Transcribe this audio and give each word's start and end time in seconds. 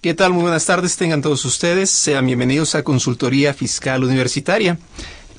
¿Qué 0.00 0.14
tal? 0.14 0.32
Muy 0.32 0.40
buenas 0.40 0.64
tardes, 0.64 0.96
tengan 0.96 1.20
todos 1.20 1.44
ustedes. 1.44 1.90
Sean 1.90 2.24
bienvenidos 2.24 2.74
a 2.74 2.82
Consultoría 2.82 3.52
Fiscal 3.52 4.02
Universitaria. 4.02 4.78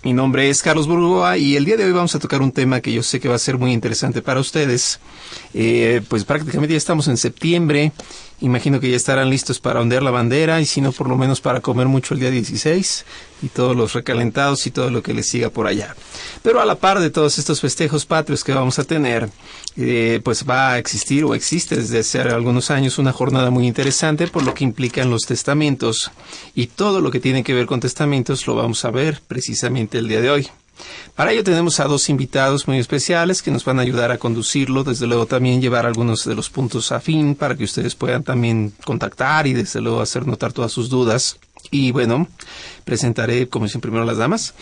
Mi 0.03 0.13
nombre 0.13 0.51
es 0.51 0.61
Carlos 0.61 0.85
Burgoa 0.85 1.39
y 1.39 1.55
el 1.55 1.65
día 1.65 1.77
de 1.77 1.85
hoy 1.85 1.91
vamos 1.93 2.13
a 2.13 2.20
tocar 2.20 2.43
un 2.43 2.51
tema 2.51 2.79
que 2.79 2.93
yo 2.93 3.01
sé 3.01 3.20
que 3.20 3.27
va 3.27 3.34
a 3.34 3.39
ser 3.39 3.57
muy 3.57 3.71
interesante 3.73 4.21
para 4.21 4.39
ustedes. 4.39 4.99
Eh, 5.55 6.03
pues 6.07 6.25
prácticamente 6.25 6.75
ya 6.75 6.77
estamos 6.77 7.07
en 7.07 7.17
septiembre. 7.17 7.91
Imagino 8.39 8.79
que 8.79 8.91
ya 8.91 8.97
estarán 8.97 9.31
listos 9.31 9.59
para 9.59 9.81
ondear 9.81 10.03
la 10.03 10.11
bandera 10.11 10.62
y 10.62 10.67
si 10.67 10.79
no, 10.79 10.91
por 10.91 11.09
lo 11.09 11.17
menos 11.17 11.41
para 11.41 11.62
comer 11.62 11.87
mucho 11.87 12.13
el 12.13 12.20
día 12.20 12.29
16 12.29 13.05
y 13.41 13.49
todos 13.49 13.75
los 13.75 13.93
recalentados 13.93 14.65
y 14.67 14.71
todo 14.71 14.89
lo 14.89 15.01
que 15.01 15.13
les 15.13 15.29
siga 15.29 15.49
por 15.49 15.67
allá. 15.67 15.95
Pero 16.43 16.61
a 16.61 16.65
la 16.65 16.75
par 16.75 16.99
de 16.99 17.09
todos 17.09 17.37
estos 17.39 17.61
festejos 17.61 18.05
patrios 18.05 18.43
que 18.43 18.53
vamos 18.53 18.79
a 18.79 18.83
tener, 18.83 19.29
eh, 19.77 20.21
pues 20.23 20.45
va 20.47 20.71
a 20.71 20.77
existir 20.77 21.23
o 21.23 21.35
existe 21.35 21.75
desde 21.75 21.99
hace 21.99 22.21
algunos 22.21 22.71
años 22.71 22.97
una 22.97 23.11
jornada 23.11 23.49
muy 23.49 23.67
interesante 23.67 24.27
por 24.27 24.43
lo 24.43 24.53
que 24.53 24.63
implican 24.63 25.09
los 25.09 25.23
testamentos 25.23 26.11
y 26.55 26.67
todo 26.67 27.01
lo 27.01 27.11
que 27.11 27.19
tiene 27.19 27.43
que 27.43 27.53
ver 27.53 27.65
con 27.65 27.79
testamentos 27.79 28.45
lo 28.48 28.55
vamos 28.55 28.83
a 28.85 28.91
ver 28.91 29.21
precisamente 29.27 29.98
el 29.98 30.07
día 30.07 30.21
de 30.21 30.29
hoy. 30.29 30.48
Para 31.15 31.31
ello 31.31 31.43
tenemos 31.43 31.79
a 31.79 31.85
dos 31.85 32.09
invitados 32.09 32.67
muy 32.67 32.79
especiales 32.79 33.41
que 33.41 33.51
nos 33.51 33.65
van 33.65 33.79
a 33.79 33.83
ayudar 33.83 34.11
a 34.11 34.17
conducirlo, 34.17 34.83
desde 34.83 35.07
luego 35.07 35.26
también 35.26 35.61
llevar 35.61 35.85
algunos 35.85 36.26
de 36.26 36.35
los 36.35 36.49
puntos 36.49 36.91
a 36.91 36.99
fin 36.99 37.35
para 37.35 37.55
que 37.55 37.65
ustedes 37.65 37.95
puedan 37.95 38.23
también 38.23 38.73
contactar 38.85 39.45
y 39.45 39.53
desde 39.53 39.81
luego 39.81 40.01
hacer 40.01 40.26
notar 40.26 40.53
todas 40.53 40.71
sus 40.71 40.89
dudas. 40.89 41.37
Y 41.70 41.91
bueno, 41.91 42.27
presentaré 42.84 43.48
como 43.48 43.67
siempre 43.67 43.90
primero 43.90 44.05
las 44.05 44.17
damas. 44.17 44.54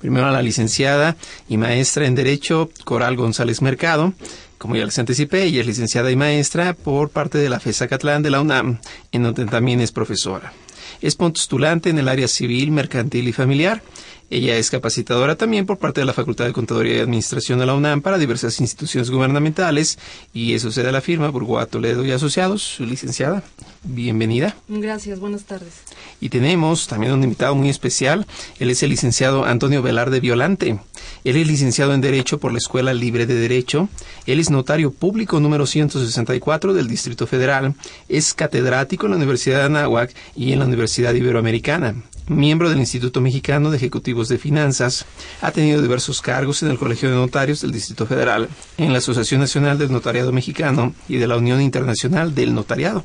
Primero 0.00 0.26
a 0.26 0.30
la 0.30 0.42
licenciada 0.42 1.16
y 1.48 1.56
maestra 1.56 2.06
en 2.06 2.14
Derecho 2.14 2.70
Coral 2.84 3.16
González 3.16 3.62
Mercado. 3.62 4.14
Como 4.56 4.76
ya 4.76 4.84
les 4.84 4.98
anticipé, 4.98 5.44
ella 5.44 5.60
es 5.60 5.66
licenciada 5.66 6.10
y 6.10 6.16
maestra 6.16 6.74
por 6.74 7.10
parte 7.10 7.38
de 7.38 7.48
la 7.48 7.60
FESA 7.60 7.88
Catlán 7.88 8.22
de 8.22 8.30
la 8.30 8.40
UNAM, 8.40 8.78
en 9.12 9.22
donde 9.22 9.46
también 9.46 9.80
es 9.80 9.92
profesora. 9.92 10.52
Es 11.00 11.14
postulante 11.14 11.90
en 11.90 11.98
el 11.98 12.08
área 12.08 12.26
civil, 12.26 12.72
mercantil 12.72 13.28
y 13.28 13.32
familiar. 13.32 13.82
Ella 14.30 14.56
es 14.56 14.70
capacitadora 14.70 15.36
también 15.36 15.64
por 15.64 15.78
parte 15.78 16.00
de 16.00 16.04
la 16.04 16.12
Facultad 16.12 16.44
de 16.44 16.52
Contaduría 16.52 16.98
y 16.98 17.00
Administración 17.00 17.58
de 17.58 17.66
la 17.66 17.74
UNAM 17.74 18.02
para 18.02 18.18
diversas 18.18 18.60
instituciones 18.60 19.10
gubernamentales 19.10 19.98
y 20.34 20.52
eso 20.52 20.70
se 20.70 20.82
da 20.82 20.92
la 20.92 21.00
firma 21.00 21.30
Burgoa 21.30 21.64
Toledo 21.64 22.04
y 22.04 22.10
Asociados. 22.10 22.62
Su 22.62 22.84
licenciada, 22.84 23.42
bienvenida. 23.84 24.54
Gracias, 24.68 25.18
buenas 25.18 25.44
tardes. 25.44 25.72
Y 26.20 26.30
tenemos 26.30 26.86
también 26.88 27.12
un 27.12 27.22
invitado 27.22 27.54
muy 27.54 27.68
especial. 27.68 28.26
Él 28.58 28.70
es 28.70 28.82
el 28.82 28.90
licenciado 28.90 29.44
Antonio 29.44 29.82
Velarde 29.82 30.20
Violante. 30.20 30.78
Él 31.24 31.36
es 31.36 31.46
licenciado 31.46 31.94
en 31.94 32.00
Derecho 32.00 32.38
por 32.38 32.52
la 32.52 32.58
Escuela 32.58 32.94
Libre 32.94 33.26
de 33.26 33.34
Derecho. 33.34 33.88
Él 34.26 34.40
es 34.40 34.50
notario 34.50 34.90
público 34.90 35.40
número 35.40 35.66
164 35.66 36.74
del 36.74 36.88
Distrito 36.88 37.26
Federal. 37.26 37.74
Es 38.08 38.34
catedrático 38.34 39.06
en 39.06 39.12
la 39.12 39.16
Universidad 39.16 39.58
de 39.58 39.64
Anáhuac 39.64 40.14
y 40.34 40.52
en 40.52 40.58
la 40.58 40.66
Universidad 40.66 41.14
Iberoamericana 41.14 41.94
miembro 42.28 42.68
del 42.68 42.78
Instituto 42.78 43.20
Mexicano 43.20 43.70
de 43.70 43.76
Ejecutivos 43.76 44.28
de 44.28 44.38
Finanzas, 44.38 45.06
ha 45.40 45.50
tenido 45.50 45.82
diversos 45.82 46.20
cargos 46.20 46.62
en 46.62 46.70
el 46.70 46.78
Colegio 46.78 47.08
de 47.08 47.16
Notarios 47.16 47.60
del 47.62 47.72
Distrito 47.72 48.06
Federal, 48.06 48.48
en 48.76 48.92
la 48.92 48.98
Asociación 48.98 49.40
Nacional 49.40 49.78
del 49.78 49.92
Notariado 49.92 50.32
Mexicano 50.32 50.94
y 51.08 51.16
de 51.16 51.26
la 51.26 51.36
Unión 51.36 51.60
Internacional 51.60 52.34
del 52.34 52.54
Notariado. 52.54 53.04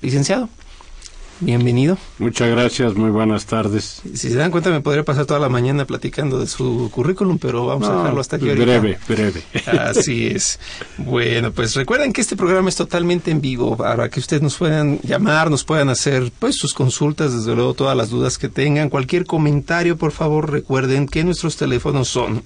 Licenciado, 0.00 0.48
bienvenido. 1.42 1.98
Muchas 2.18 2.48
gracias, 2.50 2.94
muy 2.94 3.10
buenas 3.10 3.46
tardes. 3.46 4.00
Si 4.04 4.30
se 4.30 4.34
dan 4.34 4.50
cuenta, 4.50 4.70
me 4.70 4.80
podría 4.80 5.04
pasar 5.04 5.26
toda 5.26 5.40
la 5.40 5.48
mañana 5.48 5.84
platicando 5.84 6.38
de 6.38 6.46
su 6.46 6.90
currículum, 6.92 7.38
pero 7.38 7.66
vamos 7.66 7.88
a 7.88 7.96
dejarlo 7.96 8.20
hasta 8.20 8.36
aquí 8.36 8.48
ahorita. 8.48 8.64
breve, 8.64 8.98
breve. 9.08 9.42
Así 9.66 10.26
es. 10.28 10.58
Bueno, 10.98 11.52
pues 11.52 11.74
recuerden 11.74 12.12
que 12.12 12.20
este 12.20 12.36
programa 12.36 12.68
es 12.68 12.76
totalmente 12.76 13.30
en 13.30 13.40
vivo 13.40 13.76
para 13.76 14.08
que 14.08 14.20
ustedes 14.20 14.42
nos 14.42 14.56
puedan 14.56 15.00
llamar, 15.02 15.50
nos 15.50 15.64
puedan 15.64 15.88
hacer 15.88 16.32
pues 16.38 16.56
sus 16.56 16.74
consultas, 16.74 17.32
desde 17.34 17.54
luego 17.54 17.74
todas 17.74 17.96
las 17.96 18.10
dudas 18.10 18.38
que 18.38 18.48
tengan, 18.48 18.88
cualquier 18.88 19.26
comentario, 19.26 19.96
por 19.96 20.12
favor, 20.12 20.50
recuerden 20.50 21.06
que 21.06 21.24
nuestros 21.24 21.56
teléfonos 21.56 22.08
son 22.08 22.42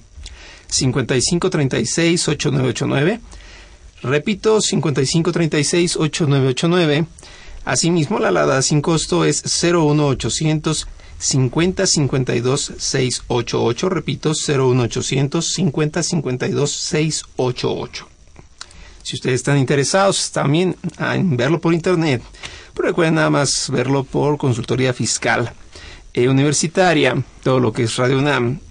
5536 0.67 2.27
8989. 2.27 3.21
Repito, 4.03 4.61
5536 4.61 5.97
8989. 5.97 7.05
Asimismo, 7.67 8.17
la 8.17 8.29
alada 8.29 8.61
sin 8.61 8.81
costo 8.81 9.25
es 9.25 9.43
01800 9.43 10.87
50 11.19 11.85
52 11.85 12.73
688. 12.77 13.89
Repito, 13.89 14.31
01800 14.31 15.45
50 15.45 16.01
52 16.01 16.71
688. 16.71 18.07
Si 19.03 19.15
ustedes 19.17 19.35
están 19.35 19.57
interesados 19.57 20.31
también 20.31 20.77
en 20.97 21.35
verlo 21.35 21.59
por 21.59 21.73
internet, 21.73 22.23
pero 22.73 22.87
recuerden 22.87 23.15
nada 23.15 23.29
más 23.29 23.69
verlo 23.69 24.05
por 24.05 24.37
consultoría 24.37 24.93
fiscal 24.93 25.51
eh, 26.13 26.29
universitaria, 26.29 27.21
todo 27.43 27.59
lo 27.59 27.73
que 27.73 27.83
es 27.83 27.97
Radio 27.97 28.19
UNAM. 28.19 28.61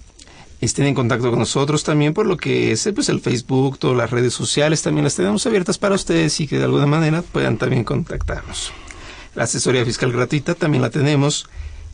Estén 0.59 0.87
en 0.87 0.95
contacto 0.95 1.29
con 1.29 1.37
nosotros 1.37 1.83
también 1.83 2.15
por 2.15 2.25
lo 2.25 2.35
que 2.35 2.71
es 2.71 2.89
pues, 2.95 3.09
el 3.09 3.19
Facebook, 3.19 3.77
todas 3.77 3.95
las 3.95 4.09
redes 4.09 4.33
sociales 4.33 4.81
también 4.81 5.03
las 5.03 5.13
tenemos 5.13 5.45
abiertas 5.45 5.77
para 5.77 5.93
ustedes 5.93 6.39
y 6.39 6.47
que 6.47 6.57
de 6.57 6.63
alguna 6.63 6.87
manera 6.87 7.21
puedan 7.21 7.59
también 7.59 7.83
contactarnos. 7.83 8.73
La 9.37 9.43
asesoría 9.43 9.85
fiscal 9.85 10.11
gratuita 10.11 10.55
también 10.55 10.81
la 10.81 10.89
tenemos 10.89 11.45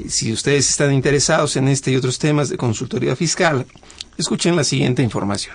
si 0.09 0.33
ustedes 0.33 0.69
están 0.69 0.93
interesados 0.93 1.55
en 1.55 1.69
este 1.69 1.93
y 1.93 1.97
otros 1.97 2.19
temas 2.19 2.49
de 2.49 2.57
consultoría 2.57 3.15
fiscal, 3.15 3.65
escuchen 4.19 4.57
la 4.57 4.65
siguiente 4.65 5.05
información. 5.05 5.55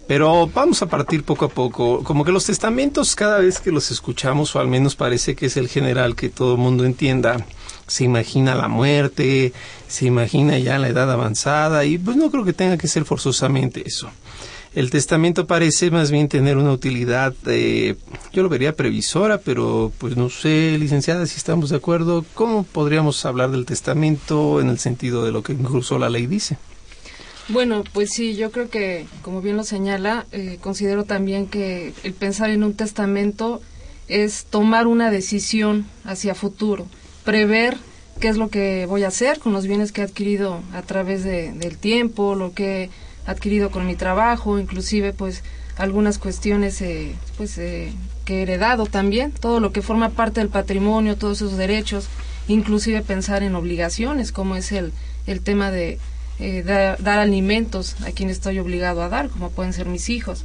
Pero 0.08 0.46
vamos 0.46 0.80
a 0.80 0.86
partir 0.86 1.24
poco 1.24 1.44
a 1.44 1.48
poco. 1.48 2.02
Como 2.04 2.24
que 2.24 2.32
los 2.32 2.46
testamentos, 2.46 3.14
cada 3.14 3.38
vez 3.40 3.58
que 3.58 3.70
los 3.70 3.90
escuchamos, 3.90 4.56
o 4.56 4.60
al 4.60 4.68
menos 4.68 4.96
parece 4.96 5.34
que 5.34 5.46
es 5.46 5.58
el 5.58 5.68
general 5.68 6.16
que 6.16 6.30
todo 6.30 6.52
el 6.52 6.58
mundo 6.58 6.86
entienda, 6.86 7.44
se 7.86 8.04
imagina 8.04 8.54
la 8.54 8.68
muerte, 8.68 9.52
se 9.88 10.06
imagina 10.06 10.58
ya 10.58 10.78
la 10.78 10.88
edad 10.88 11.10
avanzada, 11.10 11.84
y 11.84 11.98
pues 11.98 12.16
no 12.16 12.30
creo 12.30 12.44
que 12.44 12.52
tenga 12.52 12.78
que 12.78 12.88
ser 12.88 13.04
forzosamente 13.04 13.82
eso. 13.84 14.08
El 14.76 14.90
testamento 14.90 15.46
parece 15.46 15.90
más 15.90 16.10
bien 16.10 16.28
tener 16.28 16.58
una 16.58 16.70
utilidad, 16.70 17.34
eh, 17.46 17.94
yo 18.34 18.42
lo 18.42 18.50
vería 18.50 18.76
previsora, 18.76 19.38
pero 19.38 19.90
pues 19.96 20.18
no 20.18 20.28
sé, 20.28 20.76
licenciada, 20.78 21.24
si 21.24 21.38
estamos 21.38 21.70
de 21.70 21.76
acuerdo, 21.76 22.26
¿cómo 22.34 22.62
podríamos 22.62 23.24
hablar 23.24 23.50
del 23.52 23.64
testamento 23.64 24.60
en 24.60 24.68
el 24.68 24.78
sentido 24.78 25.24
de 25.24 25.32
lo 25.32 25.42
que 25.42 25.54
incluso 25.54 25.98
la 25.98 26.10
ley 26.10 26.26
dice? 26.26 26.58
Bueno, 27.48 27.84
pues 27.94 28.10
sí, 28.10 28.36
yo 28.36 28.50
creo 28.50 28.68
que, 28.68 29.06
como 29.22 29.40
bien 29.40 29.56
lo 29.56 29.64
señala, 29.64 30.26
eh, 30.30 30.58
considero 30.60 31.04
también 31.04 31.46
que 31.46 31.94
el 32.02 32.12
pensar 32.12 32.50
en 32.50 32.62
un 32.62 32.74
testamento 32.74 33.62
es 34.08 34.44
tomar 34.44 34.86
una 34.86 35.10
decisión 35.10 35.86
hacia 36.04 36.34
futuro, 36.34 36.86
prever 37.24 37.78
qué 38.20 38.28
es 38.28 38.36
lo 38.36 38.50
que 38.50 38.84
voy 38.84 39.04
a 39.04 39.08
hacer 39.08 39.38
con 39.38 39.54
los 39.54 39.66
bienes 39.66 39.90
que 39.90 40.02
he 40.02 40.04
adquirido 40.04 40.60
a 40.74 40.82
través 40.82 41.24
de, 41.24 41.52
del 41.52 41.78
tiempo, 41.78 42.34
lo 42.34 42.52
que 42.52 42.90
adquirido 43.26 43.70
con 43.70 43.86
mi 43.86 43.96
trabajo, 43.96 44.58
inclusive 44.58 45.12
pues 45.12 45.42
algunas 45.76 46.18
cuestiones 46.18 46.80
eh, 46.80 47.14
pues 47.36 47.58
eh, 47.58 47.92
que 48.24 48.38
he 48.38 48.42
heredado 48.42 48.86
también, 48.86 49.32
todo 49.32 49.60
lo 49.60 49.72
que 49.72 49.82
forma 49.82 50.10
parte 50.10 50.40
del 50.40 50.48
patrimonio, 50.48 51.16
todos 51.16 51.42
esos 51.42 51.56
derechos, 51.58 52.08
inclusive 52.48 53.02
pensar 53.02 53.42
en 53.42 53.54
obligaciones, 53.54 54.32
como 54.32 54.56
es 54.56 54.72
el, 54.72 54.92
el 55.26 55.40
tema 55.42 55.70
de 55.70 55.98
eh, 56.38 56.62
dar 56.62 57.18
alimentos 57.18 57.96
a 58.06 58.12
quien 58.12 58.30
estoy 58.30 58.58
obligado 58.58 59.02
a 59.02 59.08
dar, 59.08 59.28
como 59.28 59.50
pueden 59.50 59.72
ser 59.72 59.86
mis 59.86 60.08
hijos. 60.08 60.44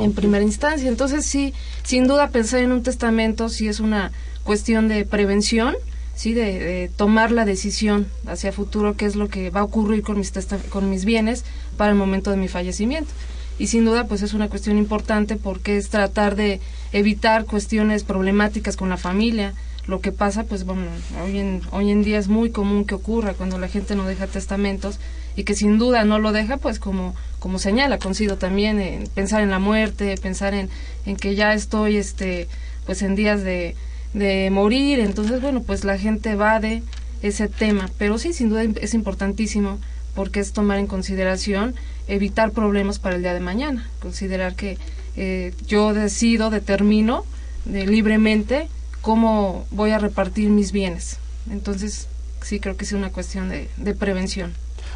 En 0.00 0.14
primera 0.14 0.42
instancia. 0.42 0.88
Entonces, 0.88 1.24
sí, 1.24 1.54
sin 1.84 2.08
duda 2.08 2.30
pensar 2.30 2.58
en 2.60 2.72
un 2.72 2.82
testamento 2.82 3.48
sí 3.48 3.68
es 3.68 3.78
una 3.78 4.10
cuestión 4.42 4.88
de 4.88 5.04
prevención, 5.04 5.76
sí, 6.16 6.34
de, 6.34 6.90
tomar 6.96 7.30
la 7.30 7.44
decisión 7.44 8.08
hacia 8.26 8.50
futuro 8.50 8.96
qué 8.96 9.04
es 9.04 9.14
lo 9.14 9.28
que 9.28 9.50
va 9.50 9.60
a 9.60 9.64
ocurrir 9.64 10.02
con 10.02 10.18
mis, 10.18 10.32
con 10.70 10.90
mis 10.90 11.04
bienes 11.04 11.44
para 11.76 11.92
el 11.92 11.96
momento 11.96 12.32
de 12.32 12.38
mi 12.38 12.48
fallecimiento. 12.48 13.12
Y 13.58 13.68
sin 13.68 13.84
duda, 13.84 14.06
pues 14.06 14.22
es 14.22 14.34
una 14.34 14.48
cuestión 14.48 14.76
importante 14.76 15.36
porque 15.36 15.76
es 15.76 15.88
tratar 15.88 16.34
de 16.34 16.60
evitar 16.92 17.44
cuestiones 17.44 18.02
problemáticas 18.02 18.76
con 18.76 18.88
la 18.88 18.96
familia. 18.96 19.54
Lo 19.86 20.00
que 20.00 20.10
pasa, 20.10 20.44
pues 20.44 20.64
bueno, 20.64 20.82
hoy 21.22 21.38
en, 21.38 21.62
hoy 21.70 21.90
en 21.90 22.02
día 22.02 22.18
es 22.18 22.28
muy 22.28 22.50
común 22.50 22.84
que 22.84 22.94
ocurra 22.94 23.34
cuando 23.34 23.58
la 23.58 23.68
gente 23.68 23.94
no 23.94 24.04
deja 24.04 24.26
testamentos 24.26 24.98
y 25.36 25.44
que 25.44 25.54
sin 25.54 25.78
duda 25.78 26.04
no 26.04 26.18
lo 26.18 26.32
deja, 26.32 26.56
pues 26.56 26.78
como, 26.78 27.14
como 27.38 27.58
señala, 27.58 27.98
consigo 27.98 28.36
también 28.36 28.80
en 28.80 29.06
pensar 29.06 29.42
en 29.42 29.50
la 29.50 29.58
muerte, 29.58 30.16
pensar 30.16 30.54
en, 30.54 30.68
en 31.04 31.16
que 31.16 31.34
ya 31.34 31.54
estoy, 31.54 31.96
este, 31.96 32.48
pues 32.84 33.02
en 33.02 33.14
días 33.14 33.42
de, 33.44 33.76
de 34.16 34.50
morir. 34.50 34.98
Entonces, 34.98 35.40
bueno, 35.40 35.62
pues 35.62 35.84
la 35.84 35.98
gente 35.98 36.34
va 36.34 36.58
de 36.58 36.82
ese 37.22 37.48
tema. 37.48 37.88
Pero 37.98 38.18
sí, 38.18 38.32
sin 38.32 38.48
duda 38.48 38.64
es 38.64 38.94
importantísimo 38.94 39.78
porque 40.14 40.40
es 40.40 40.52
tomar 40.52 40.78
en 40.78 40.86
consideración 40.86 41.74
evitar 42.08 42.52
problemas 42.52 42.98
para 42.98 43.16
el 43.16 43.22
día 43.22 43.34
de 43.34 43.40
mañana, 43.40 43.88
considerar 44.00 44.54
que 44.54 44.78
eh, 45.16 45.52
yo 45.66 45.92
decido, 45.92 46.50
determino 46.50 47.24
de, 47.64 47.86
libremente 47.86 48.68
cómo 49.02 49.66
voy 49.70 49.90
a 49.90 49.98
repartir 49.98 50.48
mis 50.48 50.72
bienes. 50.72 51.18
Entonces, 51.50 52.08
sí 52.42 52.60
creo 52.60 52.76
que 52.76 52.84
es 52.84 52.92
una 52.92 53.10
cuestión 53.10 53.48
de, 53.50 53.68
de 53.76 53.94
prevención. 53.94 54.54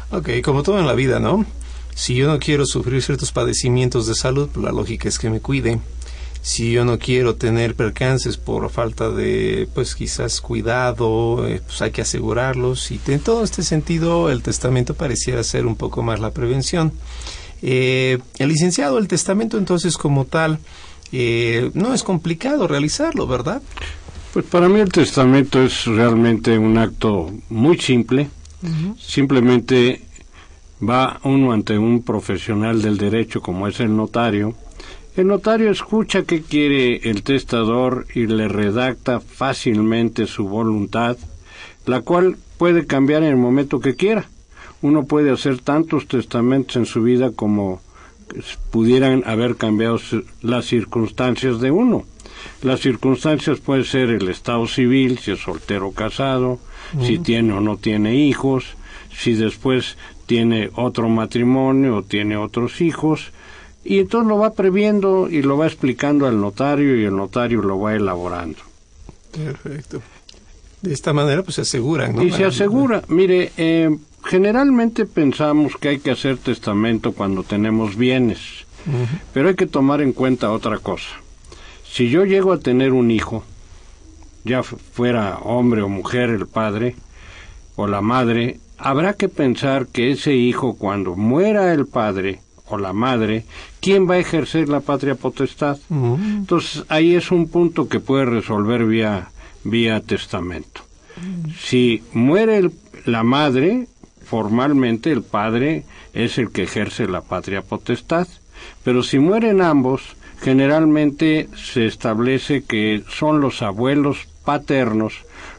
Ok, 0.09 0.29
como 0.43 0.63
todo 0.63 0.79
en 0.79 0.87
la 0.87 0.93
vida, 0.93 1.19
¿no? 1.19 1.45
Si 1.93 2.15
yo 2.15 2.27
no 2.27 2.39
quiero 2.39 2.65
sufrir 2.65 3.03
ciertos 3.03 3.31
padecimientos 3.31 4.07
de 4.07 4.15
salud, 4.15 4.49
pues 4.51 4.63
la 4.63 4.71
lógica 4.71 5.07
es 5.07 5.19
que 5.19 5.29
me 5.29 5.41
cuide 5.41 5.79
si 6.41 6.71
yo 6.71 6.85
no 6.85 6.97
quiero 6.97 7.35
tener 7.35 7.75
percances 7.75 8.37
por 8.37 8.69
falta 8.71 9.11
de, 9.11 9.69
pues 9.75 9.93
quizás 9.95 10.41
cuidado, 10.41 11.47
eh, 11.47 11.61
pues 11.65 11.81
hay 11.83 11.91
que 11.91 12.01
asegurarlos. 12.01 12.89
Y 12.91 12.99
en 13.07 13.19
todo 13.19 13.43
este 13.43 13.61
sentido, 13.61 14.31
el 14.31 14.41
testamento 14.41 14.95
pareciera 14.95 15.43
ser 15.43 15.67
un 15.67 15.75
poco 15.75 16.01
más 16.01 16.19
la 16.19 16.31
prevención. 16.31 16.93
Eh, 17.61 18.17
el 18.39 18.49
licenciado, 18.49 18.97
el 18.97 19.07
testamento 19.07 19.59
entonces 19.59 19.97
como 19.97 20.25
tal, 20.25 20.57
eh, 21.11 21.69
no 21.75 21.93
es 21.93 22.01
complicado 22.01 22.67
realizarlo, 22.67 23.27
¿verdad? 23.27 23.61
Pues 24.33 24.45
para 24.45 24.67
mí 24.67 24.79
el 24.79 24.91
testamento 24.91 25.61
es 25.61 25.85
realmente 25.85 26.57
un 26.57 26.77
acto 26.77 27.31
muy 27.49 27.77
simple. 27.77 28.29
Simplemente 28.99 30.03
va 30.87 31.19
uno 31.23 31.51
ante 31.51 31.77
un 31.77 32.03
profesional 32.03 32.81
del 32.81 32.97
derecho 32.97 33.41
como 33.41 33.67
es 33.67 33.79
el 33.79 33.95
notario, 33.95 34.55
el 35.17 35.27
notario 35.27 35.71
escucha 35.71 36.23
qué 36.23 36.41
quiere 36.41 37.09
el 37.09 37.23
testador 37.23 38.07
y 38.15 38.27
le 38.27 38.47
redacta 38.47 39.19
fácilmente 39.19 40.25
su 40.25 40.47
voluntad, 40.47 41.17
la 41.85 42.01
cual 42.01 42.37
puede 42.57 42.85
cambiar 42.85 43.23
en 43.23 43.29
el 43.29 43.37
momento 43.37 43.79
que 43.79 43.95
quiera. 43.95 44.29
Uno 44.81 45.05
puede 45.05 45.31
hacer 45.31 45.59
tantos 45.59 46.07
testamentos 46.07 46.77
en 46.77 46.85
su 46.85 47.03
vida 47.03 47.31
como 47.31 47.81
pudieran 48.71 49.23
haber 49.25 49.57
cambiado 49.57 49.99
las 50.41 50.65
circunstancias 50.65 51.59
de 51.59 51.71
uno. 51.71 52.05
Las 52.61 52.79
circunstancias 52.79 53.59
pueden 53.59 53.83
ser 53.83 54.09
el 54.09 54.29
estado 54.29 54.65
civil, 54.67 55.19
si 55.19 55.31
es 55.31 55.39
soltero 55.39 55.89
o 55.89 55.93
casado, 55.93 56.59
si 57.01 57.19
tiene 57.19 57.53
o 57.53 57.61
no 57.61 57.77
tiene 57.77 58.15
hijos, 58.15 58.65
si 59.13 59.33
después 59.33 59.97
tiene 60.25 60.69
otro 60.75 61.09
matrimonio 61.09 61.97
o 61.97 62.03
tiene 62.03 62.37
otros 62.37 62.81
hijos, 62.81 63.31
y 63.83 63.99
entonces 63.99 64.27
lo 64.27 64.37
va 64.37 64.53
previendo 64.53 65.27
y 65.29 65.41
lo 65.41 65.57
va 65.57 65.67
explicando 65.67 66.27
al 66.27 66.39
notario 66.39 66.99
y 66.99 67.05
el 67.05 67.15
notario 67.15 67.61
lo 67.61 67.79
va 67.79 67.95
elaborando. 67.95 68.59
Perfecto. 69.31 70.01
De 70.81 70.93
esta 70.93 71.13
manera 71.13 71.43
pues 71.43 71.55
se 71.55 71.61
aseguran, 71.61 72.15
¿no? 72.15 72.23
Y 72.23 72.31
se 72.31 72.45
asegura. 72.45 73.03
Mire, 73.07 73.51
eh, 73.57 73.95
generalmente 74.23 75.05
pensamos 75.05 75.77
que 75.77 75.89
hay 75.89 75.99
que 75.99 76.11
hacer 76.11 76.37
testamento 76.37 77.13
cuando 77.13 77.43
tenemos 77.43 77.95
bienes, 77.95 78.39
pero 79.33 79.49
hay 79.49 79.55
que 79.55 79.67
tomar 79.67 80.01
en 80.01 80.13
cuenta 80.13 80.51
otra 80.51 80.79
cosa. 80.79 81.09
Si 81.83 82.09
yo 82.09 82.25
llego 82.25 82.53
a 82.53 82.59
tener 82.59 82.93
un 82.93 83.11
hijo, 83.11 83.43
ya 84.43 84.63
fuera 84.63 85.37
hombre 85.39 85.81
o 85.81 85.89
mujer 85.89 86.29
el 86.29 86.47
padre 86.47 86.95
o 87.75 87.87
la 87.87 88.01
madre, 88.01 88.59
habrá 88.77 89.13
que 89.13 89.29
pensar 89.29 89.87
que 89.87 90.11
ese 90.11 90.33
hijo 90.33 90.75
cuando 90.75 91.15
muera 91.15 91.73
el 91.73 91.85
padre 91.85 92.39
o 92.71 92.77
la 92.77 92.93
madre, 92.93 93.45
¿quién 93.79 94.09
va 94.09 94.15
a 94.15 94.19
ejercer 94.19 94.69
la 94.69 94.79
patria 94.79 95.15
potestad? 95.15 95.77
Entonces, 95.89 96.83
ahí 96.89 97.15
es 97.15 97.31
un 97.31 97.47
punto 97.47 97.87
que 97.87 97.99
puede 97.99 98.25
resolver 98.25 98.85
vía, 98.85 99.29
vía 99.63 99.99
testamento. 99.99 100.81
Si 101.59 102.03
muere 102.13 102.71
la 103.05 103.23
madre, 103.23 103.87
formalmente 104.23 105.11
el 105.11 105.23
padre 105.23 105.83
es 106.13 106.37
el 106.37 106.51
que 106.51 106.63
ejerce 106.63 107.07
la 107.07 107.21
patria 107.21 107.61
potestad, 107.61 108.27
pero 108.83 109.03
si 109.03 109.19
mueren 109.19 109.61
ambos, 109.61 110.15
generalmente 110.41 111.49
se 111.55 111.85
establece 111.85 112.63
que 112.63 113.03
son 113.09 113.41
los 113.41 113.61
abuelos 113.61 114.27
paternos 114.43 115.13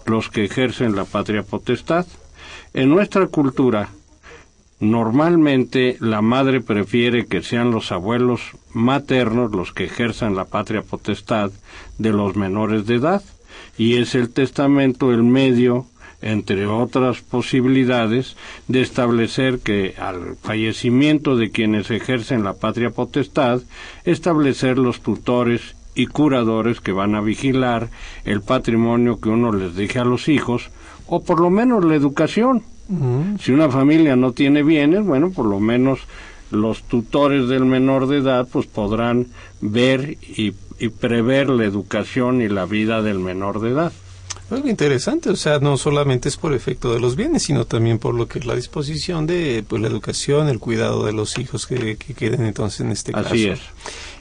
los 0.06 0.28
que 0.28 0.44
ejercen 0.44 0.96
la 0.96 1.04
patria 1.04 1.42
potestad. 1.42 2.06
En 2.74 2.88
nuestra 2.88 3.26
cultura, 3.26 3.90
Normalmente 4.82 5.96
la 6.00 6.22
madre 6.22 6.60
prefiere 6.60 7.26
que 7.26 7.40
sean 7.40 7.70
los 7.70 7.92
abuelos 7.92 8.40
maternos 8.72 9.52
los 9.52 9.72
que 9.72 9.84
ejerzan 9.84 10.34
la 10.34 10.46
patria 10.46 10.82
potestad 10.82 11.52
de 11.98 12.10
los 12.10 12.34
menores 12.34 12.84
de 12.86 12.96
edad 12.96 13.22
y 13.78 13.98
es 13.98 14.16
el 14.16 14.30
testamento 14.30 15.12
el 15.12 15.22
medio 15.22 15.86
entre 16.20 16.66
otras 16.66 17.20
posibilidades, 17.20 18.36
de 18.66 18.80
establecer 18.80 19.60
que 19.60 19.94
al 20.00 20.34
fallecimiento 20.42 21.36
de 21.36 21.52
quienes 21.52 21.88
ejercen 21.92 22.42
la 22.42 22.54
patria 22.54 22.90
potestad, 22.90 23.62
establecer 24.04 24.78
los 24.78 25.00
tutores 25.00 25.76
y 25.94 26.06
curadores 26.06 26.80
que 26.80 26.90
van 26.90 27.14
a 27.14 27.20
vigilar 27.20 27.88
el 28.24 28.40
patrimonio 28.40 29.20
que 29.20 29.28
uno 29.28 29.52
les 29.52 29.76
deje 29.76 30.00
a 30.00 30.04
los 30.04 30.28
hijos, 30.28 30.70
o 31.06 31.22
por 31.22 31.40
lo 31.40 31.50
menos 31.50 31.84
la 31.84 31.94
educación. 31.94 32.64
Si 33.40 33.52
una 33.52 33.70
familia 33.70 34.16
no 34.16 34.32
tiene 34.32 34.62
bienes, 34.62 35.04
bueno, 35.04 35.30
por 35.30 35.46
lo 35.46 35.60
menos 35.60 36.00
los 36.50 36.82
tutores 36.82 37.48
del 37.48 37.64
menor 37.64 38.06
de 38.06 38.18
edad 38.18 38.46
pues 38.50 38.66
podrán 38.66 39.28
ver 39.60 40.18
y, 40.20 40.54
y 40.78 40.88
prever 40.88 41.48
la 41.48 41.64
educación 41.64 42.42
y 42.42 42.48
la 42.48 42.66
vida 42.66 43.00
del 43.00 43.18
menor 43.18 43.60
de 43.60 43.70
edad. 43.70 43.92
Algo 44.50 44.68
interesante, 44.68 45.30
o 45.30 45.36
sea, 45.36 45.60
no 45.60 45.78
solamente 45.78 46.28
es 46.28 46.36
por 46.36 46.52
efecto 46.52 46.92
de 46.92 47.00
los 47.00 47.16
bienes, 47.16 47.44
sino 47.44 47.64
también 47.64 47.98
por 47.98 48.14
lo 48.14 48.28
que 48.28 48.38
es 48.38 48.44
la 48.44 48.54
disposición 48.54 49.26
de 49.26 49.64
pues, 49.66 49.80
la 49.80 49.88
educación, 49.88 50.48
el 50.48 50.58
cuidado 50.58 51.06
de 51.06 51.14
los 51.14 51.38
hijos 51.38 51.66
que, 51.66 51.96
que 51.96 52.12
queden 52.12 52.44
entonces 52.44 52.80
en 52.80 52.90
este 52.90 53.12
caso. 53.12 53.28
Así 53.28 53.48
es. 53.48 53.60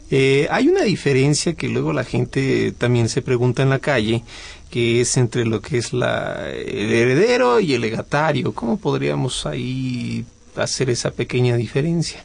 Eh, 0.10 0.48
hay 0.50 0.68
una 0.68 0.84
diferencia 0.84 1.54
que 1.54 1.68
luego 1.68 1.92
la 1.94 2.04
gente 2.04 2.74
también 2.78 3.10
se 3.10 3.22
pregunta 3.22 3.64
en 3.64 3.70
la 3.70 3.80
calle, 3.80 4.24
que 4.72 5.02
es 5.02 5.18
entre 5.18 5.46
lo 5.46 5.62
que 5.62 5.78
es 5.78 5.94
la, 5.94 6.50
el 6.50 6.92
heredero 6.92 7.60
y 7.60 7.74
el 7.74 7.82
legatario. 7.82 8.54
¿Cómo 8.54 8.78
podríamos 8.78 9.46
ahí 9.46 10.26
hacer 10.56 10.90
esa 10.90 11.12
pequeña 11.12 11.58
diferencia? 11.58 12.24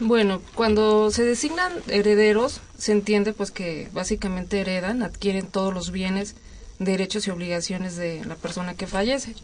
Bueno, 0.00 0.42
cuando 0.54 1.10
se 1.10 1.24
designan 1.24 1.72
herederos, 1.88 2.60
se 2.76 2.92
entiende 2.92 3.32
pues 3.32 3.50
que 3.50 3.88
básicamente 3.92 4.60
heredan, 4.60 5.02
adquieren 5.02 5.46
todos 5.46 5.72
los 5.72 5.90
bienes, 5.90 6.34
derechos 6.78 7.26
y 7.26 7.30
obligaciones 7.30 7.96
de 7.96 8.24
la 8.24 8.34
persona 8.34 8.74
que 8.74 8.86
fallece. 8.86 9.34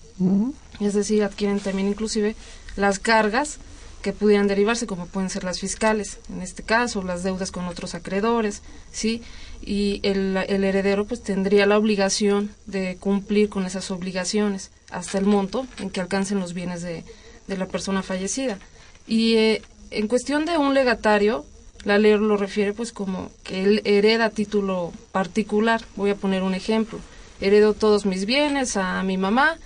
Es 0.81 0.95
decir, 0.95 1.25
adquieren 1.25 1.61
también 1.61 1.89
inclusive 1.89 2.37
las 2.77 2.99
cargas 2.99 3.59
que 4.03 4.13
pudieran 4.13 4.49
derivarse, 4.49 4.87
como 4.87 5.07
pueden 5.07 5.31
ser 5.31 5.45
las 5.45 5.61
fiscales, 5.61 6.19
en 6.29 6.43
este 6.43 6.63
caso, 6.63 7.03
las 7.03 7.23
deudas 7.23 7.51
con 7.51 7.65
otros 7.67 7.95
acreedores, 7.95 8.61
¿sí? 8.93 9.23
Y 9.67 10.01
el, 10.03 10.37
el 10.37 10.65
heredero 10.65 11.07
pues 11.07 11.23
tendría 11.23 11.65
la 11.65 11.79
obligación 11.79 12.51
de 12.67 12.97
cumplir 12.99 13.49
con 13.49 13.65
esas 13.65 13.91
obligaciones 13.91 14.71
hasta 14.91 15.19
el 15.19 15.25
monto 15.25 15.67
en 15.79 15.89
que 15.91 16.01
alcancen 16.01 16.39
los 16.39 16.53
bienes 16.53 16.83
de, 16.83 17.03
de 17.47 17.57
la 17.57 17.67
persona 17.67 18.03
fallecida. 18.03 18.59
Y 19.07 19.35
eh, 19.35 19.63
en 19.91 20.09
cuestión 20.09 20.45
de 20.45 20.59
un 20.59 20.75
legatario, 20.75 21.45
la 21.85 21.99
ley 21.99 22.17
lo 22.17 22.37
refiere 22.37 22.73
pues 22.73 22.93
como 22.93 23.31
que 23.43 23.63
él 23.63 23.83
hereda 23.85 24.31
título 24.31 24.93
particular. 25.13 25.83
Voy 25.97 26.11
a 26.11 26.17
poner 26.17 26.43
un 26.43 26.55
ejemplo. 26.55 26.99
Heredo 27.41 27.75
todos 27.75 28.07
mis 28.07 28.27
bienes 28.27 28.77
a 28.77 29.03
mi 29.03 29.17
mamá 29.19 29.59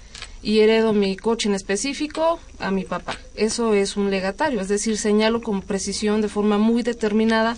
y 0.42 0.60
heredo 0.60 0.92
mi 0.92 1.16
coche 1.16 1.48
en 1.48 1.54
específico 1.54 2.40
a 2.58 2.70
mi 2.70 2.84
papá. 2.84 3.16
Eso 3.34 3.74
es 3.74 3.96
un 3.96 4.10
legatario, 4.10 4.60
es 4.60 4.68
decir, 4.68 4.96
señalo 4.96 5.42
con 5.42 5.62
precisión, 5.62 6.20
de 6.20 6.28
forma 6.28 6.58
muy 6.58 6.82
determinada, 6.82 7.56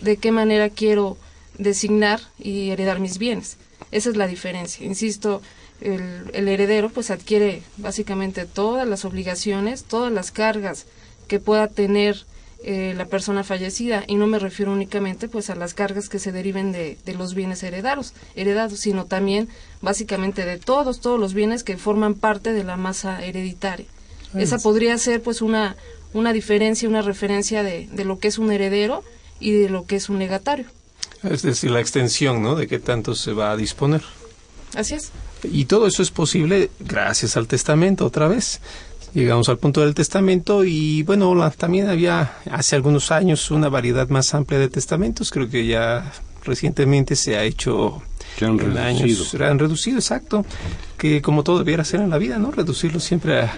de 0.00 0.16
qué 0.16 0.30
manera 0.30 0.68
quiero 0.68 1.16
designar 1.58 2.20
y 2.38 2.70
heredar 2.70 3.00
mis 3.00 3.18
bienes. 3.18 3.56
Esa 3.92 4.10
es 4.10 4.16
la 4.16 4.26
diferencia. 4.26 4.84
Insisto, 4.86 5.42
el, 5.80 6.30
el 6.32 6.48
heredero 6.48 6.88
pues 6.88 7.10
adquiere 7.10 7.62
básicamente 7.76 8.46
todas 8.46 8.86
las 8.88 9.04
obligaciones, 9.04 9.84
todas 9.84 10.12
las 10.12 10.30
cargas 10.30 10.86
que 11.28 11.40
pueda 11.40 11.68
tener 11.68 12.24
eh, 12.64 12.94
la 12.96 13.04
persona 13.04 13.44
fallecida 13.44 14.04
y 14.06 14.16
no 14.16 14.26
me 14.26 14.38
refiero 14.38 14.72
únicamente 14.72 15.28
pues 15.28 15.50
a 15.50 15.54
las 15.54 15.74
cargas 15.74 16.08
que 16.08 16.18
se 16.18 16.32
deriven 16.32 16.72
de, 16.72 16.96
de 17.04 17.14
los 17.14 17.34
bienes 17.34 17.62
heredados, 17.62 18.14
heredados, 18.34 18.80
sino 18.80 19.04
también 19.04 19.48
básicamente 19.82 20.44
de 20.44 20.56
todos, 20.56 21.00
todos 21.00 21.20
los 21.20 21.34
bienes 21.34 21.62
que 21.62 21.76
forman 21.76 22.14
parte 22.14 22.52
de 22.52 22.64
la 22.64 22.76
masa 22.76 23.22
hereditaria. 23.24 23.86
Esa 24.34 24.58
podría 24.58 24.98
ser 24.98 25.22
pues 25.22 25.40
una, 25.42 25.76
una 26.12 26.32
diferencia, 26.32 26.88
una 26.88 27.02
referencia 27.02 27.62
de, 27.62 27.88
de 27.92 28.04
lo 28.04 28.18
que 28.18 28.28
es 28.28 28.38
un 28.38 28.50
heredero 28.50 29.02
y 29.38 29.52
de 29.52 29.70
lo 29.70 29.86
que 29.86 29.96
es 29.96 30.08
un 30.08 30.18
legatario. 30.18 30.66
Es 31.22 31.42
decir, 31.42 31.70
la 31.70 31.80
extensión, 31.80 32.42
¿no? 32.42 32.54
De 32.54 32.66
qué 32.66 32.78
tanto 32.78 33.14
se 33.14 33.32
va 33.32 33.50
a 33.52 33.56
disponer. 33.56 34.02
Así 34.74 34.94
es. 34.94 35.10
Y 35.44 35.64
todo 35.66 35.86
eso 35.86 36.02
es 36.02 36.10
posible 36.10 36.70
gracias 36.80 37.36
al 37.36 37.46
testamento, 37.46 38.04
otra 38.06 38.28
vez. 38.28 38.60
Llegamos 39.14 39.48
al 39.48 39.58
punto 39.58 39.80
del 39.80 39.94
testamento 39.94 40.64
y 40.64 41.02
bueno, 41.04 41.34
la, 41.34 41.50
también 41.50 41.88
había 41.88 42.36
hace 42.50 42.76
algunos 42.76 43.10
años 43.10 43.50
una 43.50 43.68
variedad 43.68 44.08
más 44.08 44.34
amplia 44.34 44.58
de 44.58 44.68
testamentos. 44.68 45.30
Creo 45.30 45.48
que 45.48 45.66
ya 45.66 46.12
recientemente 46.44 47.16
se 47.16 47.36
ha 47.36 47.44
hecho 47.44 48.02
Se 48.38 48.44
han 48.44 48.58
reducido. 48.58 48.82
años, 48.84 49.28
se 49.30 49.42
han 49.44 49.58
reducido, 49.58 49.98
exacto. 49.98 50.44
Que 50.98 51.22
como 51.22 51.44
todo 51.44 51.58
debiera 51.58 51.84
ser 51.84 52.00
en 52.00 52.10
la 52.10 52.18
vida, 52.18 52.38
¿no? 52.38 52.50
Reducirlo 52.50 53.00
siempre 53.00 53.40
a, 53.40 53.56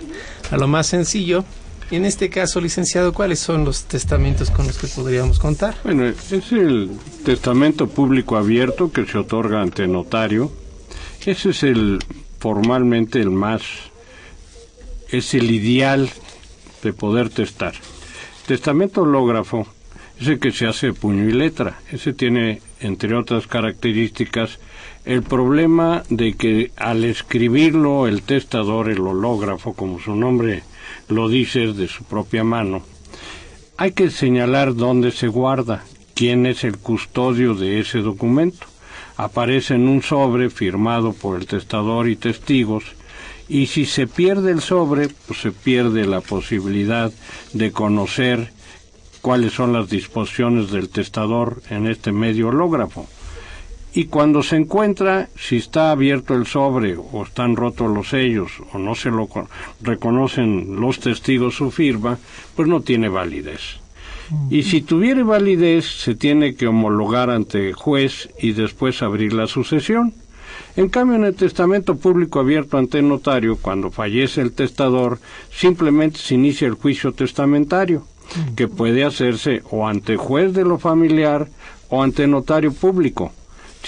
a 0.51 0.57
lo 0.57 0.69
más 0.69 0.87
sencillo. 0.87 1.45
En 1.91 2.05
este 2.05 2.29
caso, 2.29 2.61
licenciado, 2.61 3.15
¿cuáles 3.15 3.39
son 3.39 3.65
los 3.65 3.85
testamentos 3.85 4.51
con 4.51 4.67
los 4.67 4.77
que 4.77 4.89
podríamos 4.89 5.39
contar? 5.39 5.75
Bueno, 5.85 6.05
es 6.05 6.53
el 6.53 6.91
testamento 7.25 7.89
público 7.89 8.37
abierto 8.37 8.93
que 8.93 9.07
se 9.07 9.17
otorga 9.17 9.63
ante 9.63 9.87
notario. 9.87 10.53
Ese 11.25 11.51
es 11.51 11.63
el 11.63 11.99
formalmente 12.39 13.21
el 13.21 13.31
más, 13.31 13.63
es 15.09 15.33
el 15.35 15.51
ideal 15.51 16.11
de 16.83 16.93
poder 16.93 17.31
testar. 17.31 17.75
Testamento 18.47 19.03
hológrafo 19.03 19.67
es 20.21 20.29
el 20.29 20.39
que 20.39 20.51
se 20.51 20.67
hace 20.67 20.93
puño 20.93 21.29
y 21.29 21.33
letra. 21.33 21.81
Ese 21.91 22.13
tiene, 22.13 22.61
entre 22.81 23.15
otras 23.17 23.47
características, 23.47 24.59
el 25.05 25.23
problema 25.23 26.03
de 26.11 26.35
que 26.35 26.71
al 26.77 27.05
escribirlo 27.05 28.07
el 28.07 28.23
testador, 28.23 28.91
el 28.91 29.01
hológrafo, 29.01 29.73
como 29.73 29.99
su 30.01 30.15
nombre 30.15 30.63
lo 31.09 31.29
dice, 31.29 31.65
es 31.65 31.77
de 31.77 31.89
su 31.89 32.05
propia 32.05 32.45
mano, 32.45 32.83
hay 33.77 33.93
que 33.93 34.11
señalar 34.11 34.75
dónde 34.75 35.13
se 35.13 35.29
guarda, 35.29 35.85
quién 36.15 36.47
es 36.47 36.65
el 36.65 36.79
custodio 36.79 37.55
de 37.55 37.79
ese 37.79 38.01
documento. 38.01 38.67
Aparece 39.17 39.75
en 39.75 39.89
un 39.89 40.03
sobre 40.03 40.51
firmado 40.51 41.13
por 41.13 41.39
el 41.39 41.47
testador 41.47 42.09
y 42.09 42.17
testigos, 42.17 42.85
y 43.49 43.67
si 43.67 43.87
se 43.87 44.09
pierde 44.09 44.51
el 44.51 44.61
sobre, 44.61 45.09
pues 45.09 45.41
se 45.41 45.53
pierde 45.53 46.07
la 46.07 46.21
posibilidad 46.21 47.13
de 47.53 47.71
conocer 47.71 48.53
cuáles 49.23 49.53
son 49.53 49.73
las 49.73 49.89
disposiciones 49.89 50.71
del 50.71 50.89
testador 50.89 51.63
en 51.71 51.87
este 51.87 52.11
medio 52.11 52.49
hológrafo. 52.49 53.07
Y 53.95 54.05
cuando 54.05 54.43
se 54.43 54.57
encuentra, 54.57 55.29
si 55.37 55.57
está 55.57 55.91
abierto 55.91 56.35
el 56.35 56.47
sobre 56.47 56.97
o 56.97 57.25
están 57.25 57.57
rotos 57.57 57.91
los 57.91 58.11
sellos 58.11 58.53
o 58.73 58.79
no 58.79 58.95
se 58.95 59.11
lo 59.11 59.27
co- 59.27 59.49
reconocen 59.81 60.79
los 60.81 61.01
testigos 61.01 61.57
su 61.57 61.71
firma, 61.71 62.19
pues 62.55 62.69
no 62.69 62.81
tiene 62.83 63.09
validez. 63.09 63.79
Y 64.51 64.65
si 64.65 64.83
tuviera 64.83 65.25
validez, 65.25 65.87
se 65.87 66.15
tiene 66.15 66.55
que 66.55 66.67
homologar 66.67 67.31
ante 67.31 67.73
juez 67.73 68.29
y 68.39 68.53
después 68.53 69.03
abrir 69.03 69.33
la 69.33 69.47
sucesión. 69.47 70.13
En 70.77 70.91
cambio, 70.91 71.17
en 71.17 71.25
el 71.25 71.35
testamento 71.35 71.97
público 71.97 72.39
abierto 72.39 72.77
ante 72.77 73.01
notario, 73.01 73.57
cuando 73.57 73.91
fallece 73.91 74.43
el 74.43 74.53
testador, 74.53 75.19
simplemente 75.51 76.19
se 76.19 76.35
inicia 76.35 76.69
el 76.69 76.75
juicio 76.75 77.13
testamentario, 77.13 78.05
que 78.55 78.69
puede 78.69 79.03
hacerse 79.05 79.63
o 79.71 79.89
ante 79.89 80.17
juez 80.17 80.53
de 80.53 80.65
lo 80.65 80.79
familiar 80.79 81.49
o 81.89 82.03
ante 82.03 82.27
notario 82.27 82.73
público. 82.73 83.33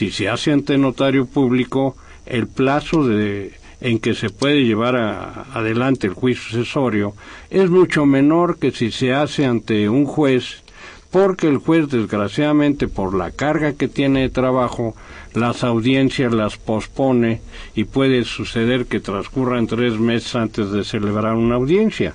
Si 0.00 0.10
se 0.10 0.30
hace 0.30 0.50
ante 0.50 0.78
notario 0.78 1.26
público, 1.26 1.94
el 2.24 2.46
plazo 2.46 3.06
de, 3.06 3.52
en 3.82 3.98
que 3.98 4.14
se 4.14 4.30
puede 4.30 4.64
llevar 4.64 4.96
a- 4.96 5.44
adelante 5.52 6.06
el 6.06 6.14
juicio 6.14 6.42
sucesorio 6.52 7.12
es 7.50 7.68
mucho 7.68 8.06
menor 8.06 8.58
que 8.58 8.70
si 8.70 8.92
se 8.92 9.12
hace 9.12 9.44
ante 9.44 9.90
un 9.90 10.06
juez, 10.06 10.62
porque 11.10 11.48
el 11.48 11.58
juez, 11.58 11.90
desgraciadamente, 11.90 12.88
por 12.88 13.12
la 13.14 13.30
carga 13.30 13.74
que 13.74 13.88
tiene 13.88 14.22
de 14.22 14.30
trabajo, 14.30 14.94
las 15.34 15.64
audiencias 15.64 16.32
las 16.32 16.56
pospone 16.56 17.42
y 17.74 17.84
puede 17.84 18.24
suceder 18.24 18.86
que 18.86 19.00
transcurran 19.00 19.66
tres 19.66 19.98
meses 19.98 20.34
antes 20.34 20.70
de 20.72 20.82
celebrar 20.82 21.34
una 21.34 21.56
audiencia. 21.56 22.14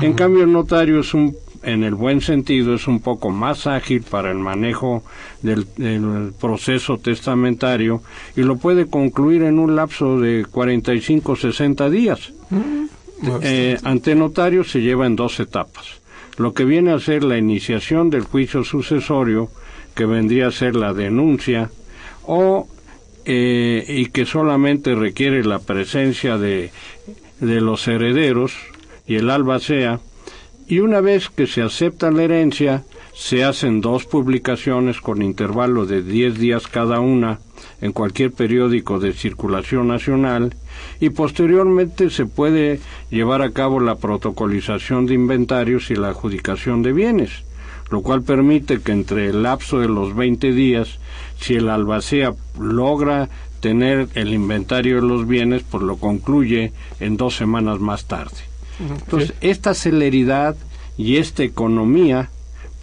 En 0.00 0.14
cambio, 0.14 0.44
el 0.44 0.52
notario 0.52 1.00
es 1.00 1.12
un, 1.12 1.36
en 1.62 1.84
el 1.84 1.94
buen 1.94 2.20
sentido, 2.20 2.74
es 2.74 2.86
un 2.86 3.00
poco 3.00 3.30
más 3.30 3.66
ágil 3.66 4.02
para 4.02 4.30
el 4.30 4.38
manejo 4.38 5.02
del, 5.42 5.66
del 5.76 6.32
proceso 6.38 6.98
testamentario 6.98 8.02
y 8.36 8.42
lo 8.42 8.56
puede 8.56 8.86
concluir 8.86 9.42
en 9.42 9.58
un 9.58 9.76
lapso 9.76 10.18
de 10.18 10.44
45-60 10.44 11.90
días. 11.90 12.32
Eh, 13.42 13.78
ante 13.82 14.14
notario 14.14 14.64
se 14.64 14.80
lleva 14.80 15.06
en 15.06 15.16
dos 15.16 15.40
etapas. 15.40 16.00
Lo 16.36 16.52
que 16.52 16.64
viene 16.64 16.92
a 16.92 17.00
ser 17.00 17.24
la 17.24 17.38
iniciación 17.38 18.10
del 18.10 18.22
juicio 18.22 18.62
sucesorio, 18.62 19.48
que 19.94 20.04
vendría 20.04 20.48
a 20.48 20.52
ser 20.52 20.76
la 20.76 20.92
denuncia, 20.92 21.70
o 22.24 22.68
eh, 23.24 23.84
y 23.88 24.06
que 24.06 24.26
solamente 24.26 24.94
requiere 24.94 25.42
la 25.44 25.58
presencia 25.58 26.36
de, 26.38 26.70
de 27.40 27.60
los 27.60 27.88
herederos 27.88 28.52
y 29.06 29.16
el 29.16 29.30
albacea, 29.30 30.00
y 30.68 30.80
una 30.80 31.00
vez 31.00 31.30
que 31.30 31.46
se 31.46 31.62
acepta 31.62 32.10
la 32.10 32.24
herencia, 32.24 32.84
se 33.14 33.44
hacen 33.44 33.80
dos 33.80 34.04
publicaciones 34.04 35.00
con 35.00 35.22
intervalo 35.22 35.86
de 35.86 36.02
10 36.02 36.38
días 36.38 36.66
cada 36.66 37.00
una 37.00 37.38
en 37.80 37.92
cualquier 37.92 38.32
periódico 38.32 38.98
de 38.98 39.12
circulación 39.12 39.88
nacional 39.88 40.54
y 41.00 41.10
posteriormente 41.10 42.10
se 42.10 42.26
puede 42.26 42.80
llevar 43.10 43.42
a 43.42 43.52
cabo 43.52 43.80
la 43.80 43.96
protocolización 43.96 45.06
de 45.06 45.14
inventarios 45.14 45.90
y 45.90 45.94
la 45.94 46.08
adjudicación 46.08 46.82
de 46.82 46.92
bienes. 46.92 47.44
lo 47.88 48.02
cual 48.02 48.22
permite 48.22 48.80
que 48.80 48.90
entre 48.90 49.28
el 49.28 49.44
lapso 49.44 49.78
de 49.78 49.86
los 49.86 50.16
20 50.16 50.50
días, 50.50 50.98
si 51.38 51.54
el 51.54 51.68
albacea 51.68 52.34
logra 52.58 53.28
tener 53.60 54.08
el 54.14 54.34
inventario 54.34 54.96
de 54.96 55.06
los 55.06 55.28
bienes, 55.28 55.62
pues 55.62 55.84
lo 55.84 55.96
concluye 55.96 56.72
en 56.98 57.16
dos 57.16 57.36
semanas 57.36 57.78
más 57.78 58.06
tarde. 58.06 58.55
Entonces, 58.80 59.34
esta 59.40 59.74
celeridad 59.74 60.56
y 60.96 61.16
esta 61.16 61.42
economía 61.42 62.30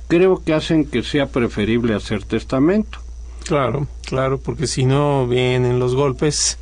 creo 0.07 0.43
que 0.43 0.53
hacen 0.53 0.85
que 0.85 1.03
sea 1.03 1.27
preferible 1.27 1.93
hacer 1.93 2.23
testamento. 2.23 3.00
Claro, 3.45 3.88
claro, 4.05 4.39
porque 4.39 4.67
si 4.67 4.85
no 4.85 5.27
vienen 5.27 5.79
los 5.79 5.95
golpes, 5.95 6.57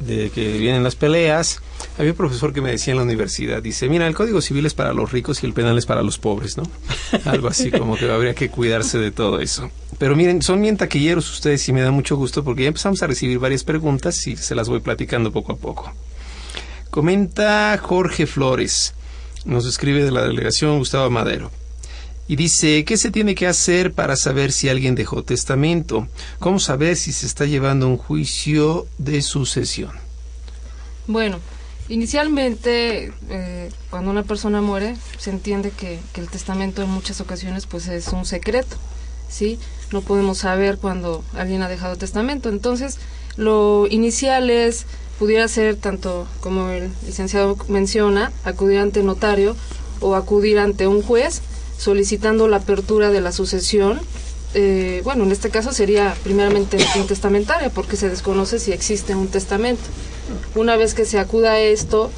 de 0.00 0.30
que 0.30 0.58
vienen 0.58 0.82
las 0.82 0.96
peleas. 0.96 1.60
Había 1.98 2.12
un 2.12 2.16
profesor 2.16 2.52
que 2.52 2.60
me 2.60 2.70
decía 2.70 2.92
en 2.92 2.98
la 2.98 3.04
universidad, 3.04 3.62
dice, 3.62 3.88
mira, 3.88 4.06
el 4.06 4.14
Código 4.14 4.40
Civil 4.40 4.66
es 4.66 4.74
para 4.74 4.92
los 4.92 5.12
ricos 5.12 5.42
y 5.42 5.46
el 5.46 5.52
penal 5.52 5.78
es 5.78 5.86
para 5.86 6.02
los 6.02 6.18
pobres, 6.18 6.56
¿no? 6.56 6.64
Algo 7.24 7.48
así 7.48 7.70
como 7.70 7.96
que 7.96 8.10
habría 8.10 8.34
que 8.34 8.48
cuidarse 8.48 8.98
de 8.98 9.10
todo 9.10 9.40
eso. 9.40 9.70
Pero 9.98 10.16
miren, 10.16 10.42
son 10.42 10.62
bien 10.62 10.76
taquilleros 10.76 11.30
ustedes 11.30 11.68
y 11.68 11.72
me 11.72 11.82
da 11.82 11.90
mucho 11.90 12.16
gusto 12.16 12.42
porque 12.42 12.62
ya 12.62 12.68
empezamos 12.68 13.02
a 13.02 13.06
recibir 13.06 13.38
varias 13.38 13.64
preguntas 13.64 14.26
y 14.26 14.36
se 14.36 14.54
las 14.54 14.68
voy 14.68 14.80
platicando 14.80 15.30
poco 15.30 15.52
a 15.52 15.56
poco. 15.56 15.92
Comenta 16.90 17.78
Jorge 17.80 18.26
Flores, 18.26 18.94
nos 19.44 19.64
escribe 19.64 20.02
de 20.02 20.10
la 20.10 20.24
delegación 20.24 20.78
Gustavo 20.78 21.08
Madero. 21.08 21.52
Y 22.26 22.34
dice, 22.34 22.84
¿qué 22.84 22.96
se 22.96 23.12
tiene 23.12 23.36
que 23.36 23.46
hacer 23.46 23.92
para 23.92 24.16
saber 24.16 24.50
si 24.50 24.68
alguien 24.68 24.96
dejó 24.96 25.22
testamento? 25.22 26.08
¿Cómo 26.40 26.58
saber 26.58 26.96
si 26.96 27.12
se 27.12 27.26
está 27.26 27.44
llevando 27.44 27.86
un 27.86 27.96
juicio 27.96 28.88
de 28.98 29.22
sucesión? 29.22 29.92
Bueno, 31.06 31.38
inicialmente 31.88 33.12
eh, 33.28 33.70
cuando 33.90 34.10
una 34.10 34.24
persona 34.24 34.60
muere 34.60 34.96
se 35.16 35.30
entiende 35.30 35.70
que, 35.70 36.00
que, 36.12 36.20
el 36.20 36.28
testamento 36.28 36.82
en 36.82 36.90
muchas 36.90 37.20
ocasiones 37.20 37.66
pues 37.66 37.86
es 37.86 38.08
un 38.08 38.26
secreto, 38.26 38.76
¿sí? 39.28 39.60
No 39.92 40.00
podemos 40.00 40.38
saber 40.38 40.78
cuando 40.78 41.22
alguien 41.34 41.62
ha 41.62 41.68
dejado 41.68 41.94
testamento. 41.94 42.48
Entonces, 42.48 42.98
lo 43.36 43.86
inicial 43.88 44.50
es, 44.50 44.86
pudiera 45.20 45.46
ser 45.48 45.76
tanto 45.76 46.26
como 46.40 46.70
el 46.70 46.88
licenciado 47.04 47.58
menciona, 47.68 48.32
acudir 48.42 48.78
ante 48.78 49.02
notario 49.02 49.54
o 50.00 50.14
acudir 50.14 50.58
ante 50.58 50.86
un 50.86 51.02
juez 51.02 51.42
solicitando 51.76 52.48
la 52.48 52.56
apertura 52.56 53.10
de 53.10 53.20
la 53.20 53.30
sucesión. 53.30 54.00
Eh, 54.54 55.02
bueno, 55.04 55.24
en 55.24 55.30
este 55.30 55.50
caso 55.50 55.72
sería 55.72 56.16
primeramente 56.24 56.78
testamentaria 57.06 57.68
porque 57.68 57.96
se 57.96 58.08
desconoce 58.08 58.58
si 58.58 58.72
existe 58.72 59.14
un 59.14 59.28
testamento. 59.28 59.82
Una 60.54 60.76
vez 60.76 60.94
que 60.94 61.04
se 61.04 61.18
acuda 61.18 61.52
a 61.52 61.60
esto, 61.60 62.10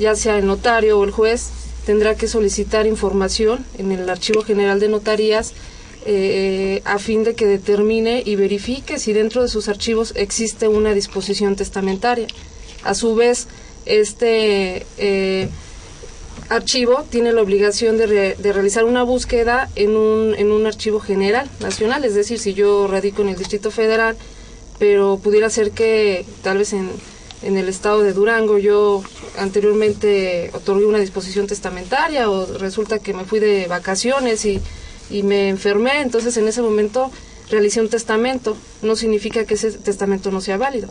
ya 0.00 0.16
sea 0.16 0.38
el 0.38 0.46
notario 0.46 0.98
o 0.98 1.04
el 1.04 1.10
juez, 1.10 1.50
tendrá 1.84 2.14
que 2.14 2.26
solicitar 2.26 2.86
información 2.86 3.66
en 3.76 3.92
el 3.92 4.08
Archivo 4.08 4.42
General 4.42 4.80
de 4.80 4.88
Notarías 4.88 5.52
eh, 6.08 6.82
a 6.84 7.00
fin 7.00 7.24
de 7.24 7.34
que 7.34 7.46
determine 7.46 8.22
y 8.24 8.36
verifique 8.36 9.00
si 9.00 9.12
dentro 9.12 9.42
de 9.42 9.48
sus 9.48 9.68
archivos 9.68 10.12
existe 10.14 10.68
una 10.68 10.94
disposición 10.94 11.56
testamentaria. 11.56 12.28
A 12.84 12.94
su 12.94 13.16
vez, 13.16 13.48
este 13.86 14.86
eh, 14.98 15.48
archivo 16.48 17.04
tiene 17.10 17.32
la 17.32 17.42
obligación 17.42 17.98
de, 17.98 18.36
realizar 18.40 18.84
una 18.84 19.02
búsqueda 19.02 19.68
en 19.74 19.96
un, 19.96 20.36
en 20.36 20.52
un 20.52 20.66
archivo 20.66 21.00
general 21.00 21.50
nacional, 21.58 22.04
es 22.04 22.14
decir, 22.14 22.38
si 22.38 22.54
yo 22.54 22.86
radico 22.86 23.22
en 23.22 23.30
el 23.30 23.36
Distrito 23.36 23.72
Federal, 23.72 24.16
pero 24.78 25.18
pudiera 25.20 25.50
ser 25.50 25.72
que 25.72 26.24
tal 26.42 26.58
vez 26.58 26.72
en, 26.72 26.88
en 27.42 27.56
el 27.56 27.68
estado 27.68 28.04
de 28.04 28.12
Durango 28.12 28.58
yo 28.58 29.02
anteriormente 29.38 30.52
otorgué 30.54 30.86
una 30.86 30.98
disposición 30.98 31.48
testamentaria 31.48 32.30
o 32.30 32.46
resulta 32.58 33.00
que 33.00 33.12
me 33.12 33.24
fui 33.24 33.40
de 33.40 33.66
vacaciones 33.66 34.44
y, 34.44 34.60
y 35.10 35.22
me 35.22 35.48
enfermé, 35.48 36.00
entonces 36.00 36.36
en 36.36 36.48
ese 36.48 36.62
momento 36.62 37.10
realicé 37.50 37.80
un 37.80 37.88
testamento, 37.88 38.56
no 38.82 38.96
significa 38.96 39.44
que 39.44 39.54
ese 39.54 39.72
testamento 39.72 40.30
no 40.30 40.40
sea 40.40 40.56
válido. 40.56 40.88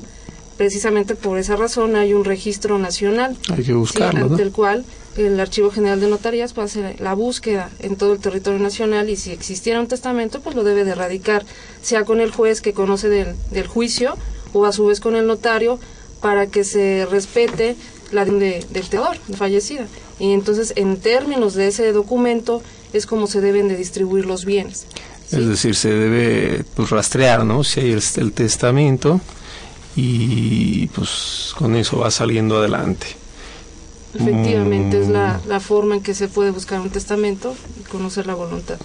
Precisamente 0.57 1.15
por 1.15 1.37
esa 1.37 1.57
razón 1.57 1.97
hay 1.97 2.13
un 2.13 2.23
registro 2.23 2.79
nacional 2.79 3.35
hay 3.51 3.63
que 3.63 3.73
buscarlo, 3.73 4.27
ante 4.27 4.41
el 4.41 4.51
cual 4.51 4.85
el 5.17 5.37
Archivo 5.39 5.69
General 5.69 5.99
de 5.99 6.07
Notarías 6.07 6.53
puede 6.53 6.67
hacer 6.67 7.01
la 7.01 7.13
búsqueda 7.13 7.69
en 7.79 7.97
todo 7.97 8.13
el 8.13 8.19
territorio 8.19 8.59
nacional 8.59 9.09
y 9.09 9.17
si 9.17 9.31
existiera 9.31 9.79
un 9.79 9.87
testamento, 9.87 10.41
pues 10.41 10.55
lo 10.55 10.63
debe 10.63 10.85
de 10.85 10.91
erradicar, 10.91 11.45
sea 11.81 12.05
con 12.05 12.21
el 12.21 12.31
juez 12.31 12.61
que 12.61 12.73
conoce 12.73 13.09
del, 13.09 13.35
del 13.51 13.67
juicio 13.67 14.15
o 14.53 14.65
a 14.65 14.71
su 14.71 14.85
vez 14.85 14.99
con 15.01 15.15
el 15.15 15.27
notario 15.27 15.79
para 16.21 16.47
que 16.47 16.63
se 16.63 17.05
respete 17.05 17.75
la 18.11 18.25
de, 18.25 18.65
del 18.69 18.89
teor, 18.89 19.17
de 19.27 19.37
fallecida. 19.37 19.87
Y 20.19 20.31
entonces, 20.31 20.73
en 20.75 20.97
términos 20.97 21.53
de 21.53 21.67
ese 21.67 21.91
documento, 21.91 22.61
es 22.97 23.05
como 23.05 23.27
se 23.27 23.41
deben 23.41 23.67
de 23.67 23.75
distribuir 23.75 24.25
los 24.25 24.45
bienes. 24.45 24.85
Es 25.31 25.47
decir, 25.47 25.75
se 25.75 25.89
debe 25.89 26.63
pues, 26.75 26.89
rastrear, 26.89 27.45
¿no? 27.45 27.63
Si 27.63 27.79
hay 27.79 27.91
el, 27.91 28.03
el 28.17 28.31
testamento 28.31 29.21
y 29.95 30.87
pues 30.87 31.53
con 31.57 31.75
eso 31.75 31.99
va 31.99 32.11
saliendo 32.11 32.57
adelante. 32.57 33.07
Efectivamente, 34.13 35.01
es 35.01 35.09
la, 35.09 35.41
la, 35.45 35.59
forma 35.59 35.95
en 35.95 36.01
que 36.01 36.13
se 36.13 36.29
puede 36.29 36.51
buscar 36.51 36.79
un 36.79 36.89
testamento 36.89 37.53
y 37.79 37.83
conocer 37.83 38.27
la 38.27 38.33
voluntad. 38.33 38.77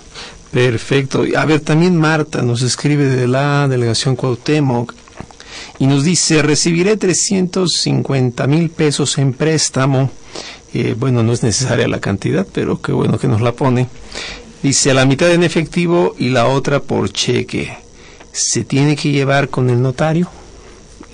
Perfecto. 0.51 1.25
A 1.37 1.45
ver, 1.45 1.61
también 1.61 1.97
Marta 1.97 2.43
nos 2.43 2.63
escribe 2.63 3.05
de 3.05 3.29
la 3.29 3.69
delegación 3.69 4.17
Cuauhtémoc 4.17 4.93
y 5.79 5.87
nos 5.87 6.03
dice, 6.03 6.43
recibiré 6.43 6.97
350 6.97 8.47
mil 8.49 8.71
pesos 8.71 9.19
en 9.19 9.33
préstamo. 9.33 10.11
Eh, 10.73 10.95
bueno, 10.99 11.23
no 11.23 11.33
es 11.33 11.43
necesaria 11.43 11.89
la 11.89 12.01
cantidad, 12.01 12.47
pero 12.53 12.81
qué 12.81 12.93
bueno 12.93 13.19
que 13.19 13.29
nos 13.29 13.41
la 13.41 13.53
pone. 13.53 13.89
Dice, 14.63 14.91
a 14.91 14.95
la 14.95 15.07
mitad 15.07 15.31
en 15.33 15.43
efectivo 15.43 16.15
y 16.19 16.29
la 16.29 16.47
otra 16.47 16.81
por 16.81 17.11
cheque. 17.11 17.77
¿Se 18.33 18.65
tiene 18.65 18.95
que 18.95 19.11
llevar 19.11 19.49
con 19.49 19.71
el 19.71 19.83
notario? 19.83 20.29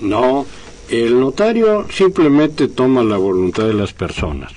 No, 0.01 0.45
el 0.89 1.19
notario 1.19 1.87
simplemente 1.91 2.67
toma 2.67 3.03
la 3.03 3.17
voluntad 3.17 3.65
de 3.65 3.73
las 3.73 3.93
personas. 3.93 4.51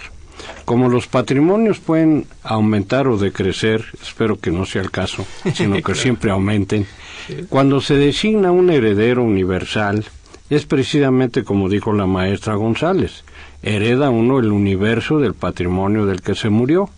Como 0.65 0.89
los 0.89 1.07
patrimonios 1.07 1.81
pueden 1.81 2.27
aumentar 2.43 3.09
o 3.09 3.17
decrecer, 3.17 3.85
espero 4.03 4.39
que 4.39 4.51
no 4.51 4.67
sea 4.67 4.83
el 4.83 4.91
caso, 4.91 5.27
sino 5.55 5.83
que 5.83 5.95
siempre 5.97 6.31
aumenten, 6.31 6.87
cuando 7.49 7.81
se 7.81 7.95
designa 7.95 8.53
un 8.53 8.71
heredero 8.71 9.23
universal, 9.23 10.05
es 10.49 10.67
precisamente 10.67 11.45
como 11.45 11.69
dijo 11.69 11.93
la 11.93 12.07
maestra 12.07 12.55
González, 12.55 13.25
hereda 13.63 14.11
uno 14.11 14.39
el 14.39 14.53
universo 14.53 15.19
del 15.19 15.35
patrimonio 15.35 16.07
del 16.07 16.23
que 16.23 16.35
se 16.35 16.51
murió. 16.51 16.91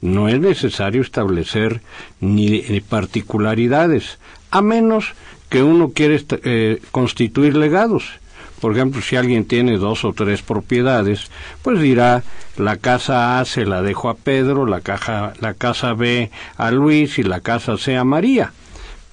No 0.00 0.28
es 0.28 0.40
necesario 0.40 1.00
establecer 1.00 1.80
ni, 2.20 2.60
particularidades, 2.80 4.18
a 4.50 4.62
menos 4.62 5.14
que 5.48 5.62
uno 5.62 5.90
quiera 5.90 6.16
eh, 6.44 6.80
constituir 6.90 7.56
legados 7.56 8.20
por 8.60 8.72
ejemplo, 8.72 9.00
si 9.00 9.16
alguien 9.16 9.46
tiene 9.46 9.78
dos 9.78 10.04
o 10.04 10.12
tres 10.12 10.42
propiedades, 10.42 11.30
pues 11.62 11.80
dirá, 11.80 12.22
la 12.58 12.76
casa 12.76 13.40
A 13.40 13.44
se 13.46 13.64
la 13.64 13.80
dejo 13.80 14.10
a 14.10 14.14
Pedro, 14.14 14.66
la, 14.66 14.82
caja, 14.82 15.32
la 15.40 15.54
casa 15.54 15.94
B 15.94 16.30
a 16.56 16.70
Luis 16.70 17.18
y 17.18 17.22
la 17.22 17.40
casa 17.40 17.78
C 17.78 17.96
a 17.96 18.04
María. 18.04 18.52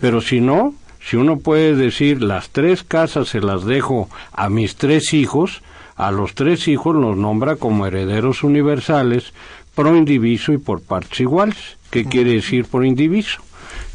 Pero 0.01 0.19
si 0.19 0.41
no, 0.41 0.75
si 0.99 1.15
uno 1.15 1.39
puede 1.39 1.75
decir, 1.75 2.21
las 2.21 2.49
tres 2.49 2.83
casas 2.83 3.29
se 3.29 3.39
las 3.39 3.63
dejo 3.63 4.09
a 4.33 4.49
mis 4.49 4.75
tres 4.75 5.13
hijos, 5.13 5.61
a 5.97 6.11
los 6.11 6.35
tres 6.35 6.67
hijos 6.67 6.95
los 6.95 7.17
nombra 7.17 7.55
como 7.55 7.85
herederos 7.85 8.43
universales 8.43 9.33
pro 9.75 9.95
indiviso 9.95 10.53
y 10.53 10.57
por 10.57 10.81
partes 10.81 11.19
iguales. 11.19 11.77
¿Qué 11.89 12.05
quiere 12.05 12.33
decir 12.33 12.65
por 12.65 12.85
indiviso? 12.85 13.41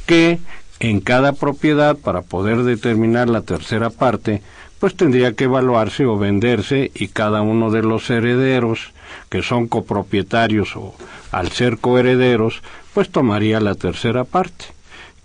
Que 0.06 0.38
en 0.80 1.00
cada 1.00 1.32
propiedad, 1.32 1.96
para 1.96 2.22
poder 2.22 2.64
determinar 2.64 3.28
la 3.28 3.42
tercera 3.42 3.90
parte, 3.90 4.42
pues 4.80 4.96
tendría 4.96 5.34
que 5.34 5.44
evaluarse 5.44 6.04
o 6.06 6.18
venderse 6.18 6.90
y 6.92 7.08
cada 7.08 7.40
uno 7.40 7.70
de 7.70 7.82
los 7.82 8.10
herederos 8.10 8.92
que 9.28 9.42
son 9.42 9.68
copropietarios 9.68 10.74
o 10.74 10.94
al 11.30 11.52
ser 11.52 11.78
coherederos, 11.78 12.62
pues 12.92 13.10
tomaría 13.10 13.60
la 13.60 13.76
tercera 13.76 14.24
parte. 14.24 14.66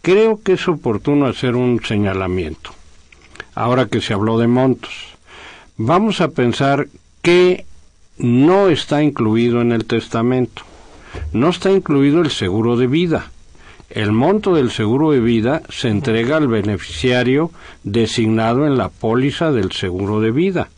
Creo 0.03 0.41
que 0.43 0.53
es 0.53 0.67
oportuno 0.67 1.25
hacer 1.25 1.55
un 1.55 1.83
señalamiento. 1.83 2.71
Ahora 3.55 3.87
que 3.87 3.99
se 3.99 4.13
habló 4.13 4.37
de 4.37 4.47
montos, 4.47 5.16
vamos 5.77 6.21
a 6.21 6.29
pensar 6.29 6.87
que 7.21 7.65
no 8.17 8.69
está 8.69 9.03
incluido 9.03 9.61
en 9.61 9.71
el 9.71 9.85
testamento. 9.85 10.63
No 11.33 11.49
está 11.49 11.71
incluido 11.71 12.21
el 12.21 12.31
seguro 12.31 12.77
de 12.77 12.87
vida 12.87 13.31
el 13.89 14.11
monto 14.11 14.53
del 14.53 14.69
seguro 14.71 15.11
de 15.11 15.21
vida 15.21 15.61
se 15.69 15.87
entrega 15.87 16.37
al 16.37 16.47
beneficiario 16.47 17.51
designado 17.83 18.67
en 18.67 18.77
la 18.77 18.89
póliza 18.89 19.51
del 19.51 19.71
seguro 19.71 20.19
de 20.19 20.31
vida. 20.31 20.69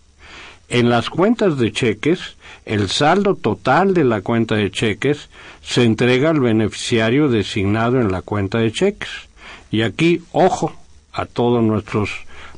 En 0.67 0.89
las 0.89 1.09
cuentas 1.09 1.57
de 1.57 1.71
cheques, 1.71 2.37
el 2.65 2.89
saldo 2.89 3.33
total 3.33 3.95
de 3.95 4.03
la 4.03 4.21
cuenta 4.21 4.55
de 4.55 4.69
cheques 4.69 5.29
se 5.63 5.83
entrega 5.83 6.29
al 6.29 6.39
beneficiario 6.39 7.29
designado 7.29 7.99
en 7.99 8.11
la 8.11 8.21
cuenta 8.21 8.59
de 8.59 8.71
cheques. 8.71 9.09
Y 9.71 9.81
aquí, 9.81 10.21
ojo 10.31 10.71
a 11.11 11.25
todos 11.25 11.63
nuestros 11.63 12.11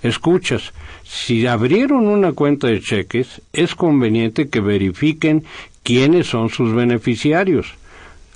escuchas, 0.03 0.73
si 1.13 1.45
abrieron 1.45 2.07
una 2.07 2.31
cuenta 2.31 2.67
de 2.67 2.79
cheques, 2.79 3.41
es 3.51 3.75
conveniente 3.75 4.47
que 4.47 4.61
verifiquen 4.61 5.43
quiénes 5.83 6.27
son 6.27 6.49
sus 6.49 6.73
beneficiarios 6.73 7.73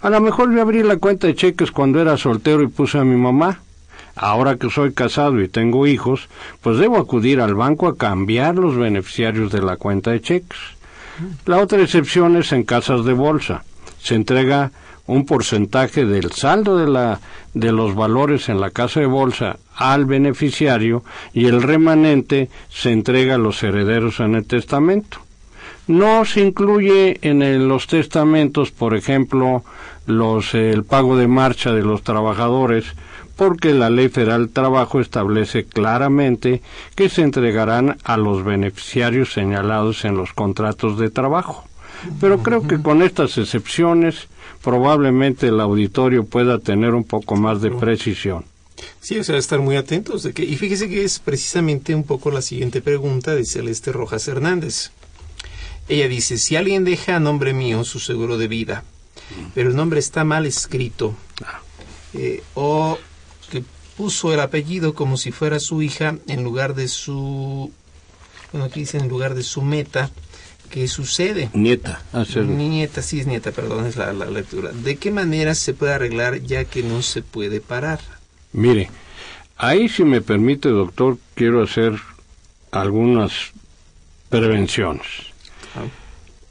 A 0.01 0.09
lo 0.09 0.19
mejor 0.19 0.53
yo 0.53 0.61
abrí 0.61 0.83
la 0.83 0.97
cuenta 0.97 1.27
de 1.27 1.35
cheques 1.35 1.71
cuando 1.71 2.01
era 2.01 2.17
soltero 2.17 2.61
y 2.61 2.67
puse 2.67 2.99
a 2.99 3.05
mi 3.05 3.15
mamá. 3.15 3.61
Ahora 4.15 4.57
que 4.57 4.69
soy 4.69 4.93
casado 4.93 5.41
y 5.41 5.47
tengo 5.47 5.87
hijos, 5.87 6.27
pues 6.61 6.77
debo 6.77 6.97
acudir 6.97 7.39
al 7.39 7.55
banco 7.55 7.87
a 7.87 7.95
cambiar 7.95 8.55
los 8.55 8.75
beneficiarios 8.75 9.53
de 9.53 9.61
la 9.61 9.77
cuenta 9.77 10.11
de 10.11 10.21
cheques. 10.21 10.59
La 11.45 11.59
otra 11.59 11.81
excepción 11.81 12.35
es 12.35 12.51
en 12.51 12.63
casas 12.63 13.05
de 13.05 13.13
bolsa. 13.13 13.63
Se 13.99 14.15
entrega 14.15 14.71
un 15.07 15.25
porcentaje 15.25 16.05
del 16.05 16.31
saldo 16.31 16.77
de, 16.77 16.87
la, 16.87 17.19
de 17.53 17.71
los 17.71 17.95
valores 17.95 18.49
en 18.49 18.59
la 18.59 18.71
casa 18.71 18.99
de 18.99 19.05
bolsa 19.05 19.57
al 19.75 20.05
beneficiario 20.05 21.03
y 21.33 21.45
el 21.45 21.61
remanente 21.61 22.49
se 22.69 22.91
entrega 22.91 23.35
a 23.35 23.39
los 23.39 23.61
herederos 23.63 24.19
en 24.19 24.35
el 24.35 24.45
testamento. 24.45 25.19
No 25.87 26.25
se 26.25 26.41
incluye 26.41 27.19
en 27.21 27.67
los 27.67 27.85
testamentos, 27.85 28.71
por 28.71 28.95
ejemplo, 28.95 29.63
los, 30.07 30.55
el 30.55 30.83
pago 30.83 31.15
de 31.15 31.27
marcha 31.27 31.73
de 31.73 31.83
los 31.83 32.01
trabajadores, 32.01 32.85
porque 33.35 33.73
la 33.73 33.91
Ley 33.91 34.09
Federal 34.09 34.45
del 34.45 34.53
Trabajo 34.53 34.99
establece 34.99 35.65
claramente 35.65 36.61
que 36.95 37.09
se 37.09 37.21
entregarán 37.21 37.97
a 38.03 38.17
los 38.17 38.43
beneficiarios 38.43 39.33
señalados 39.33 40.05
en 40.05 40.17
los 40.17 40.33
contratos 40.33 40.97
de 40.97 41.11
trabajo. 41.11 41.65
Pero 42.19 42.39
creo 42.39 42.67
que 42.67 42.81
con 42.81 43.01
estas 43.01 43.37
excepciones 43.37 44.27
probablemente 44.65 45.49
el 45.49 45.61
auditorio 45.61 46.25
pueda 46.25 46.57
tener 46.57 46.95
un 46.95 47.03
poco 47.03 47.35
más 47.35 47.61
de 47.61 47.69
precisión. 47.69 48.45
Sí, 48.99 49.19
o 49.19 49.23
sea, 49.23 49.37
estar 49.37 49.59
muy 49.59 49.75
atentos 49.75 50.23
de 50.23 50.33
que 50.33 50.43
y 50.43 50.55
fíjese 50.55 50.89
que 50.89 51.03
es 51.03 51.19
precisamente 51.19 51.93
un 51.93 52.03
poco 52.03 52.31
la 52.31 52.41
siguiente 52.41 52.81
pregunta 52.81 53.35
de 53.35 53.45
Celeste 53.45 53.91
Rojas 53.91 54.27
Hernández. 54.27 54.89
Ella 55.87 56.07
dice, 56.07 56.39
si 56.39 56.55
alguien 56.55 56.83
deja 56.83 57.15
a 57.15 57.19
nombre 57.19 57.53
mío 57.53 57.83
su 57.83 57.99
seguro 57.99 58.39
de 58.39 58.47
vida, 58.47 58.83
pero 59.53 59.69
el 59.69 59.75
nombre 59.75 59.99
está 59.99 60.23
mal 60.23 60.47
escrito, 60.47 61.13
eh, 62.15 62.41
o 62.55 62.97
que 63.51 63.63
puso 63.95 64.33
el 64.33 64.39
apellido 64.39 64.95
como 64.95 65.15
si 65.15 65.31
fuera 65.31 65.59
su 65.59 65.83
hija 65.83 66.17
en 66.27 66.43
lugar 66.43 66.73
de 66.73 66.87
su, 66.87 67.71
bueno, 68.51 68.65
aquí 68.65 68.79
dice 68.79 68.97
en 68.97 69.09
lugar 69.09 69.35
de 69.35 69.43
su 69.43 69.61
meta, 69.61 70.09
¿qué 70.69 70.87
sucede? 70.87 71.49
Nieta. 71.53 72.01
Nieta, 72.35 73.01
sí 73.01 73.19
es 73.19 73.27
nieta, 73.27 73.51
perdón, 73.51 73.85
es 73.85 73.95
la, 73.95 74.13
la, 74.13 74.25
lectura. 74.25 74.71
¿De 74.71 74.97
qué 74.97 75.11
manera 75.11 75.55
se 75.55 75.73
puede 75.73 75.93
arreglar 75.93 76.41
ya 76.41 76.65
que 76.65 76.83
no 76.83 77.01
se 77.01 77.21
puede 77.21 77.61
parar? 77.61 77.99
Mire, 78.53 78.89
ahí 79.57 79.89
si 79.89 80.03
me 80.03 80.21
permite, 80.21 80.69
doctor, 80.69 81.17
quiero 81.33 81.63
hacer 81.63 81.93
algunas 82.71 83.51
prevenciones. 84.29 85.07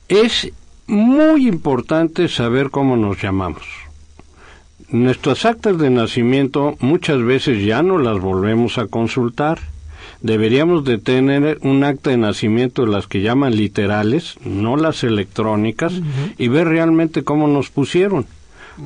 Es 0.09 0.51
muy 0.87 1.49
importante 1.49 2.29
saber 2.29 2.71
cómo 2.71 2.97
nos 2.97 3.21
llamamos. 3.21 3.65
Nuestras 4.89 5.45
actas 5.45 5.79
de 5.79 5.91
nacimiento 5.91 6.77
muchas 6.81 7.23
veces 7.23 7.65
ya 7.65 7.83
no 7.83 7.99
las 7.99 8.21
volvemos 8.21 8.79
a 8.79 8.87
consultar. 8.87 9.59
Deberíamos 10.25 10.87
de 10.87 10.97
tener 10.97 11.59
un 11.61 11.85
acta 11.85 12.09
de 12.09 12.17
nacimiento 12.17 12.87
de 12.87 12.91
las 12.91 13.07
que 13.07 13.21
llaman 13.21 13.55
literales, 13.57 14.37
no 14.43 14.79
las 14.79 15.05
electrónicas, 15.05 15.93
y 16.39 16.49
ver 16.49 16.67
realmente 16.67 17.25
cómo 17.25 17.47
nos 17.47 17.69
pusieron. 17.69 18.25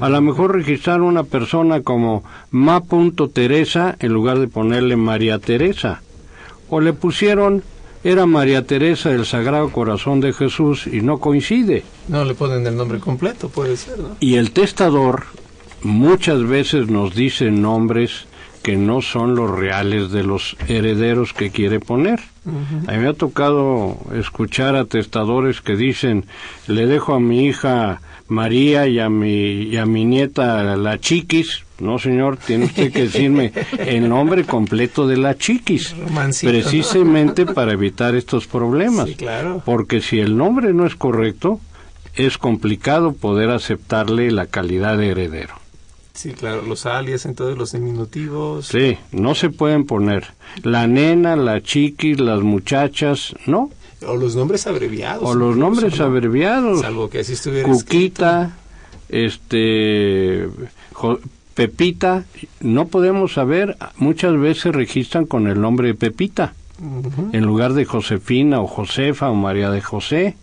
A 0.01 0.09
lo 0.09 0.21
mejor 0.21 0.57
registrar 0.57 1.01
una 1.01 1.23
persona 1.23 1.83
como 1.83 2.25
ma.teresa 2.51 3.95
en 4.01 4.13
lugar 4.13 4.41
de 4.41 4.49
ponerle 4.49 4.97
María 4.97 5.39
Teresa. 5.39 6.03
O 6.71 6.81
le 6.81 6.93
pusieron 6.93 7.63
era 8.03 8.27
María 8.27 8.67
Teresa 8.67 9.11
del 9.11 9.25
Sagrado 9.25 9.71
Corazón 9.71 10.19
de 10.19 10.33
Jesús 10.33 10.89
y 10.89 11.03
no 11.03 11.19
coincide. 11.19 11.85
No 12.09 12.25
le 12.25 12.35
ponen 12.35 12.67
el 12.67 12.77
nombre 12.77 12.99
completo, 12.99 13.49
puede 13.49 13.77
ser, 13.77 13.97
¿no? 14.01 14.17
Y 14.19 14.35
el 14.35 14.51
testador 14.51 15.27
muchas 15.85 16.43
veces 16.43 16.89
nos 16.89 17.15
dice 17.15 17.53
nombres 17.53 18.27
que 18.69 18.77
no 18.77 19.01
son 19.01 19.35
los 19.35 19.51
reales 19.51 20.11
de 20.11 20.23
los 20.23 20.55
herederos 20.69 21.33
que 21.33 21.49
quiere 21.49 21.81
poner. 21.81 22.21
A 22.87 22.93
mí 22.93 22.99
me 22.99 23.09
ha 23.09 23.15
tocado 23.15 23.97
escuchar 24.15 24.77
a 24.77 24.85
testadores 24.85 25.63
que 25.63 25.75
dicen, 25.75 26.27
le 26.67 26.85
dejo 26.85 27.15
a 27.15 27.19
mi 27.19 27.47
hija 27.47 28.03
María 28.29 28.87
y 28.87 28.99
a 28.99 29.09
mi, 29.09 29.63
y 29.63 29.79
a 29.79 29.87
mi 29.87 30.05
nieta 30.05 30.77
la 30.77 31.01
chiquis. 31.01 31.65
No, 31.81 31.99
señor, 31.99 32.37
tiene 32.37 32.67
usted 32.67 32.93
que 32.93 33.05
decirme 33.05 33.53
el 33.79 34.07
nombre 34.07 34.45
completo 34.45 35.07
de 35.07 35.17
la 35.17 35.39
chiquis. 35.39 35.95
precisamente 36.43 37.47
para 37.47 37.73
evitar 37.73 38.17
estos 38.17 38.47
problemas. 38.47 39.09
claro. 39.17 39.63
Porque 39.65 40.03
si 40.03 40.21
el 40.21 40.37
nombre 40.37 40.75
no 40.75 40.85
es 40.85 40.95
correcto, 40.95 41.59
es 42.17 42.37
complicado 42.37 43.15
poder 43.15 43.49
aceptarle 43.49 44.31
la 44.31 44.45
calidad 44.45 44.99
de 44.99 45.09
heredero. 45.09 45.55
Sí, 46.19 46.33
claro, 46.33 46.63
los 46.63 46.85
alias, 46.85 47.27
entonces 47.27 47.57
los 47.57 47.71
diminutivos. 47.71 48.67
Sí, 48.67 48.99
no 49.13 49.37
se 49.37 49.51
pueden 49.51 49.87
poner. 49.87 50.27
La 50.65 50.89
nena, 50.89 51.37
la 51.37 51.63
chiquis, 51.63 52.19
las 52.19 52.41
muchachas, 52.41 53.37
no. 53.47 53.71
O 54.05 54.17
los 54.17 54.35
nombres 54.35 54.67
abreviados. 54.67 55.23
O 55.23 55.37
los 55.37 55.57
nombres 55.57 56.01
abreviados. 56.01 56.81
Salvo 56.81 57.09
que 57.09 57.21
así 57.21 57.35
estuviera 57.35 57.69
Cuquita, 57.69 58.51
este, 59.09 60.49
Pepita, 61.55 62.25
no 62.63 62.89
podemos 62.89 63.35
saber, 63.35 63.77
muchas 63.99 64.37
veces 64.37 64.75
registran 64.75 65.25
con 65.25 65.47
el 65.47 65.61
nombre 65.61 65.87
de 65.87 65.95
Pepita, 65.95 66.53
en 67.33 67.45
lugar 67.45 67.75
de 67.75 67.85
Josefina 67.85 68.61
o 68.61 68.67
Josefa 68.67 69.31
o 69.31 69.37
María 69.37 69.71
de 69.71 69.83
José. 69.83 70.35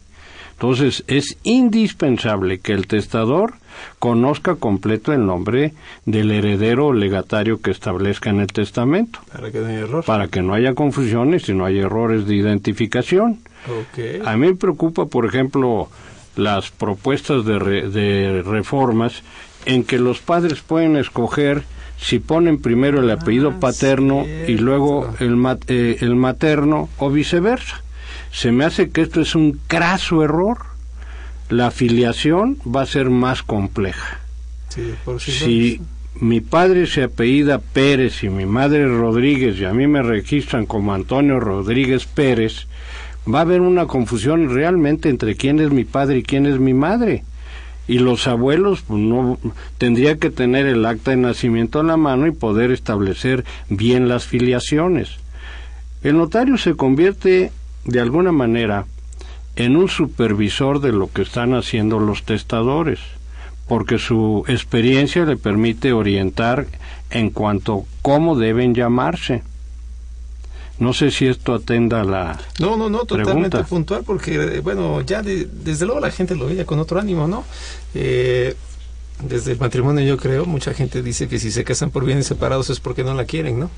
Entonces 0.56 1.04
es 1.08 1.38
indispensable 1.44 2.60
que 2.60 2.72
el 2.72 2.88
testador 2.88 3.56
conozca 4.00 4.56
completo 4.56 5.12
el 5.12 5.26
nombre 5.26 5.74
del 6.06 6.32
heredero 6.32 6.88
o 6.88 6.94
legatario 6.94 7.62
que 7.62 7.72
establezca 7.72 8.30
en 8.30 8.40
el 8.40 8.48
testamento. 8.48 9.20
Para 9.32 9.52
que 9.52 9.60
no 9.60 9.68
haya 9.68 9.80
error. 9.80 10.04
Para 10.06 10.28
que 10.30 10.42
no 10.42 10.54
haya 10.54 10.74
confusiones 10.74 11.50
y 11.50 11.54
no 11.54 11.66
haya 11.66 11.84
errores 11.84 12.26
de 12.26 12.36
identificación. 12.36 13.40
A 14.24 14.38
mí 14.38 14.48
me 14.48 14.56
preocupa, 14.56 15.08
por 15.08 15.26
ejemplo, 15.26 15.90
las 16.38 16.72
propuestas 16.72 17.46
de, 17.46 17.60
de 17.90 18.42
reformas 18.44 19.24
en 19.66 19.84
que 19.84 20.00
los 20.00 20.20
padres 20.20 20.62
pueden 20.62 20.96
escoger 20.96 21.64
si 21.98 22.20
ponen 22.20 22.62
primero 22.62 23.00
el 23.00 23.10
apellido 23.10 23.54
Ah, 23.56 23.60
paterno 23.60 24.26
y 24.26 24.58
luego 24.58 25.14
el, 25.20 25.36
eh, 25.68 25.98
el 26.02 26.16
materno 26.16 26.90
o 26.98 27.10
viceversa. 27.10 27.82
Se 28.36 28.52
me 28.52 28.66
hace 28.66 28.90
que 28.90 29.00
esto 29.00 29.22
es 29.22 29.34
un 29.34 29.58
craso 29.66 30.22
error. 30.22 30.58
La 31.48 31.68
afiliación 31.68 32.58
va 32.64 32.82
a 32.82 32.86
ser 32.86 33.10
más 33.10 33.44
compleja. 33.44 34.20
Sí, 34.68 34.94
por 35.06 35.22
sí 35.22 35.32
Si 35.32 35.82
mi 36.20 36.42
padre 36.42 36.86
se 36.86 37.04
apellida 37.04 37.60
Pérez 37.60 38.26
y 38.26 38.30
mi 38.30 38.46
madre 38.46 38.88
Rodríguez 38.88 39.58
y 39.58 39.64
a 39.64 39.74
mí 39.74 39.88
me 39.88 40.04
registran 40.04 40.66
como 40.66 40.94
Antonio 40.94 41.40
Rodríguez 41.40 42.08
Pérez, 42.08 42.68
va 43.34 43.40
a 43.40 43.44
haber 43.44 43.62
una 43.62 43.86
confusión 43.86 44.54
realmente 44.54 45.08
entre 45.08 45.36
quién 45.36 45.62
es 45.62 45.72
mi 45.72 45.86
padre 45.86 46.18
y 46.18 46.24
quién 46.24 46.46
es 46.46 46.60
mi 46.60 46.74
madre. 46.74 47.24
Y 47.88 48.00
los 48.00 48.28
abuelos 48.28 48.82
pues, 48.82 49.00
no 49.00 49.40
tendría 49.78 50.18
que 50.18 50.30
tener 50.30 50.66
el 50.66 50.86
acta 50.86 51.12
de 51.12 51.18
nacimiento 51.18 51.80
en 51.80 51.88
la 51.88 51.96
mano 51.96 52.28
y 52.28 52.32
poder 52.32 52.72
establecer 52.72 53.46
bien 53.70 54.10
las 54.10 54.26
filiaciones. 54.26 55.20
El 56.04 56.18
notario 56.18 56.58
se 56.58 56.76
convierte 56.76 57.54
de 57.86 58.00
alguna 58.02 58.32
manera 58.32 58.86
en 59.56 59.76
un 59.78 59.88
supervisor 59.88 60.82
de 60.82 60.92
lo 60.92 61.10
que 61.12 61.22
están 61.22 61.54
haciendo 61.54 62.00
los 62.00 62.24
testadores, 62.24 63.00
porque 63.68 63.98
su 64.00 64.44
experiencia 64.48 65.24
le 65.26 65.38
permite 65.38 65.94
orientar 65.94 66.68
en 67.12 67.30
cuanto 67.30 67.74
a 67.80 67.82
cómo 68.02 68.36
deben 68.38 68.76
llamarse. 68.76 69.44
No 70.78 70.92
sé 70.92 71.10
si 71.10 71.26
esto 71.28 71.54
atenda 71.54 72.02
a 72.02 72.04
la 72.04 72.40
No, 72.60 72.76
no, 72.76 72.90
no, 72.90 73.06
totalmente 73.06 73.50
pregunta. 73.52 73.64
puntual, 73.64 74.04
porque, 74.06 74.36
eh, 74.36 74.60
bueno, 74.60 75.00
ya 75.02 75.22
de- 75.22 75.46
desde 75.46 75.86
luego 75.86 76.02
la 76.02 76.12
gente 76.12 76.36
lo 76.36 76.48
veía 76.48 76.66
con 76.66 76.80
otro 76.80 77.00
ánimo, 77.00 77.28
¿no? 77.28 77.46
Eh, 77.94 78.56
desde 79.24 79.54
el 79.54 79.60
matrimonio, 79.60 80.04
yo 80.06 80.18
creo, 80.18 80.46
mucha 80.46 80.74
gente 80.74 81.02
dice 81.02 81.30
que 81.30 81.40
si 81.40 81.50
se 81.50 81.64
casan 81.64 81.92
por 81.92 82.04
bienes 82.04 82.28
separados 82.28 82.70
es 82.70 82.82
porque 82.82 83.06
no 83.06 83.14
la 83.14 83.24
quieren, 83.24 83.58
¿no? 83.58 83.70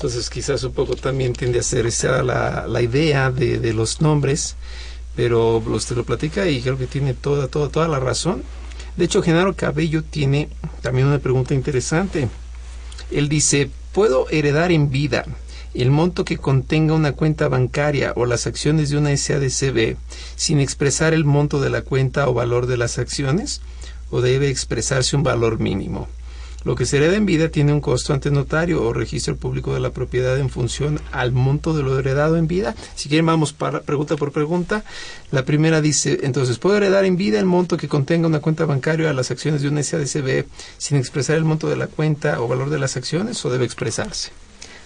Entonces, 0.00 0.30
quizás 0.30 0.64
un 0.64 0.72
poco 0.72 0.96
también 0.96 1.34
tiende 1.34 1.58
a 1.58 1.62
ser 1.62 1.84
esa 1.84 2.22
la, 2.22 2.66
la 2.66 2.80
idea 2.80 3.30
de, 3.30 3.58
de 3.58 3.74
los 3.74 4.00
nombres, 4.00 4.56
pero 5.14 5.58
usted 5.58 5.94
lo 5.94 6.04
platica 6.04 6.48
y 6.48 6.62
creo 6.62 6.78
que 6.78 6.86
tiene 6.86 7.12
toda, 7.12 7.48
toda, 7.48 7.68
toda 7.68 7.86
la 7.86 8.00
razón. 8.00 8.42
De 8.96 9.04
hecho, 9.04 9.20
Genaro 9.20 9.54
Cabello 9.54 10.02
tiene 10.02 10.48
también 10.80 11.06
una 11.06 11.18
pregunta 11.18 11.52
interesante. 11.52 12.30
Él 13.10 13.28
dice, 13.28 13.68
¿puedo 13.92 14.26
heredar 14.30 14.72
en 14.72 14.88
vida 14.88 15.26
el 15.74 15.90
monto 15.90 16.24
que 16.24 16.38
contenga 16.38 16.94
una 16.94 17.12
cuenta 17.12 17.48
bancaria 17.48 18.14
o 18.16 18.24
las 18.24 18.46
acciones 18.46 18.88
de 18.88 18.96
una 18.96 19.14
SADCB 19.14 19.98
sin 20.34 20.60
expresar 20.60 21.12
el 21.12 21.26
monto 21.26 21.60
de 21.60 21.68
la 21.68 21.82
cuenta 21.82 22.26
o 22.26 22.32
valor 22.32 22.66
de 22.66 22.78
las 22.78 22.96
acciones? 22.96 23.60
¿O 24.08 24.22
debe 24.22 24.48
expresarse 24.48 25.14
un 25.14 25.24
valor 25.24 25.58
mínimo? 25.58 26.08
Lo 26.62 26.74
que 26.74 26.84
se 26.84 26.98
hereda 26.98 27.16
en 27.16 27.24
vida 27.24 27.48
tiene 27.48 27.72
un 27.72 27.80
costo 27.80 28.12
ante 28.12 28.30
notario 28.30 28.82
o 28.82 28.92
registro 28.92 29.34
público 29.36 29.72
de 29.72 29.80
la 29.80 29.90
propiedad 29.90 30.38
en 30.38 30.50
función 30.50 31.00
al 31.10 31.32
monto 31.32 31.74
de 31.74 31.82
lo 31.82 31.98
heredado 31.98 32.36
en 32.36 32.48
vida. 32.48 32.74
Si 32.94 33.08
quieren, 33.08 33.26
vamos 33.26 33.54
para 33.54 33.80
pregunta 33.80 34.16
por 34.16 34.30
pregunta. 34.30 34.84
La 35.30 35.46
primera 35.46 35.80
dice, 35.80 36.20
entonces, 36.22 36.58
¿puedo 36.58 36.76
heredar 36.76 37.06
en 37.06 37.16
vida 37.16 37.38
el 37.38 37.46
monto 37.46 37.78
que 37.78 37.88
contenga 37.88 38.28
una 38.28 38.40
cuenta 38.40 38.66
bancaria 38.66 39.08
a 39.08 39.14
las 39.14 39.30
acciones 39.30 39.62
de 39.62 39.68
un 39.68 39.82
SADCB 39.82 40.44
sin 40.76 40.98
expresar 40.98 41.36
el 41.36 41.44
monto 41.44 41.68
de 41.68 41.76
la 41.76 41.86
cuenta 41.86 42.40
o 42.40 42.48
valor 42.48 42.68
de 42.68 42.78
las 42.78 42.96
acciones 42.96 43.42
o 43.44 43.50
debe 43.50 43.64
expresarse? 43.64 44.30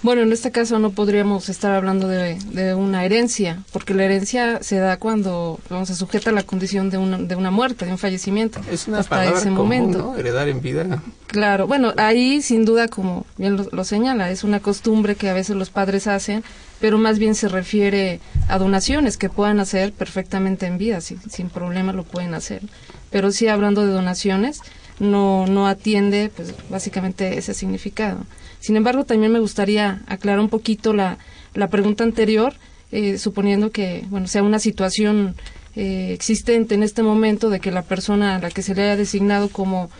Bueno, 0.04 0.20
en 0.20 0.32
este 0.34 0.50
caso 0.50 0.78
no 0.78 0.90
podríamos 0.90 1.48
estar 1.48 1.74
hablando 1.74 2.08
de, 2.08 2.38
de, 2.52 2.74
una 2.74 3.06
herencia, 3.06 3.62
porque 3.72 3.94
la 3.94 4.04
herencia 4.04 4.62
se 4.62 4.76
da 4.76 4.98
cuando 4.98 5.58
vamos 5.70 5.88
se 5.88 5.94
sujeta 5.94 6.28
a 6.28 6.34
la 6.34 6.42
condición 6.42 6.90
de 6.90 6.98
una, 6.98 7.16
de 7.16 7.34
una 7.36 7.50
muerte, 7.50 7.86
de 7.86 7.92
un 7.92 7.96
fallecimiento. 7.96 8.60
Es 8.70 8.86
una 8.86 8.98
hasta 8.98 9.16
palabra 9.16 9.38
ese 9.38 9.48
común, 9.48 9.62
momento. 9.62 9.98
¿no? 9.98 10.16
Heredar 10.18 10.48
en 10.48 10.60
vida. 10.60 11.02
Claro, 11.28 11.66
bueno, 11.66 11.94
ahí 11.96 12.42
sin 12.42 12.66
duda, 12.66 12.88
como 12.88 13.24
bien 13.38 13.56
lo, 13.56 13.66
lo, 13.72 13.82
señala, 13.82 14.28
es 14.30 14.44
una 14.44 14.60
costumbre 14.60 15.16
que 15.16 15.30
a 15.30 15.32
veces 15.32 15.56
los 15.56 15.70
padres 15.70 16.06
hacen, 16.06 16.44
pero 16.82 16.98
más 16.98 17.18
bien 17.18 17.34
se 17.34 17.48
refiere 17.48 18.20
a 18.48 18.58
donaciones 18.58 19.16
que 19.16 19.30
puedan 19.30 19.58
hacer 19.58 19.94
perfectamente 19.94 20.66
en 20.66 20.76
vida, 20.76 21.00
sin, 21.00 21.18
sin 21.30 21.48
problema 21.48 21.94
lo 21.94 22.04
pueden 22.04 22.34
hacer. 22.34 22.60
Pero 23.10 23.32
sí 23.32 23.48
hablando 23.48 23.86
de 23.86 23.92
donaciones, 23.94 24.60
no, 25.00 25.46
no 25.46 25.66
atiende 25.66 26.30
pues 26.36 26.52
básicamente 26.68 27.38
ese 27.38 27.54
significado. 27.54 28.18
Sin 28.64 28.76
embargo, 28.76 29.04
también 29.04 29.30
me 29.30 29.40
gustaría 29.40 30.00
aclarar 30.06 30.40
un 30.40 30.48
poquito 30.48 30.94
la, 30.94 31.18
la 31.52 31.68
pregunta 31.68 32.02
anterior, 32.02 32.54
eh, 32.92 33.18
suponiendo 33.18 33.70
que 33.70 34.06
bueno 34.08 34.26
sea 34.26 34.42
una 34.42 34.58
situación 34.58 35.34
eh, 35.76 36.12
existente 36.14 36.74
en 36.74 36.82
este 36.82 37.02
momento 37.02 37.50
de 37.50 37.60
que 37.60 37.70
la 37.70 37.82
persona 37.82 38.36
a 38.36 38.38
la 38.38 38.48
que 38.48 38.62
se 38.62 38.74
le 38.74 38.84
haya 38.84 38.96
designado 38.96 39.50
como 39.50 39.90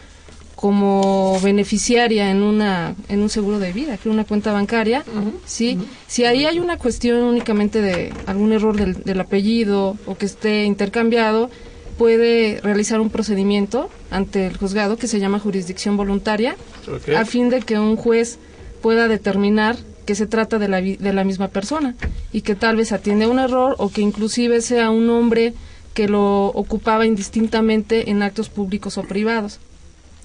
como 0.54 1.38
beneficiaria 1.42 2.30
en 2.30 2.42
una 2.42 2.94
en 3.10 3.20
un 3.20 3.28
seguro 3.28 3.58
de 3.58 3.70
vida, 3.74 3.98
que 3.98 4.08
una 4.08 4.24
cuenta 4.24 4.50
bancaria, 4.50 5.04
uh 5.08 5.18
-huh, 5.18 5.32
sí, 5.44 5.76
uh 5.76 5.82
-huh. 5.82 5.86
si 6.06 6.24
ahí 6.24 6.46
hay 6.46 6.58
una 6.58 6.78
cuestión 6.78 7.20
únicamente 7.22 7.82
de 7.82 8.14
algún 8.24 8.50
error 8.54 8.74
del, 8.74 8.94
del 8.94 9.20
apellido 9.20 9.98
o 10.06 10.14
que 10.14 10.24
esté 10.24 10.64
intercambiado, 10.64 11.50
puede 11.98 12.62
realizar 12.62 12.98
un 13.02 13.10
procedimiento 13.10 13.90
ante 14.10 14.46
el 14.46 14.56
juzgado 14.56 14.96
que 14.96 15.06
se 15.06 15.20
llama 15.20 15.38
jurisdicción 15.38 15.98
voluntaria 15.98 16.56
okay. 16.88 17.14
a 17.14 17.26
fin 17.26 17.50
de 17.50 17.60
que 17.60 17.78
un 17.78 17.96
juez 17.96 18.38
pueda 18.84 19.08
determinar 19.08 19.78
que 20.04 20.14
se 20.14 20.26
trata 20.26 20.58
de 20.58 20.68
la, 20.68 20.82
de 20.82 21.12
la 21.14 21.24
misma 21.24 21.48
persona 21.48 21.94
y 22.34 22.42
que 22.42 22.54
tal 22.54 22.76
vez 22.76 22.92
atiende 22.92 23.26
un 23.26 23.38
error 23.38 23.76
o 23.78 23.88
que 23.88 24.02
inclusive 24.02 24.60
sea 24.60 24.90
un 24.90 25.08
hombre 25.08 25.54
que 25.94 26.06
lo 26.06 26.48
ocupaba 26.48 27.06
indistintamente 27.06 28.10
en 28.10 28.22
actos 28.22 28.50
públicos 28.50 28.98
o 28.98 29.02
privados. 29.04 29.58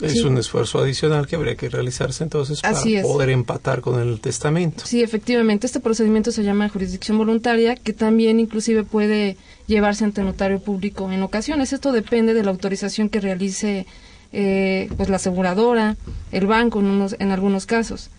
Es 0.02 0.12
sí. 0.12 0.20
un 0.24 0.38
esfuerzo 0.38 0.80
adicional 0.80 1.26
que 1.26 1.38
habría 1.38 1.56
que 1.56 1.70
realizarse 1.70 2.22
entonces 2.22 2.60
para 2.60 2.78
es. 2.82 3.02
poder 3.02 3.30
empatar 3.30 3.80
con 3.80 3.98
el 4.02 4.20
testamento. 4.20 4.84
Sí, 4.86 5.02
efectivamente. 5.02 5.66
Este 5.66 5.80
procedimiento 5.80 6.34
se 6.34 6.44
llama 6.44 6.68
jurisdicción 6.68 7.18
voluntaria, 7.18 7.78
que 7.78 7.94
también 7.94 8.42
inclusive 8.42 8.84
puede 8.84 9.38
llevarse 9.68 10.04
ante 10.04 10.22
notario 10.22 10.60
público 10.60 11.10
en 11.14 11.24
ocasiones. 11.24 11.72
Esto 11.72 11.94
depende 11.94 12.34
de 12.34 12.44
la 12.44 12.52
autorización 12.52 13.08
que 13.08 13.22
realice 13.22 13.86
eh, 14.32 14.90
pues 14.96 15.10
la 15.10 15.18
aseguradora, 15.18 15.98
el 16.32 16.48
banco 16.48 16.80
en, 16.80 16.86
unos, 16.86 17.16
en 17.20 17.32
algunos 17.32 17.66
casos. 17.66 18.10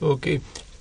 Ok. 0.00 0.26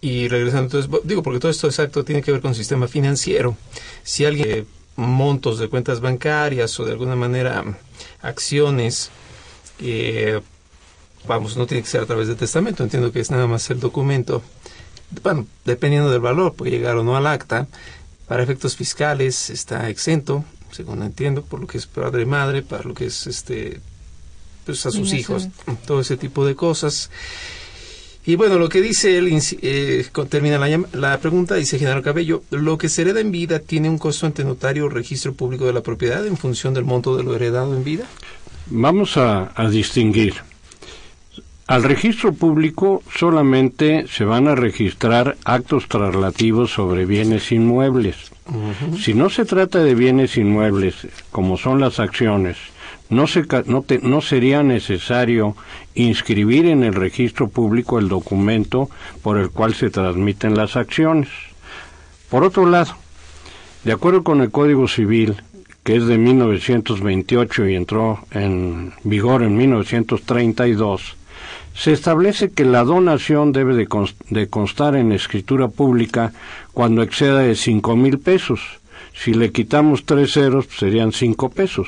Y 0.02 0.28
regresando, 0.28 0.80
entonces, 0.80 1.02
digo, 1.06 1.24
porque 1.24 1.40
todo 1.40 1.52
esto 1.52 1.68
exacto 1.68 2.04
tiene 2.04 2.22
que 2.22 2.32
ver 2.32 2.42
con 2.42 2.56
sistema 2.56 2.88
financiero. 2.88 3.56
Si 4.04 4.26
alguien 4.26 4.50
eh, 4.50 4.66
montos 4.96 5.60
de 5.60 5.70
cuentas 5.70 6.02
bancarias 6.02 6.78
o 6.80 6.86
de 6.86 6.92
alguna 6.92 7.16
manera 7.16 7.64
acciones 8.22 9.10
eh, 9.80 10.42
vamos, 11.28 11.58
no 11.58 11.66
tiene 11.66 11.84
que 11.84 11.90
ser 11.90 12.02
a 12.02 12.06
través 12.06 12.28
de 12.28 12.36
testamento, 12.36 12.84
entiendo 12.84 13.12
que 13.12 13.20
es 13.20 13.32
nada 13.32 13.48
más 13.48 13.70
el 13.70 13.80
documento. 13.80 14.42
Bueno, 15.22 15.48
dependiendo 15.66 16.10
del 16.12 16.22
valor, 16.22 16.54
puede 16.54 16.72
llegar 16.72 16.98
o 16.98 17.04
no 17.04 17.16
al 17.16 17.28
acta. 17.28 17.68
Para 18.28 18.44
efectos 18.44 18.76
fiscales 18.76 19.50
está 19.50 19.90
exento, 19.90 20.44
según 20.72 21.04
entiendo, 21.04 21.44
por 21.44 21.60
lo 21.60 21.68
que 21.68 21.78
es 21.78 21.86
padre 21.86 22.24
y 22.24 22.26
madre, 22.26 22.62
para 22.62 22.84
lo 22.84 22.94
que 22.94 23.06
es 23.06 23.28
este 23.28 23.80
pues 24.66 24.86
a 24.86 24.92
sus 24.92 25.10
Sí, 25.10 25.18
hijos, 25.18 25.44
sí. 25.44 25.50
todo 25.86 26.02
ese 26.02 26.18
tipo 26.18 26.46
de 26.46 26.56
cosas. 26.56 27.10
Y 28.26 28.36
bueno, 28.36 28.58
lo 28.58 28.70
que 28.70 28.82
dice 28.82 29.18
él, 29.18 29.38
eh, 29.62 30.06
termina 30.30 30.58
la, 30.58 30.82
la 30.94 31.20
pregunta, 31.20 31.56
dice 31.56 31.78
Genaro 31.78 32.02
Cabello, 32.02 32.44
lo 32.52 32.78
que 32.78 32.88
se 32.88 33.02
hereda 33.02 33.20
en 33.20 33.32
vida 33.32 33.60
tiene 33.60 33.90
un 33.90 33.98
costo 33.98 34.26
ante 34.26 34.46
notario 34.46 34.86
o 34.86 34.90
registro 34.90 35.34
público 35.34 35.66
de 35.66 35.74
la 35.74 35.82
propiedad 35.82 36.26
en 36.26 36.38
función 36.38 36.74
del 36.74 36.86
monto 36.86 37.18
de 37.18 37.24
lo 37.24 37.36
heredado 37.36 37.76
en 37.76 37.84
vida. 37.84 38.06
Vamos 38.68 39.18
a, 39.18 39.52
a 39.56 39.70
distinguir. 39.70 40.36
Al 41.68 41.84
registro 41.84 42.34
público 42.34 43.04
solamente 43.14 44.06
se 44.08 44.26
van 44.26 44.48
a 44.48 44.56
registrar 44.56 45.38
actos 45.46 45.88
traslativos 45.88 46.72
sobre 46.72 47.06
bienes 47.06 47.52
inmuebles. 47.52 48.16
Si 49.02 49.14
no 49.14 49.30
se 49.30 49.46
trata 49.46 49.80
de 49.84 49.96
bienes 49.96 50.36
inmuebles, 50.38 50.96
como 51.32 51.58
son 51.58 51.80
las 51.80 52.00
acciones, 52.02 52.58
no, 53.16 54.22
sería 54.22 54.64
necesario 54.64 55.56
inscribir 55.96 56.66
en 56.66 56.84
el 56.84 56.94
registro 56.94 57.48
público 57.48 58.00
el 58.00 58.10
documento 58.10 58.90
por 59.22 59.38
el 59.38 59.50
cual 59.50 59.74
se 59.74 59.90
transmiten 59.90 60.56
las 60.56 60.76
acciones. 60.76 61.30
Por 62.30 62.44
otro 62.44 62.66
lado, 62.66 62.96
de 63.84 63.92
acuerdo 63.92 64.24
con 64.24 64.42
el 64.42 64.52
Código 64.52 64.88
Civil, 64.88 65.36
que 65.84 65.98
es 65.98 66.06
de 66.06 66.18
1928 66.18 67.68
y 67.68 67.76
entró 67.76 68.20
en 68.32 68.94
vigor 69.04 69.44
en 69.44 69.58
1932, 69.58 71.18
se 71.76 71.92
establece 71.92 72.52
que 72.52 72.66
la 72.66 72.84
donación 72.84 73.52
debe 73.52 73.76
de 73.76 74.48
constar 74.48 74.96
en 74.96 75.12
escritura 75.12 75.68
pública 75.68 76.32
cuando 76.72 77.02
exceda 77.02 77.40
de 77.40 77.56
cinco 77.56 77.96
mil 77.96 78.20
pesos. 78.20 78.62
Si 79.14 79.34
le 79.34 79.52
quitamos 79.52 80.06
tres 80.06 80.34
ceros, 80.34 80.66
pues 80.66 80.80
serían 80.80 81.12
cinco 81.12 81.50
pesos. 81.50 81.88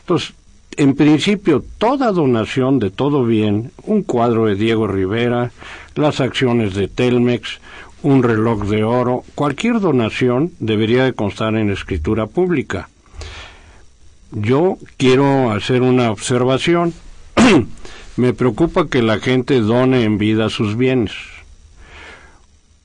Entonces, 0.00 0.34
en 0.76 0.94
principio, 0.94 1.64
toda 1.78 2.12
donación 2.12 2.78
de 2.78 2.90
todo 2.90 3.24
bien, 3.24 3.72
un 3.84 4.02
cuadro 4.02 4.46
de 4.46 4.54
Diego 4.54 4.86
Rivera, 4.86 5.52
las 5.94 6.20
acciones 6.20 6.74
de 6.74 6.88
Telmex, 6.88 7.60
un 8.02 8.22
reloj 8.22 8.64
de 8.64 8.82
oro, 8.82 9.22
cualquier 9.34 9.80
donación 9.80 10.52
debería 10.58 11.04
de 11.04 11.12
constar 11.12 11.54
en 11.54 11.70
escritura 11.70 12.26
pública. 12.26 12.88
Yo 14.32 14.78
quiero 14.96 15.52
hacer 15.52 15.82
una 15.82 16.10
observación. 16.10 16.94
Me 18.16 18.32
preocupa 18.32 18.88
que 18.88 19.02
la 19.02 19.18
gente 19.18 19.60
done 19.60 20.04
en 20.04 20.18
vida 20.18 20.48
sus 20.48 20.76
bienes. 20.76 21.12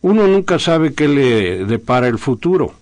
Uno 0.01 0.27
nunca 0.27 0.59
sabe 0.59 0.93
qué 0.93 1.07
le 1.07 1.65
depara 1.65 2.07
el 2.07 2.19
futuro. 2.19 2.73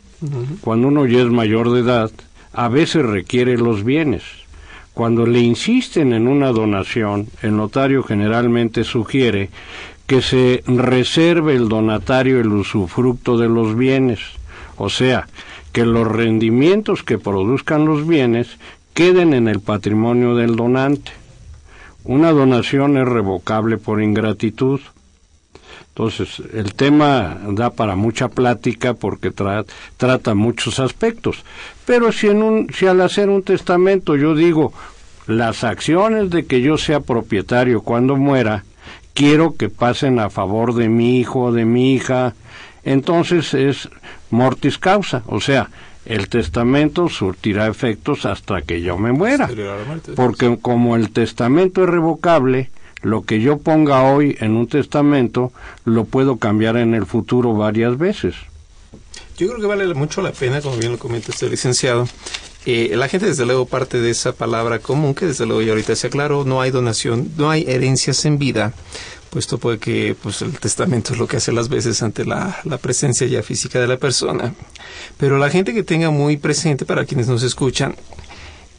Cuando 0.62 0.88
uno 0.88 1.06
ya 1.06 1.20
es 1.20 1.30
mayor 1.30 1.72
de 1.72 1.82
edad, 1.82 2.12
a 2.54 2.70
veces 2.70 3.06
requiere 3.06 3.58
los 3.58 3.84
bienes. 3.84 4.24
Cuando 4.94 5.26
le 5.26 5.40
insisten 5.40 6.14
en 6.14 6.28
una 6.28 6.52
donación, 6.52 7.28
el 7.42 7.58
notario 7.58 8.02
generalmente 8.02 8.84
sugiere 8.86 9.50
que 10.08 10.22
se 10.22 10.64
reserve 10.68 11.56
el 11.56 11.68
donatario 11.68 12.40
el 12.40 12.48
usufructo 12.48 13.38
de 13.38 13.50
los 13.50 13.76
bienes, 13.76 14.20
o 14.78 14.90
sea, 14.90 15.28
que 15.74 15.86
los 15.86 16.08
rendimientos 16.08 17.04
que 17.04 17.18
produzcan 17.18 17.86
los 17.86 18.08
bienes 18.08 18.58
queden 18.94 19.34
en 19.34 19.50
el 19.50 19.60
patrimonio 19.60 20.36
del 20.36 20.56
donante. 20.56 21.12
Una 22.06 22.32
donación 22.32 22.98
es 22.98 23.06
revocable 23.06 23.78
por 23.78 24.02
ingratitud. 24.02 24.80
Entonces, 25.90 26.42
el 26.54 26.74
tema 26.74 27.38
da 27.50 27.70
para 27.70 27.96
mucha 27.96 28.28
plática 28.28 28.94
porque 28.94 29.32
tra- 29.32 29.66
trata 29.98 30.34
muchos 30.36 30.80
aspectos. 30.80 31.44
Pero 31.86 32.12
si, 32.12 32.28
en 32.28 32.44
un, 32.44 32.68
si 32.74 32.86
al 32.88 33.00
hacer 33.02 33.30
un 33.30 33.44
testamento 33.44 34.16
yo 34.18 34.36
digo, 34.36 34.74
las 35.28 35.64
acciones 35.64 36.30
de 36.30 36.46
que 36.46 36.62
yo 36.62 36.78
sea 36.78 37.00
propietario 37.00 37.82
cuando 37.82 38.16
muera, 38.18 38.64
quiero 39.14 39.56
que 39.56 39.70
pasen 39.70 40.20
a 40.20 40.30
favor 40.30 40.74
de 40.76 40.90
mi 40.90 41.18
hijo 41.20 41.44
o 41.46 41.52
de 41.54 41.64
mi 41.66 41.94
hija, 41.94 42.34
entonces 42.84 43.54
es 43.54 43.90
mortis 44.30 44.78
causa, 44.78 45.24
o 45.28 45.40
sea, 45.40 45.70
el 46.06 46.30
testamento 46.30 47.10
surtirá 47.10 47.68
efectos 47.68 48.26
hasta 48.28 48.62
que 48.62 48.82
yo 48.82 48.98
me 48.98 49.12
muera. 49.12 49.48
Porque 50.16 50.58
como 50.62 50.96
el 50.96 51.10
testamento 51.10 51.84
es 51.84 51.90
revocable, 51.90 52.70
lo 53.06 53.22
que 53.22 53.40
yo 53.40 53.60
ponga 53.60 54.02
hoy 54.02 54.36
en 54.40 54.58
un 54.58 54.68
testamento 54.68 55.52
lo 55.86 56.06
puedo 56.06 56.38
cambiar 56.38 56.76
en 56.76 56.96
el 56.96 57.06
futuro 57.06 57.54
varias 57.54 58.00
veces. 58.00 58.34
Yo 59.38 59.48
creo 59.48 59.62
que 59.62 59.68
vale 59.68 59.94
mucho 59.94 60.24
la 60.24 60.32
pena, 60.32 60.60
como 60.60 60.78
bien 60.78 60.94
lo 60.94 60.98
comenta 60.98 61.32
este 61.32 61.48
licenciado. 61.48 62.08
Eh, 62.66 62.94
la 62.96 63.08
gente 63.08 63.28
desde 63.28 63.46
luego 63.46 63.68
parte 63.68 64.02
de 64.02 64.10
esa 64.10 64.32
palabra 64.32 64.80
común 64.80 65.14
que 65.14 65.28
desde 65.28 65.46
luego 65.46 65.62
ya 65.62 65.74
ahorita 65.74 65.96
se 65.96 66.08
aclaró, 66.08 66.46
no 66.46 66.62
hay 66.62 66.72
donación, 66.72 67.30
no 67.38 67.52
hay 67.52 67.66
herencias 67.68 68.26
en 68.26 68.40
vida, 68.40 68.74
puesto 69.30 69.60
puede 69.60 69.78
que 69.78 70.16
pues, 70.20 70.42
el 70.42 70.58
testamento 70.58 71.14
es 71.14 71.20
lo 71.20 71.28
que 71.28 71.38
hace 71.38 71.52
las 71.52 71.70
veces 71.70 72.02
ante 72.02 72.26
la, 72.26 72.58
la 72.64 72.80
presencia 72.80 73.28
ya 73.28 73.44
física 73.44 73.80
de 73.80 73.86
la 73.86 73.98
persona. 73.98 74.56
Pero 75.18 75.38
la 75.38 75.52
gente 75.52 75.76
que 75.76 75.84
tenga 75.84 76.10
muy 76.10 76.38
presente, 76.38 76.86
para 76.86 77.06
quienes 77.06 77.28
nos 77.28 77.44
escuchan, 77.44 77.96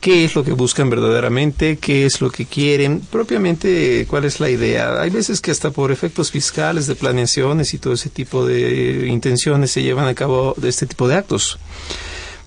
qué 0.01 0.25
es 0.25 0.35
lo 0.35 0.45
que 0.45 0.53
buscan 0.53 0.91
verdaderamente, 0.91 1.79
qué 1.79 2.07
es 2.07 2.21
lo 2.21 2.31
que 2.31 2.47
quieren, 2.47 3.01
propiamente 3.01 4.07
cuál 4.09 4.25
es 4.25 4.41
la 4.41 4.51
idea. 4.51 5.01
Hay 5.01 5.11
veces 5.11 5.41
que 5.41 5.51
hasta 5.51 5.71
por 5.71 5.93
efectos 5.93 6.31
fiscales, 6.31 6.87
de 6.87 6.95
planeaciones 6.95 7.75
y 7.75 7.79
todo 7.79 7.95
ese 7.95 8.11
tipo 8.11 8.47
de 8.47 9.07
intenciones 9.09 9.71
se 9.71 9.83
llevan 9.83 10.07
a 10.07 10.15
cabo 10.15 10.55
de 10.57 10.69
este 10.69 10.87
tipo 10.87 11.09
de 11.09 11.17
actos. 11.17 11.59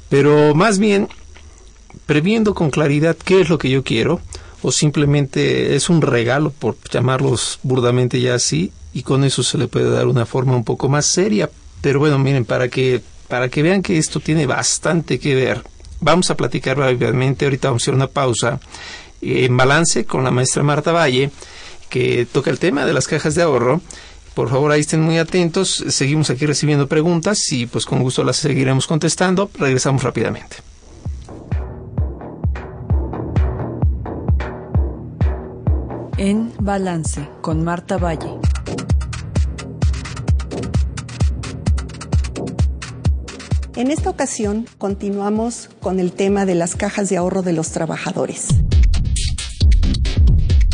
Pero 0.09 0.55
más 0.55 0.79
bien, 0.79 1.07
previendo 2.05 2.53
con 2.53 2.71
claridad 2.71 3.17
qué 3.17 3.41
es 3.41 3.49
lo 3.49 3.57
que 3.57 3.69
yo 3.69 3.83
quiero, 3.83 4.21
o 4.61 4.71
simplemente 4.71 5.75
es 5.75 5.89
un 5.89 6.01
regalo, 6.01 6.51
por 6.51 6.75
llamarlos 6.91 7.59
burdamente 7.63 8.19
ya 8.19 8.35
así, 8.35 8.71
y 8.93 9.03
con 9.03 9.23
eso 9.23 9.43
se 9.43 9.57
le 9.57 9.67
puede 9.67 9.89
dar 9.89 10.07
una 10.07 10.25
forma 10.25 10.55
un 10.55 10.63
poco 10.63 10.89
más 10.89 11.05
seria. 11.05 11.49
Pero 11.81 11.99
bueno, 11.99 12.19
miren, 12.19 12.45
para 12.45 12.67
que, 12.67 13.01
para 13.27 13.49
que 13.49 13.61
vean 13.61 13.81
que 13.81 13.97
esto 13.97 14.19
tiene 14.19 14.45
bastante 14.45 15.19
que 15.19 15.35
ver 15.35 15.63
Vamos 16.01 16.29
a 16.31 16.37
platicar 16.37 16.77
brevemente, 16.77 17.45
ahorita 17.45 17.69
vamos 17.69 17.83
a 17.83 17.85
hacer 17.85 17.93
una 17.93 18.07
pausa 18.07 18.59
en 19.21 19.57
balance 19.57 20.05
con 20.05 20.23
la 20.23 20.31
maestra 20.31 20.63
Marta 20.63 20.91
Valle, 20.91 21.31
que 21.89 22.25
toca 22.25 22.49
el 22.49 22.59
tema 22.59 22.85
de 22.85 22.93
las 22.93 23.07
cajas 23.07 23.35
de 23.35 23.41
ahorro. 23.41 23.81
Por 24.33 24.49
favor, 24.49 24.71
ahí 24.71 24.79
estén 24.79 25.01
muy 25.01 25.17
atentos. 25.17 25.83
Seguimos 25.89 26.29
aquí 26.29 26.45
recibiendo 26.45 26.87
preguntas 26.87 27.51
y 27.51 27.65
pues 27.65 27.85
con 27.85 28.01
gusto 28.01 28.23
las 28.23 28.37
seguiremos 28.37 28.87
contestando. 28.87 29.49
Regresamos 29.57 30.03
rápidamente. 30.03 30.57
En 36.17 36.53
Balance 36.59 37.27
con 37.41 37.63
Marta 37.63 37.97
Valle. 37.97 38.58
En 43.79 43.91
esta 43.91 44.09
ocasión 44.09 44.67
continuamos 44.77 45.69
con 45.79 46.01
el 46.01 46.11
tema 46.11 46.45
de 46.45 46.53
las 46.53 46.75
cajas 46.75 47.07
de 47.07 47.15
ahorro 47.15 47.43
de 47.43 47.53
los 47.53 47.71
trabajadores. 47.71 48.47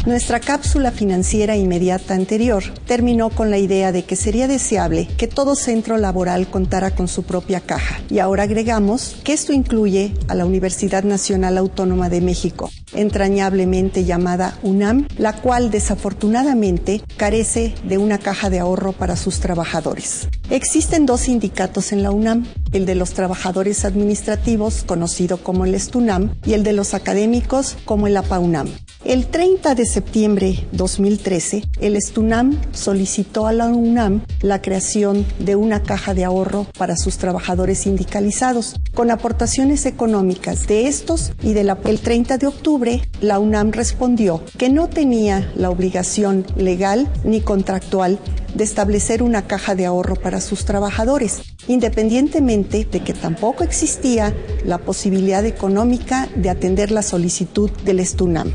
Nuestra 0.07 0.39
cápsula 0.39 0.91
financiera 0.91 1.55
inmediata 1.55 2.13
anterior 2.15 2.63
terminó 2.85 3.31
con 3.31 3.49
la 3.49 3.57
idea 3.57 3.91
de 3.91 4.05
que 4.05 4.15
sería 4.15 4.47
deseable 4.47 5.07
que 5.17 5.27
todo 5.27 5.55
centro 5.55 5.97
laboral 5.97 6.47
contara 6.47 6.95
con 6.95 7.07
su 7.07 7.23
propia 7.23 7.59
caja 7.59 8.01
y 8.09 8.19
ahora 8.19 8.43
agregamos 8.43 9.17
que 9.23 9.33
esto 9.33 9.51
incluye 9.51 10.13
a 10.27 10.35
la 10.35 10.45
Universidad 10.45 11.03
Nacional 11.03 11.57
Autónoma 11.57 12.09
de 12.09 12.21
México, 12.21 12.69
entrañablemente 12.93 14.03
llamada 14.03 14.59
UNAM, 14.61 15.07
la 15.17 15.33
cual 15.33 15.71
desafortunadamente 15.71 17.01
carece 17.17 17.73
de 17.83 17.97
una 17.97 18.19
caja 18.19 18.51
de 18.51 18.59
ahorro 18.59 18.93
para 18.93 19.15
sus 19.15 19.39
trabajadores. 19.39 20.27
Existen 20.51 21.07
dos 21.07 21.21
sindicatos 21.21 21.91
en 21.91 22.03
la 22.03 22.11
UNAM, 22.11 22.45
el 22.75 22.85
de 22.85 22.95
los 22.95 23.11
trabajadores 23.11 23.85
administrativos, 23.85 24.83
conocido 24.85 25.37
como 25.37 25.65
el 25.65 25.73
ESTUNAM, 25.75 26.35
y 26.45 26.53
el 26.53 26.63
de 26.63 26.73
los 26.73 26.93
académicos, 26.93 27.77
como 27.85 28.07
el 28.07 28.17
APAUNAM. 28.17 28.67
El 29.05 29.27
30 29.27 29.75
de 29.75 29.85
septiembre 29.85 30.67
2013, 30.71 31.63
el 31.79 31.95
Estunam 31.95 32.59
solicitó 32.71 33.45
a 33.45 33.53
la 33.53 33.67
UNAM 33.67 34.23
la 34.41 34.63
creación 34.63 35.27
de 35.37 35.55
una 35.55 35.83
caja 35.83 36.15
de 36.15 36.25
ahorro 36.25 36.65
para 36.75 36.97
sus 36.97 37.17
trabajadores 37.17 37.81
sindicalizados, 37.81 38.77
con 38.95 39.11
aportaciones 39.11 39.85
económicas 39.85 40.65
de 40.65 40.87
estos 40.87 41.33
y 41.43 41.53
de 41.53 41.63
la, 41.63 41.77
el 41.85 41.99
30 41.99 42.39
de 42.39 42.47
octubre, 42.47 43.01
la 43.21 43.37
UNAM 43.37 43.73
respondió 43.73 44.41
que 44.57 44.69
no 44.69 44.89
tenía 44.89 45.51
la 45.55 45.69
obligación 45.69 46.43
legal 46.55 47.07
ni 47.23 47.41
contractual 47.41 48.17
de 48.55 48.63
establecer 48.63 49.21
una 49.21 49.45
caja 49.45 49.75
de 49.75 49.85
ahorro 49.85 50.15
para 50.15 50.41
sus 50.41 50.65
trabajadores, 50.65 51.41
independientemente 51.67 52.64
de 52.71 52.99
que 52.99 53.13
tampoco 53.13 53.63
existía 53.63 54.33
la 54.65 54.79
posibilidad 54.79 55.45
económica 55.45 56.27
de 56.35 56.49
atender 56.49 56.91
la 56.91 57.01
solicitud 57.01 57.69
del 57.85 57.99
Estunam. 57.99 58.51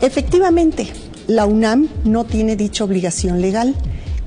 Efectivamente, 0.00 0.86
la 1.26 1.46
UNAM 1.46 1.88
no 2.04 2.24
tiene 2.24 2.56
dicha 2.56 2.84
obligación 2.84 3.40
legal 3.40 3.74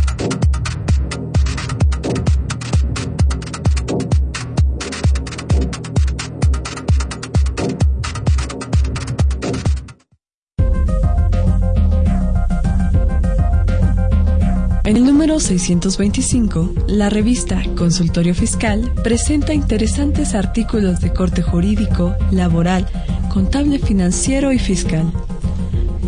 En 14.90 14.96
el 14.96 15.05
número 15.05 15.38
625, 15.38 16.74
la 16.88 17.11
revista 17.11 17.62
Consultorio 17.76 18.35
Fiscal 18.35 18.92
presenta 19.05 19.55
interesantes 19.55 20.35
artículos 20.35 21.00
de 21.00 21.12
corte 21.12 21.42
jurídico, 21.42 22.16
laboral, 22.33 22.88
contable 23.33 23.79
financiero 23.79 24.50
y 24.50 24.59
fiscal. 24.59 25.12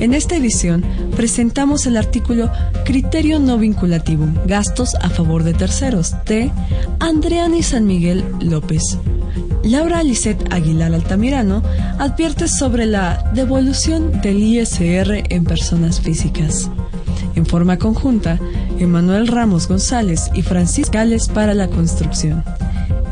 En 0.01 0.15
esta 0.15 0.35
edición 0.35 0.85
presentamos 1.15 1.87
el 1.87 1.97
artículo 1.97 2.51
Criterio 2.85 3.39
no 3.39 3.57
vinculativo, 3.57 4.27
gastos 4.47 4.97
a 4.97 5.11
favor 5.11 5.45
de 5.45 5.55
terceros, 5.55 6.17
de 6.27 6.51
Andreani 6.99 7.63
San 7.63 7.87
Miguel 7.87 8.25
López. 8.41 8.99
Laura 9.63 10.03
Lisette 10.03 10.53
Aguilar 10.53 10.93
Altamirano 10.93 11.63
advierte 12.01 12.49
sobre 12.49 12.87
la 12.87 13.31
devolución 13.33 14.21
del 14.23 14.43
ISR 14.43 15.23
en 15.29 15.45
personas 15.45 16.01
físicas. 16.01 16.69
En 17.35 17.47
forma 17.47 17.79
conjunta, 17.79 18.39
Emanuel 18.79 19.29
Ramos 19.29 19.69
González 19.69 20.31
y 20.35 20.43
Francisco 20.43 20.93
Gales 20.93 21.29
para 21.29 21.55
la 21.55 21.69
construcción. 21.69 22.45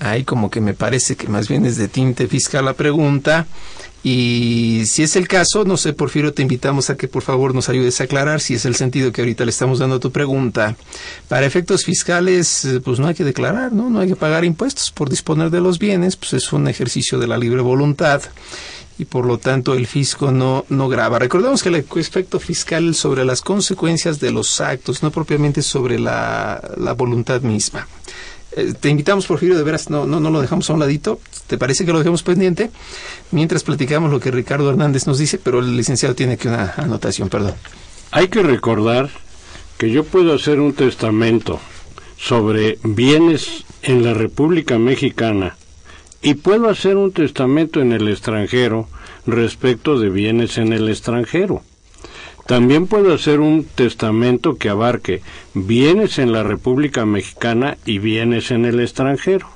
Ahí 0.00 0.24
como 0.24 0.50
que 0.50 0.60
me 0.60 0.74
parece 0.74 1.16
que 1.16 1.28
más 1.28 1.48
bien 1.48 1.66
es 1.66 1.76
de 1.76 1.88
tinte 1.88 2.26
fiscal 2.26 2.64
la 2.64 2.74
pregunta. 2.74 3.46
Y 4.04 4.82
si 4.84 5.02
es 5.02 5.16
el 5.16 5.26
caso, 5.28 5.64
no 5.64 5.78
sé, 5.78 5.94
Porfirio, 5.94 6.34
te 6.34 6.42
invitamos 6.42 6.90
a 6.90 6.96
que 6.96 7.08
por 7.08 7.22
favor 7.22 7.54
nos 7.54 7.70
ayudes 7.70 8.00
a 8.00 8.04
aclarar 8.04 8.42
si 8.42 8.52
es 8.52 8.66
el 8.66 8.74
sentido 8.74 9.12
que 9.12 9.22
ahorita 9.22 9.46
le 9.46 9.50
estamos 9.50 9.78
dando 9.78 9.96
a 9.96 10.00
tu 10.00 10.12
pregunta. 10.12 10.76
Para 11.26 11.46
efectos 11.46 11.84
fiscales, 11.84 12.66
eh, 12.66 12.80
pues 12.80 12.98
no 12.98 13.06
hay 13.06 13.14
que 13.14 13.24
declarar, 13.24 13.72
¿no? 13.72 13.88
No 13.88 14.00
hay 14.00 14.08
que 14.08 14.16
pagar 14.16 14.44
impuestos 14.44 14.90
por 14.90 15.08
disponer 15.08 15.48
de 15.48 15.62
los 15.62 15.78
bienes, 15.78 16.16
pues 16.16 16.34
es 16.34 16.52
un 16.52 16.68
ejercicio 16.68 17.18
de 17.18 17.26
la 17.26 17.38
libre 17.38 17.62
voluntad 17.62 18.20
y 18.98 19.06
por 19.06 19.24
lo 19.24 19.38
tanto 19.38 19.72
el 19.72 19.86
fisco 19.86 20.30
no, 20.30 20.66
no 20.68 20.88
graba. 20.88 21.18
Recordemos 21.18 21.62
que 21.62 21.70
el 21.70 21.76
efecto 21.76 22.38
fiscal 22.38 22.94
sobre 22.94 23.24
las 23.24 23.40
consecuencias 23.40 24.20
de 24.20 24.32
los 24.32 24.60
actos, 24.60 25.02
no 25.02 25.10
propiamente 25.10 25.62
sobre 25.62 25.98
la, 25.98 26.60
la 26.76 26.92
voluntad 26.92 27.40
misma. 27.40 27.88
Eh, 28.56 28.74
te 28.78 28.88
invitamos, 28.88 29.26
Porfirio, 29.26 29.56
de 29.56 29.64
veras, 29.64 29.90
no, 29.90 30.06
no, 30.06 30.20
no 30.20 30.30
lo 30.30 30.40
dejamos 30.40 30.68
a 30.70 30.74
un 30.74 30.80
ladito. 30.80 31.20
¿Te 31.46 31.58
parece 31.58 31.84
que 31.84 31.92
lo 31.92 31.98
dejemos 31.98 32.22
pendiente? 32.22 32.70
Mientras 33.30 33.64
platicamos 33.64 34.10
lo 34.10 34.20
que 34.20 34.30
Ricardo 34.30 34.70
Hernández 34.70 35.06
nos 35.06 35.18
dice, 35.18 35.38
pero 35.38 35.58
el 35.58 35.76
licenciado 35.76 36.14
tiene 36.14 36.36
que 36.36 36.48
una 36.48 36.74
anotación, 36.76 37.28
perdón. 37.28 37.54
Hay 38.10 38.28
que 38.28 38.42
recordar 38.42 39.10
que 39.76 39.90
yo 39.90 40.04
puedo 40.04 40.34
hacer 40.34 40.60
un 40.60 40.72
testamento 40.72 41.58
sobre 42.16 42.78
bienes 42.82 43.64
en 43.82 44.04
la 44.04 44.14
República 44.14 44.78
Mexicana 44.78 45.56
y 46.22 46.34
puedo 46.34 46.70
hacer 46.70 46.96
un 46.96 47.12
testamento 47.12 47.80
en 47.80 47.92
el 47.92 48.08
extranjero 48.08 48.88
respecto 49.26 49.98
de 49.98 50.10
bienes 50.10 50.58
en 50.58 50.72
el 50.72 50.88
extranjero. 50.88 51.62
También 52.46 52.86
puedo 52.86 53.14
hacer 53.14 53.40
un 53.40 53.64
testamento 53.64 54.56
que 54.56 54.68
abarque 54.68 55.22
bienes 55.54 56.18
en 56.18 56.32
la 56.32 56.42
República 56.42 57.06
Mexicana 57.06 57.78
y 57.86 57.98
bienes 57.98 58.50
en 58.50 58.66
el 58.66 58.80
extranjero. 58.80 59.48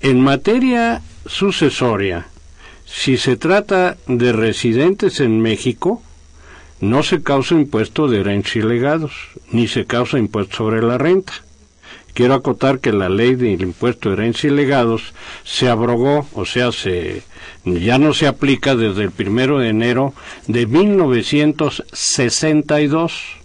En 0.00 0.20
materia 0.20 1.02
sucesoria, 1.26 2.26
si 2.86 3.16
se 3.16 3.36
trata 3.36 3.96
de 4.06 4.32
residentes 4.32 5.18
en 5.18 5.40
México, 5.40 6.02
no 6.80 7.02
se 7.02 7.22
causa 7.22 7.54
impuesto 7.54 8.08
de 8.08 8.20
herencia 8.20 8.60
y 8.60 8.64
legados, 8.64 9.12
ni 9.50 9.66
se 9.66 9.84
causa 9.84 10.18
impuesto 10.18 10.58
sobre 10.58 10.82
la 10.82 10.98
renta. 10.98 11.32
Quiero 12.14 12.34
acotar 12.34 12.80
que 12.80 12.92
la 12.92 13.08
ley 13.08 13.34
del 13.34 13.62
impuesto 13.62 14.08
de 14.08 14.16
herencia 14.16 14.48
y 14.48 14.52
legados 14.52 15.14
se 15.44 15.68
abrogó, 15.68 16.28
o 16.34 16.44
sea, 16.44 16.70
se, 16.70 17.22
ya 17.64 17.98
no 17.98 18.14
se 18.14 18.26
aplica 18.26 18.74
desde 18.74 19.02
el 19.02 19.10
primero 19.10 19.58
de 19.58 19.68
enero 19.68 20.14
de 20.46 20.66
1962. 20.66 23.42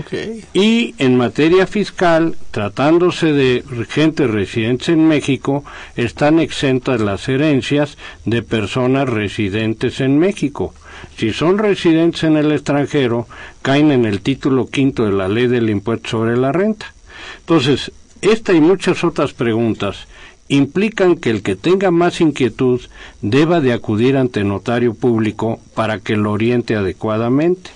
Okay. 0.00 0.44
Y 0.52 0.94
en 0.98 1.16
materia 1.16 1.66
fiscal, 1.66 2.36
tratándose 2.52 3.32
de 3.32 3.64
gente 3.88 4.28
residente 4.28 4.92
en 4.92 5.08
México, 5.08 5.64
están 5.96 6.38
exentas 6.38 7.00
las 7.00 7.28
herencias 7.28 7.98
de 8.24 8.42
personas 8.42 9.08
residentes 9.08 10.00
en 10.00 10.20
México. 10.20 10.72
Si 11.16 11.32
son 11.32 11.58
residentes 11.58 12.22
en 12.22 12.36
el 12.36 12.52
extranjero, 12.52 13.26
caen 13.60 13.90
en 13.90 14.04
el 14.04 14.20
título 14.20 14.68
quinto 14.68 15.04
de 15.04 15.12
la 15.12 15.28
ley 15.28 15.48
del 15.48 15.68
impuesto 15.68 16.10
sobre 16.10 16.36
la 16.36 16.52
renta. 16.52 16.94
Entonces, 17.40 17.90
esta 18.20 18.52
y 18.52 18.60
muchas 18.60 19.02
otras 19.02 19.32
preguntas 19.32 20.06
implican 20.54 21.16
que 21.16 21.30
el 21.30 21.42
que 21.42 21.56
tenga 21.56 21.90
más 21.90 22.20
inquietud 22.20 22.80
deba 23.22 23.60
de 23.60 23.72
acudir 23.72 24.16
ante 24.16 24.44
notario 24.44 24.94
público 24.94 25.60
para 25.74 25.98
que 25.98 26.16
lo 26.16 26.32
oriente 26.32 26.76
adecuadamente. 26.76 27.70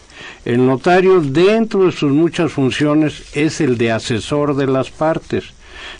El 0.44 0.66
notario, 0.66 1.20
dentro 1.20 1.84
de 1.84 1.92
sus 1.92 2.12
muchas 2.12 2.52
funciones, 2.52 3.24
es 3.34 3.60
el 3.60 3.78
de 3.78 3.92
asesor 3.92 4.56
de 4.56 4.66
las 4.66 4.90
partes. 4.90 5.44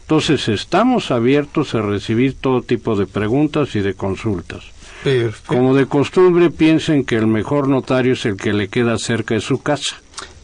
Entonces, 0.03 0.49
estamos 0.49 1.11
abiertos 1.11 1.75
a 1.75 1.81
recibir 1.83 2.35
todo 2.35 2.63
tipo 2.63 2.97
de 2.97 3.07
preguntas 3.07 3.75
y 3.75 3.81
de 3.81 3.95
consultas. 3.95 4.65
Perfecto. 5.03 5.47
Como 5.47 5.75
de 5.75 5.87
costumbre, 5.87 6.51
piensen 6.51 7.05
que 7.05 7.17
el 7.17 7.27
mejor 7.27 7.69
notario 7.69 8.15
es 8.15 8.25
el 8.27 8.37
que 8.37 8.53
le 8.53 8.69
queda 8.69 8.99
cerca 8.99 9.35
de 9.35 9.41
su 9.41 9.63
casa. 9.63 9.97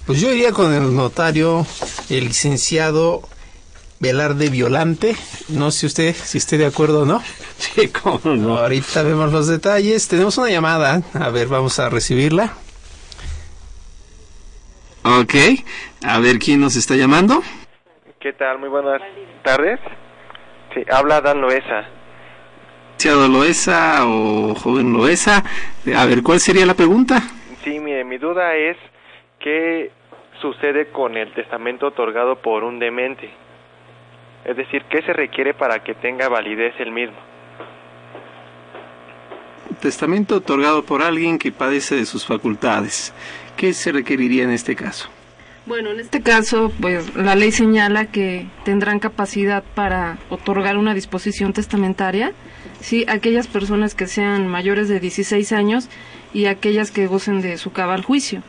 Pues 0.06 0.20
yo 0.20 0.32
iría 0.32 0.52
con 0.52 0.72
el 0.72 0.94
notario, 0.94 1.66
el 2.08 2.26
licenciado 2.26 3.22
Velarde 4.02 4.50
Violante. 4.50 5.14
No 5.48 5.70
sé 5.70 5.86
usted 5.86 6.12
si 6.12 6.38
esté 6.38 6.58
de 6.58 6.66
acuerdo 6.66 7.02
o 7.02 7.06
no. 7.06 7.22
Sí, 7.62 7.92
cómo 7.92 8.34
no. 8.34 8.58
Ahorita 8.58 9.04
vemos 9.04 9.32
los 9.32 9.46
detalles. 9.46 10.08
Tenemos 10.08 10.36
una 10.36 10.50
llamada. 10.50 11.00
A 11.14 11.28
ver, 11.30 11.46
vamos 11.46 11.78
a 11.78 11.88
recibirla. 11.88 12.54
Ok. 15.04 15.34
A 16.04 16.18
ver 16.18 16.40
quién 16.40 16.60
nos 16.60 16.74
está 16.74 16.96
llamando. 16.96 17.40
¿Qué 18.18 18.32
tal? 18.32 18.58
Muy 18.58 18.68
buenas 18.68 19.00
tardes. 19.44 19.78
Sí, 20.74 20.82
habla 20.90 21.20
Dan 21.20 21.40
Loesa. 21.40 21.86
Licenciado 22.98 23.28
Loesa 23.28 24.06
o 24.06 24.54
joven 24.56 24.92
Loesa. 24.92 25.44
A 25.96 26.06
ver, 26.06 26.24
¿cuál 26.24 26.40
sería 26.40 26.66
la 26.66 26.74
pregunta? 26.74 27.22
Sí, 27.62 27.78
mire, 27.78 28.04
mi 28.04 28.18
duda 28.18 28.56
es 28.56 28.76
qué 29.38 29.92
sucede 30.40 30.90
con 30.90 31.16
el 31.16 31.32
testamento 31.34 31.86
otorgado 31.86 32.42
por 32.42 32.64
un 32.64 32.80
demente. 32.80 33.30
Es 34.44 34.56
decir, 34.56 34.82
¿qué 34.90 35.02
se 35.02 35.12
requiere 35.12 35.54
para 35.54 35.82
que 35.82 35.94
tenga 35.94 36.28
validez 36.28 36.74
el 36.78 36.90
mismo? 36.90 37.16
Testamento 39.80 40.36
otorgado 40.36 40.84
por 40.84 41.02
alguien 41.02 41.38
que 41.38 41.52
padece 41.52 41.94
de 41.96 42.06
sus 42.06 42.26
facultades. 42.26 43.12
¿Qué 43.56 43.72
se 43.72 43.92
requeriría 43.92 44.44
en 44.44 44.50
este 44.50 44.74
caso? 44.74 45.08
Bueno, 45.64 45.92
en 45.92 46.00
este 46.00 46.22
caso, 46.22 46.72
pues 46.80 47.14
la 47.14 47.36
ley 47.36 47.52
señala 47.52 48.06
que 48.06 48.46
tendrán 48.64 48.98
capacidad 48.98 49.62
para 49.74 50.18
otorgar 50.28 50.76
una 50.76 50.92
disposición 50.92 51.52
testamentaria, 51.52 52.32
sí, 52.80 53.04
aquellas 53.08 53.46
personas 53.46 53.94
que 53.94 54.08
sean 54.08 54.48
mayores 54.48 54.88
de 54.88 54.98
16 54.98 55.52
años 55.52 55.88
y 56.34 56.46
aquellas 56.46 56.90
que 56.90 57.06
gocen 57.06 57.42
de 57.42 57.58
su 57.58 57.70
cabal 57.70 58.02
juicio. 58.02 58.42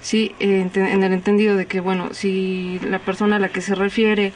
Sí, 0.00 0.32
en, 0.38 0.70
en 0.74 1.02
el 1.02 1.12
entendido 1.12 1.56
de 1.56 1.66
que, 1.66 1.80
bueno, 1.80 2.14
si 2.14 2.78
la 2.88 3.00
persona 3.00 3.36
a 3.36 3.40
la 3.40 3.48
que 3.48 3.60
se 3.60 3.74
refiere 3.74 4.32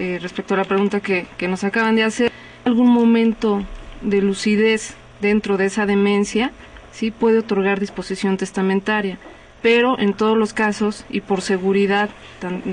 eh, 0.00 0.18
respecto 0.18 0.54
a 0.54 0.56
la 0.56 0.64
pregunta 0.64 1.00
que, 1.00 1.26
nos 1.46 1.62
acaban 1.62 1.94
de 1.94 2.04
hacer, 2.04 2.32
algún 2.64 2.88
momento 2.88 3.62
de 4.00 4.22
lucidez 4.22 4.94
dentro 5.20 5.58
de 5.58 5.66
esa 5.66 5.84
demencia, 5.84 6.52
sí 6.90 7.10
puede 7.10 7.40
otorgar 7.40 7.78
disposición 7.78 8.38
testamentaria, 8.38 9.18
pero 9.60 9.98
en 9.98 10.14
todos 10.14 10.38
los 10.38 10.54
casos 10.54 11.04
y 11.10 11.20
por 11.20 11.42
seguridad 11.42 12.08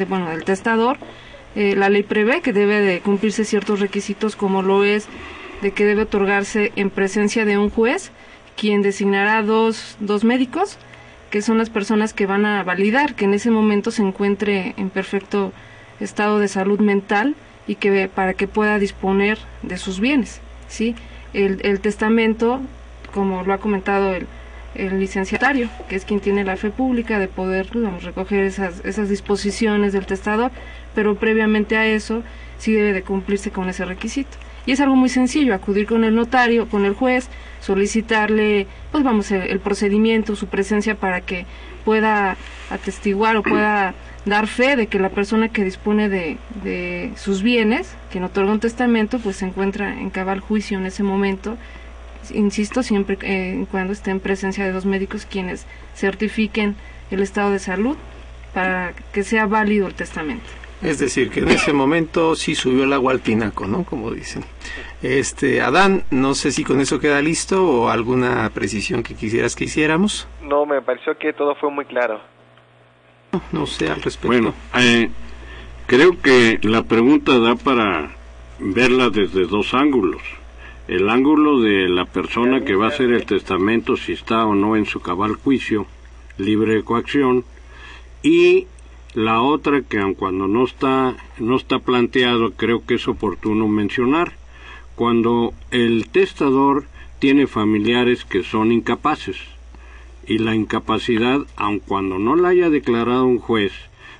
bueno, 0.07 0.29
del 0.29 0.45
testador, 0.45 0.97
eh, 1.55 1.75
la 1.75 1.89
ley 1.89 2.03
prevé 2.03 2.41
que 2.41 2.53
debe 2.53 2.79
de 2.79 3.01
cumplirse 3.01 3.43
ciertos 3.43 3.81
requisitos 3.81 4.37
como 4.37 4.61
lo 4.61 4.85
es 4.85 5.07
de 5.61 5.71
que 5.71 5.83
debe 5.83 6.03
otorgarse 6.03 6.71
en 6.77 6.89
presencia 6.89 7.43
de 7.43 7.57
un 7.57 7.69
juez, 7.69 8.11
quien 8.55 8.81
designará 8.81 9.43
dos, 9.43 9.97
dos 9.99 10.23
médicos, 10.23 10.77
que 11.29 11.41
son 11.41 11.57
las 11.57 11.69
personas 11.69 12.13
que 12.13 12.25
van 12.25 12.45
a 12.45 12.63
validar 12.63 13.15
que 13.15 13.25
en 13.25 13.33
ese 13.33 13.51
momento 13.51 13.91
se 13.91 14.01
encuentre 14.01 14.75
en 14.77 14.89
perfecto 14.89 15.51
estado 15.99 16.39
de 16.39 16.47
salud 16.47 16.79
mental 16.79 17.35
y 17.67 17.75
que 17.75 18.09
para 18.13 18.33
que 18.33 18.47
pueda 18.47 18.79
disponer 18.79 19.37
de 19.61 19.77
sus 19.77 19.99
bienes, 19.99 20.39
¿sí? 20.67 20.95
El, 21.33 21.79
testamento, 21.81 22.61
como 23.13 23.43
lo 23.43 23.53
ha 23.53 23.57
comentado 23.57 24.13
el, 24.13 24.25
el 24.75 24.99
licenciatario, 24.99 25.69
que 25.89 25.95
es 25.95 26.05
quien 26.05 26.19
tiene 26.19 26.43
la 26.43 26.55
fe 26.55 26.71
pública 26.71 27.19
de 27.19 27.27
poder 27.27 27.69
recoger 28.01 28.45
esas, 28.45 28.83
esas 28.85 29.09
disposiciones 29.09 29.93
del 29.93 30.05
testador, 30.05 30.51
pero 30.95 31.15
previamente 31.15 31.77
a 31.77 31.85
eso 31.85 32.23
sí 32.57 32.73
debe 32.73 32.93
de 32.93 33.03
cumplirse 33.03 33.51
con 33.51 33.69
ese 33.69 33.85
requisito. 33.85 34.37
Y 34.65 34.71
es 34.71 34.81
algo 34.81 34.95
muy 34.95 35.09
sencillo, 35.09 35.53
acudir 35.53 35.85
con 35.85 36.03
el 36.03 36.15
notario, 36.15 36.67
con 36.67 36.85
el 36.85 36.93
juez, 36.93 37.29
solicitarle, 37.67 38.65
pues 38.93 39.03
vamos, 39.03 39.29
el, 39.31 39.41
el 39.41 39.59
procedimiento, 39.59 40.37
su 40.37 40.47
presencia 40.47 40.95
para 40.95 41.19
que 41.19 41.45
pueda 41.83 42.37
atestiguar 42.69 43.35
o 43.35 43.43
pueda 43.43 43.93
dar 44.25 44.47
fe 44.47 44.77
de 44.77 44.87
que 44.87 44.99
la 44.99 45.09
persona 45.09 45.49
que 45.49 45.65
dispone 45.65 46.07
de, 46.07 47.11
sus 47.17 47.43
bienes, 47.43 47.93
quien 48.09 48.23
otorga 48.23 48.53
un 48.53 48.61
testamento, 48.61 49.19
pues 49.19 49.37
se 49.37 49.45
encuentra 49.45 49.99
en 49.99 50.09
cabal 50.09 50.39
juicio 50.39 50.77
en 50.77 50.85
ese 50.85 51.03
momento 51.03 51.57
insisto, 52.33 52.83
siempre 52.83 53.17
eh, 53.21 53.65
cuando 53.71 53.93
esté 53.93 54.11
en 54.11 54.19
presencia 54.19 54.65
de 54.65 54.73
dos 54.73 54.85
médicos 54.85 55.25
quienes 55.25 55.65
certifiquen 55.95 56.75
el 57.09 57.21
estado 57.21 57.51
de 57.51 57.59
salud 57.59 57.95
para 58.53 58.93
que 59.13 59.23
sea 59.23 59.45
válido 59.45 59.87
el 59.87 59.93
testamento. 59.93 60.49
Es 60.81 60.99
decir, 60.99 61.29
que 61.31 61.39
en 61.39 61.49
ese 61.49 61.73
momento 61.73 62.35
sí 62.35 62.53
subió 62.53 62.83
el 62.83 62.93
agua 62.93 63.11
al 63.11 63.21
tinaco, 63.21 63.65
¿no? 63.65 63.83
Como 63.83 64.11
dicen. 64.11 64.43
Este, 65.01 65.61
Adán, 65.61 66.03
no 66.11 66.35
sé 66.35 66.51
si 66.51 66.63
con 66.63 66.81
eso 66.81 66.99
queda 66.99 67.21
listo 67.21 67.65
o 67.67 67.89
alguna 67.89 68.49
precisión 68.53 69.03
que 69.03 69.15
quisieras 69.15 69.55
que 69.55 69.65
hiciéramos. 69.65 70.27
No, 70.41 70.65
me 70.65 70.81
pareció 70.81 71.17
que 71.17 71.33
todo 71.33 71.55
fue 71.55 71.71
muy 71.71 71.85
claro. 71.85 72.19
No, 73.31 73.41
no 73.51 73.65
sé 73.65 73.89
al 73.89 74.01
respecto. 74.01 74.27
Bueno, 74.27 74.53
eh, 74.77 75.09
creo 75.87 76.19
que 76.21 76.59
la 76.61 76.83
pregunta 76.83 77.39
da 77.39 77.55
para 77.55 78.11
verla 78.59 79.09
desde 79.09 79.45
dos 79.45 79.73
ángulos. 79.73 80.21
El 80.87 81.09
ángulo 81.09 81.59
de 81.59 81.89
la 81.89 82.05
persona 82.05 82.61
que 82.61 82.75
va 82.75 82.85
a 82.85 82.89
hacer 82.89 83.11
el 83.11 83.25
testamento, 83.25 83.97
si 83.97 84.13
está 84.13 84.45
o 84.45 84.55
no 84.55 84.75
en 84.75 84.85
su 84.85 85.01
cabal 85.01 85.33
juicio, 85.33 85.85
libre 86.37 86.75
de 86.75 86.83
coacción, 86.83 87.43
y 88.23 88.67
la 89.17 89.41
otra 89.41 89.81
que 89.81 89.97
aun 89.97 90.13
cuando 90.13 90.47
no 90.47 90.63
está, 90.63 91.17
no 91.39 91.55
está 91.55 91.79
planteado, 91.79 92.51
creo 92.51 92.85
que 92.85 92.93
es 92.93 93.07
oportuno 93.07 93.67
mencionar, 93.67 94.33
cuando 94.95 95.55
el 95.71 96.07
testador 96.07 96.85
tiene 97.17 97.47
familiares 97.47 98.25
que 98.25 98.43
son 98.43 98.71
incapaces, 98.71 99.37
y 100.27 100.37
la 100.37 100.53
incapacidad, 100.53 101.39
aun 101.55 101.79
cuando 101.79 102.19
no 102.19 102.35
la 102.35 102.49
haya 102.49 102.69
declarado 102.69 103.25
un 103.25 103.39
juez, 103.39 103.71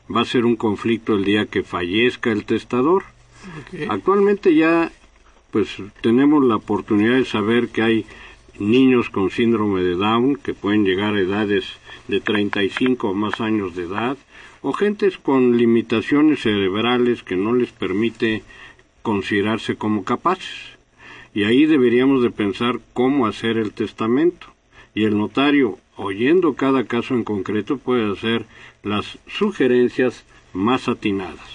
va 0.10 0.22
a 0.22 0.26
ser 0.26 0.46
un 0.46 0.56
conflicto 0.56 1.14
el 1.14 1.26
día 1.26 1.46
que 1.46 1.62
fallezca 1.62 2.32
el 2.32 2.46
testador. 2.46 3.04
Okay. 3.68 3.86
Actualmente 3.92 4.56
ya 4.56 4.92
pues 5.52 5.78
tenemos 6.02 6.44
la 6.44 6.56
oportunidad 6.56 7.18
de 7.18 7.26
saber 7.26 7.70
que 7.70 7.84
hay 7.84 8.06
niños 8.58 9.12
con 9.12 9.30
síndrome 9.30 9.84
de 9.84 9.94
Down 9.94 10.38
que 10.38 10.56
pueden 10.56 10.86
llegar 10.86 11.14
a 11.14 11.20
edades 11.20 11.66
de 12.08 12.20
35 12.20 13.10
o 13.10 13.14
más 13.14 13.40
años 13.42 13.76
de 13.76 13.84
edad, 13.84 14.18
o 14.62 14.74
gentes 14.74 15.18
con 15.18 15.58
limitaciones 15.58 16.42
cerebrales 16.42 17.24
que 17.24 17.36
no 17.36 17.54
les 17.54 17.72
permite 17.72 18.44
considerarse 19.02 19.76
como 19.76 20.04
capaces. 20.04 20.78
Y 21.34 21.44
ahí 21.44 21.66
deberíamos 21.66 22.24
de 22.24 22.32
pensar 22.32 22.80
cómo 22.94 23.28
hacer 23.28 23.58
el 23.58 23.72
testamento. 23.72 24.48
Y 24.96 25.04
el 25.04 25.18
notario, 25.18 25.78
oyendo 25.96 26.56
cada 26.56 26.86
caso 26.86 27.14
en 27.14 27.24
concreto, 27.24 27.78
puede 27.78 28.12
hacer 28.12 28.46
las 28.84 29.20
sugerencias 29.28 30.26
más 30.54 30.88
atinadas. 30.88 31.48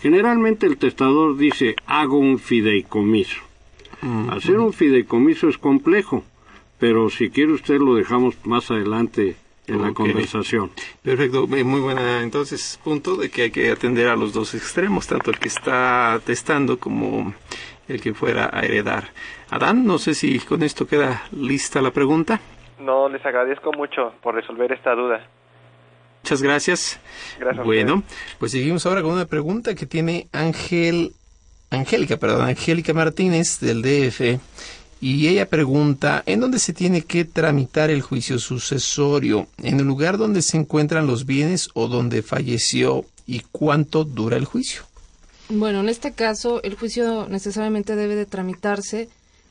Generalmente 0.00 0.66
el 0.66 0.78
testador 0.78 1.36
dice 1.36 1.76
hago 1.86 2.18
un 2.18 2.38
fideicomiso. 2.38 3.42
Mm, 4.00 4.30
Hacer 4.30 4.58
un 4.58 4.72
fideicomiso 4.72 5.48
es 5.48 5.58
complejo, 5.58 6.24
pero 6.78 7.10
si 7.10 7.30
quiere 7.30 7.52
usted 7.52 7.78
lo 7.80 7.96
dejamos 7.96 8.36
más 8.44 8.70
adelante 8.70 9.36
en 9.68 9.76
okay. 9.76 9.88
la 9.88 9.94
conversación. 9.94 10.70
Perfecto, 11.02 11.46
muy 11.46 11.80
buena 11.80 12.22
entonces 12.22 12.80
punto 12.82 13.16
de 13.16 13.30
que 13.30 13.42
hay 13.42 13.50
que 13.50 13.70
atender 13.70 14.08
a 14.08 14.16
los 14.16 14.32
dos 14.32 14.54
extremos, 14.54 15.06
tanto 15.06 15.30
el 15.30 15.38
que 15.38 15.48
está 15.48 16.20
testando 16.24 16.78
como 16.78 17.34
el 17.86 18.00
que 18.00 18.14
fuera 18.14 18.50
a 18.52 18.60
heredar. 18.60 19.12
Adán, 19.50 19.86
no 19.86 19.98
sé 19.98 20.14
si 20.14 20.38
con 20.40 20.62
esto 20.62 20.86
queda 20.86 21.24
lista 21.32 21.80
la 21.80 21.90
pregunta. 21.90 22.40
No, 22.78 23.08
les 23.08 23.24
agradezco 23.24 23.72
mucho 23.72 24.14
por 24.22 24.34
resolver 24.34 24.72
esta 24.72 24.94
duda. 24.94 25.26
Muchas 26.22 26.42
gracias. 26.42 27.00
Gracias. 27.38 27.64
Bueno, 27.64 28.02
pues 28.38 28.52
seguimos 28.52 28.84
ahora 28.86 29.02
con 29.02 29.12
una 29.12 29.26
pregunta 29.26 29.74
que 29.74 29.86
tiene 29.86 30.28
Ángel, 30.32 31.12
Angélica, 31.70 32.18
perdón, 32.18 32.48
Angélica 32.48 32.92
Martínez 32.92 33.60
del 33.60 33.82
DF. 33.82 34.38
Y 35.00 35.28
ella 35.28 35.48
pregunta, 35.48 36.22
¿en 36.26 36.40
dónde 36.40 36.58
se 36.58 36.72
tiene 36.72 37.02
que 37.02 37.24
tramitar 37.24 37.90
el 37.90 38.02
juicio 38.02 38.38
sucesorio? 38.38 39.46
¿En 39.62 39.78
el 39.78 39.86
lugar 39.86 40.18
donde 40.18 40.42
se 40.42 40.56
encuentran 40.56 41.06
los 41.06 41.24
bienes 41.24 41.68
o 41.74 41.86
donde 41.86 42.22
falleció? 42.22 43.04
¿Y 43.26 43.42
cuánto 43.52 44.04
dura 44.04 44.36
el 44.36 44.44
juicio? 44.44 44.82
Bueno, 45.50 45.80
en 45.80 45.88
este 45.88 46.12
caso, 46.12 46.62
el 46.62 46.74
juicio 46.74 47.28
necesariamente 47.28 47.94
debe 47.94 48.16
de 48.16 48.26
tramitarse 48.26 49.08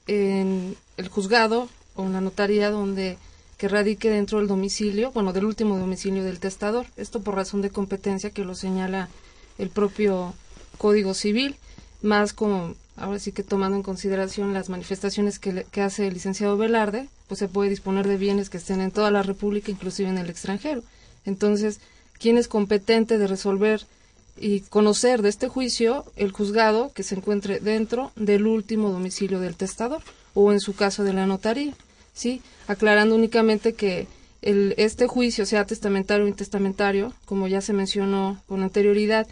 en 0.07 0.75
el 0.97 1.07
juzgado 1.07 1.69
o 1.95 2.03
en 2.03 2.13
la 2.13 2.21
notaría 2.21 2.69
donde 2.69 3.17
que 3.57 3.67
radique 3.67 4.09
dentro 4.09 4.37
del 4.37 4.47
domicilio, 4.47 5.11
bueno, 5.11 5.33
del 5.33 5.45
último 5.45 5.77
domicilio 5.79 6.23
del 6.23 6.39
testador. 6.39 6.85
Esto 6.95 7.21
por 7.21 7.35
razón 7.35 7.61
de 7.61 7.71
competencia 7.71 8.29
que 8.29 8.45
lo 8.45 8.53
señala 8.53 9.09
el 9.57 9.69
propio 9.69 10.35
Código 10.77 11.15
Civil, 11.15 11.55
más 12.03 12.33
como, 12.33 12.75
ahora 12.97 13.19
sí 13.19 13.31
que 13.31 13.43
tomando 13.43 13.77
en 13.77 13.83
consideración 13.83 14.53
las 14.53 14.69
manifestaciones 14.69 15.39
que, 15.39 15.53
le, 15.53 15.63
que 15.65 15.81
hace 15.81 16.07
el 16.07 16.13
licenciado 16.13 16.57
Velarde, 16.57 17.07
pues 17.27 17.39
se 17.39 17.47
puede 17.47 17.69
disponer 17.69 18.07
de 18.07 18.17
bienes 18.17 18.49
que 18.49 18.57
estén 18.57 18.81
en 18.81 18.91
toda 18.91 19.11
la 19.11 19.23
República, 19.23 19.71
inclusive 19.71 20.09
en 20.09 20.17
el 20.17 20.29
extranjero. 20.29 20.83
Entonces, 21.25 21.79
¿quién 22.19 22.37
es 22.37 22.47
competente 22.47 23.17
de 23.17 23.27
resolver 23.27 23.85
y 24.39 24.61
conocer 24.61 25.21
de 25.21 25.29
este 25.29 25.47
juicio 25.47 26.05
el 26.15 26.31
juzgado 26.31 26.91
que 26.93 27.03
se 27.03 27.15
encuentre 27.15 27.59
dentro 27.59 28.11
del 28.15 28.45
último 28.45 28.91
domicilio 28.91 29.39
del 29.39 29.55
testador 29.55 30.03
o 30.33 30.51
en 30.51 30.59
su 30.59 30.75
caso 30.75 31.03
de 31.03 31.13
la 31.13 31.25
notaría? 31.25 31.73
¿sí? 32.17 32.41
aclarando 32.67 33.15
únicamente 33.15 33.73
que 33.73 34.07
el, 34.41 34.73
este 34.77 35.07
juicio, 35.07 35.45
sea 35.45 35.65
testamentario 35.65 36.25
o 36.25 36.27
intestamentario, 36.27 37.13
como 37.25 37.47
ya 37.47 37.61
se 37.61 37.73
mencionó 37.73 38.41
con 38.47 38.63
anterioridad, 38.63 39.27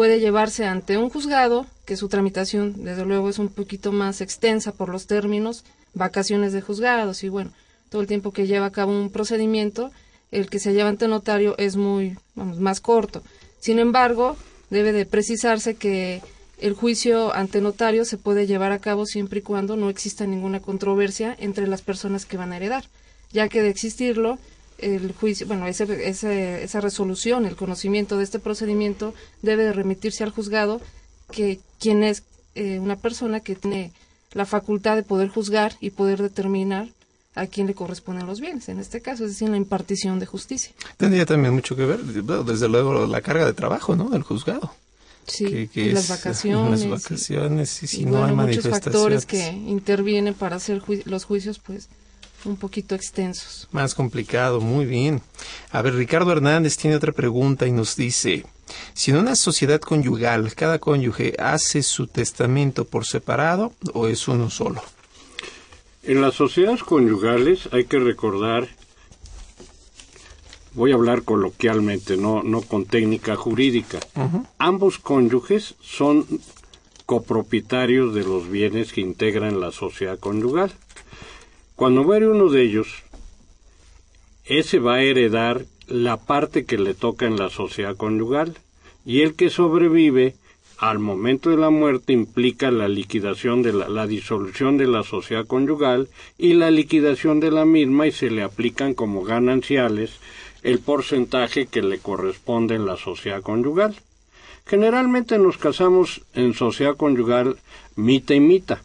puede 0.00 0.18
llevarse 0.18 0.64
ante 0.64 0.96
un 0.96 1.10
juzgado, 1.10 1.66
que 1.84 1.94
su 1.94 2.08
tramitación, 2.08 2.84
desde 2.84 3.04
luego, 3.04 3.28
es 3.28 3.38
un 3.38 3.50
poquito 3.50 3.92
más 3.92 4.22
extensa 4.22 4.72
por 4.72 4.88
los 4.88 5.06
términos, 5.06 5.62
vacaciones 5.92 6.54
de 6.54 6.62
juzgados 6.62 7.22
y 7.22 7.28
bueno, 7.28 7.52
todo 7.90 8.00
el 8.00 8.08
tiempo 8.08 8.32
que 8.32 8.46
lleva 8.46 8.64
a 8.64 8.72
cabo 8.72 8.98
un 8.98 9.10
procedimiento, 9.10 9.90
el 10.30 10.48
que 10.48 10.58
se 10.58 10.72
lleva 10.72 10.88
ante 10.88 11.06
notario 11.06 11.54
es 11.58 11.76
muy, 11.76 12.16
vamos, 12.34 12.60
más 12.60 12.80
corto. 12.80 13.22
Sin 13.58 13.78
embargo, 13.78 14.38
debe 14.70 14.92
de 14.92 15.04
precisarse 15.04 15.74
que 15.74 16.22
el 16.58 16.72
juicio 16.72 17.34
ante 17.34 17.60
notario 17.60 18.06
se 18.06 18.16
puede 18.16 18.46
llevar 18.46 18.72
a 18.72 18.78
cabo 18.78 19.04
siempre 19.04 19.40
y 19.40 19.42
cuando 19.42 19.76
no 19.76 19.90
exista 19.90 20.26
ninguna 20.26 20.60
controversia 20.60 21.36
entre 21.38 21.66
las 21.66 21.82
personas 21.82 22.24
que 22.24 22.38
van 22.38 22.54
a 22.54 22.56
heredar, 22.56 22.84
ya 23.32 23.50
que 23.50 23.60
de 23.60 23.68
existirlo, 23.68 24.38
el 24.82 25.12
juicio, 25.12 25.46
bueno, 25.46 25.66
ese, 25.66 26.08
ese, 26.08 26.62
esa 26.62 26.80
resolución, 26.80 27.46
el 27.46 27.56
conocimiento 27.56 28.16
de 28.16 28.24
este 28.24 28.38
procedimiento 28.38 29.14
debe 29.42 29.64
de 29.64 29.72
remitirse 29.72 30.24
al 30.24 30.30
juzgado, 30.30 30.80
que 31.30 31.60
quien 31.78 32.02
es 32.02 32.24
eh, 32.54 32.78
una 32.78 32.96
persona 32.96 33.40
que 33.40 33.54
tiene 33.54 33.92
la 34.32 34.46
facultad 34.46 34.96
de 34.96 35.02
poder 35.02 35.28
juzgar 35.28 35.76
y 35.80 35.90
poder 35.90 36.22
determinar 36.22 36.88
a 37.34 37.46
quién 37.46 37.66
le 37.66 37.74
corresponden 37.74 38.26
los 38.26 38.40
bienes, 38.40 38.68
en 38.68 38.80
este 38.80 39.00
caso, 39.00 39.24
es 39.24 39.30
decir, 39.30 39.48
la 39.48 39.56
impartición 39.56 40.18
de 40.18 40.26
justicia. 40.26 40.72
Tendría 40.96 41.26
también 41.26 41.54
mucho 41.54 41.76
que 41.76 41.84
ver, 41.84 42.00
desde 42.02 42.68
luego, 42.68 43.06
la 43.06 43.20
carga 43.20 43.46
de 43.46 43.52
trabajo, 43.52 43.94
¿no?, 43.94 44.08
del 44.08 44.22
juzgado. 44.22 44.72
Sí, 45.26 45.44
que, 45.44 45.68
que 45.68 45.80
y 45.82 45.92
las 45.92 46.04
es, 46.04 46.10
vacaciones. 46.10 46.80
Las 46.86 47.02
vacaciones 47.02 47.82
y 47.82 47.86
si 47.86 48.02
y 48.02 48.04
no 48.04 48.18
bueno, 48.18 48.42
hay 48.42 48.48
muchos 48.48 48.68
factores 48.68 49.26
que 49.26 49.46
intervienen 49.48 50.34
para 50.34 50.56
hacer 50.56 50.80
ju 50.80 50.96
los 51.04 51.24
juicios, 51.24 51.60
pues, 51.60 51.88
un 52.44 52.56
poquito 52.56 52.94
extensos. 52.94 53.68
Más 53.72 53.94
complicado, 53.94 54.60
muy 54.60 54.86
bien. 54.86 55.22
A 55.70 55.82
ver, 55.82 55.94
Ricardo 55.94 56.32
Hernández 56.32 56.76
tiene 56.76 56.96
otra 56.96 57.12
pregunta 57.12 57.66
y 57.66 57.72
nos 57.72 57.96
dice, 57.96 58.44
si 58.94 59.10
en 59.10 59.18
una 59.18 59.36
sociedad 59.36 59.80
conyugal 59.80 60.54
cada 60.54 60.78
cónyuge 60.78 61.34
hace 61.38 61.82
su 61.82 62.06
testamento 62.06 62.84
por 62.84 63.04
separado 63.04 63.72
o 63.92 64.08
es 64.08 64.28
uno 64.28 64.50
solo. 64.50 64.82
En 66.02 66.22
las 66.22 66.34
sociedades 66.34 66.82
conyugales 66.82 67.68
hay 67.72 67.84
que 67.84 67.98
recordar, 67.98 68.68
voy 70.72 70.92
a 70.92 70.94
hablar 70.94 71.22
coloquialmente, 71.22 72.16
no, 72.16 72.42
no 72.42 72.62
con 72.62 72.86
técnica 72.86 73.36
jurídica, 73.36 73.98
uh 74.16 74.20
-huh. 74.20 74.46
ambos 74.58 74.98
cónyuges 74.98 75.74
son 75.82 76.26
copropietarios 77.04 78.14
de 78.14 78.22
los 78.22 78.48
bienes 78.48 78.92
que 78.92 79.00
integran 79.00 79.60
la 79.60 79.72
sociedad 79.72 80.18
conyugal. 80.18 80.72
Cuando 81.80 82.04
muere 82.04 82.28
uno 82.28 82.50
de 82.50 82.62
ellos, 82.62 82.88
ese 84.44 84.80
va 84.80 84.96
a 84.96 85.02
heredar 85.02 85.64
la 85.88 86.18
parte 86.18 86.66
que 86.66 86.76
le 86.76 86.92
toca 86.92 87.24
en 87.24 87.38
la 87.38 87.48
sociedad 87.48 87.96
conyugal 87.96 88.58
y 89.06 89.22
el 89.22 89.34
que 89.34 89.48
sobrevive 89.48 90.34
al 90.76 90.98
momento 90.98 91.48
de 91.48 91.56
la 91.56 91.70
muerte 91.70 92.12
implica 92.12 92.70
la 92.70 92.86
liquidación 92.86 93.62
de 93.62 93.72
la, 93.72 93.88
la, 93.88 94.06
disolución 94.06 94.76
de 94.76 94.88
la 94.88 95.04
sociedad 95.04 95.46
conyugal 95.46 96.10
y 96.36 96.52
la 96.52 96.70
liquidación 96.70 97.40
de 97.40 97.50
la 97.50 97.64
misma 97.64 98.06
y 98.06 98.12
se 98.12 98.30
le 98.30 98.42
aplican 98.42 98.92
como 98.92 99.24
gananciales 99.24 100.20
el 100.62 100.80
porcentaje 100.80 101.64
que 101.64 101.80
le 101.80 101.98
corresponde 101.98 102.74
en 102.74 102.84
la 102.84 102.98
sociedad 102.98 103.40
conyugal. 103.40 103.96
Generalmente 104.66 105.38
nos 105.38 105.56
casamos 105.56 106.20
en 106.34 106.52
sociedad 106.52 106.98
conyugal 106.98 107.56
mita 107.96 108.34
y 108.34 108.40
mita. 108.40 108.82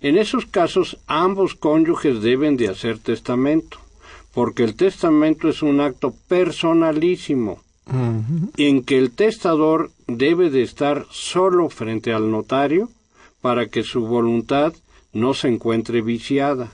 En 0.00 0.18
esos 0.18 0.46
casos 0.46 0.98
ambos 1.06 1.54
cónyuges 1.54 2.20
deben 2.22 2.56
de 2.56 2.68
hacer 2.68 2.98
testamento, 2.98 3.78
porque 4.34 4.64
el 4.64 4.74
testamento 4.74 5.48
es 5.48 5.62
un 5.62 5.80
acto 5.80 6.14
personalísimo 6.28 7.62
en 8.56 8.82
que 8.82 8.98
el 8.98 9.12
testador 9.12 9.90
debe 10.08 10.50
de 10.50 10.62
estar 10.62 11.06
solo 11.10 11.68
frente 11.68 12.12
al 12.12 12.30
notario 12.30 12.90
para 13.40 13.66
que 13.66 13.84
su 13.84 14.06
voluntad 14.06 14.74
no 15.12 15.34
se 15.34 15.48
encuentre 15.48 16.02
viciada. 16.02 16.72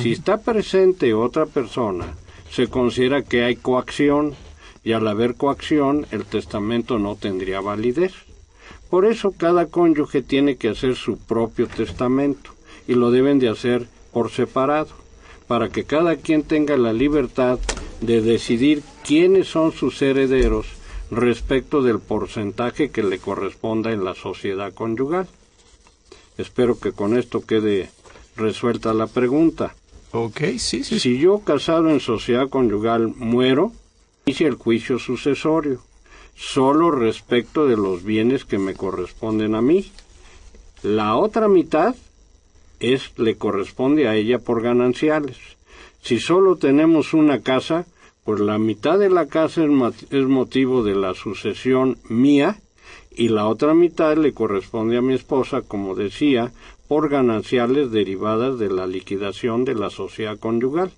Si 0.00 0.12
está 0.12 0.38
presente 0.38 1.12
otra 1.12 1.46
persona, 1.46 2.14
se 2.50 2.68
considera 2.68 3.22
que 3.22 3.44
hay 3.44 3.56
coacción 3.56 4.34
y 4.82 4.92
al 4.92 5.06
haber 5.08 5.34
coacción 5.34 6.06
el 6.12 6.24
testamento 6.24 6.98
no 6.98 7.16
tendría 7.16 7.60
validez. 7.60 8.12
Por 8.96 9.04
eso 9.04 9.34
cada 9.36 9.66
cónyuge 9.66 10.22
tiene 10.22 10.56
que 10.56 10.70
hacer 10.70 10.96
su 10.96 11.18
propio 11.18 11.66
testamento 11.66 12.52
y 12.88 12.94
lo 12.94 13.10
deben 13.10 13.38
de 13.38 13.50
hacer 13.50 13.86
por 14.10 14.30
separado, 14.30 14.88
para 15.46 15.68
que 15.68 15.84
cada 15.84 16.16
quien 16.16 16.44
tenga 16.44 16.78
la 16.78 16.94
libertad 16.94 17.58
de 18.00 18.22
decidir 18.22 18.82
quiénes 19.04 19.48
son 19.48 19.72
sus 19.72 20.00
herederos 20.00 20.68
respecto 21.10 21.82
del 21.82 21.98
porcentaje 21.98 22.88
que 22.88 23.02
le 23.02 23.18
corresponda 23.18 23.92
en 23.92 24.02
la 24.02 24.14
sociedad 24.14 24.72
conyugal. 24.72 25.28
Espero 26.38 26.80
que 26.80 26.92
con 26.92 27.18
esto 27.18 27.42
quede 27.42 27.90
resuelta 28.34 28.94
la 28.94 29.08
pregunta. 29.08 29.74
Ok, 30.12 30.40
sí, 30.56 30.84
sí. 30.84 31.00
Si 31.00 31.18
yo 31.18 31.40
casado 31.40 31.90
en 31.90 32.00
sociedad 32.00 32.48
conyugal 32.48 33.08
muero, 33.08 33.72
hice 34.24 34.46
el 34.46 34.54
juicio 34.54 34.98
sucesorio, 34.98 35.82
solo 36.36 36.90
respecto 36.90 37.66
de 37.66 37.76
los 37.76 38.04
bienes 38.04 38.44
que 38.44 38.58
me 38.58 38.74
corresponden 38.74 39.54
a 39.54 39.62
mí. 39.62 39.90
La 40.82 41.16
otra 41.16 41.48
mitad 41.48 41.96
es 42.78 43.18
le 43.18 43.36
corresponde 43.36 44.06
a 44.06 44.14
ella 44.14 44.38
por 44.38 44.62
gananciales. 44.62 45.38
Si 46.02 46.20
solo 46.20 46.56
tenemos 46.56 47.14
una 47.14 47.40
casa, 47.40 47.86
pues 48.24 48.40
la 48.40 48.58
mitad 48.58 48.98
de 48.98 49.08
la 49.08 49.26
casa 49.26 49.64
es, 49.64 50.24
motivo 50.26 50.82
de 50.82 50.94
la 50.94 51.14
sucesión 51.14 51.98
mía 52.08 52.60
y 53.10 53.28
la 53.28 53.48
otra 53.48 53.72
mitad 53.72 54.16
le 54.16 54.34
corresponde 54.34 54.98
a 54.98 55.02
mi 55.02 55.14
esposa, 55.14 55.62
como 55.62 55.94
decía, 55.94 56.52
por 56.86 57.08
gananciales 57.08 57.90
derivadas 57.90 58.58
de 58.58 58.68
la 58.68 58.86
liquidación 58.86 59.64
de 59.64 59.74
la 59.74 59.90
sociedad 59.90 60.38
conyugal. 60.38 60.92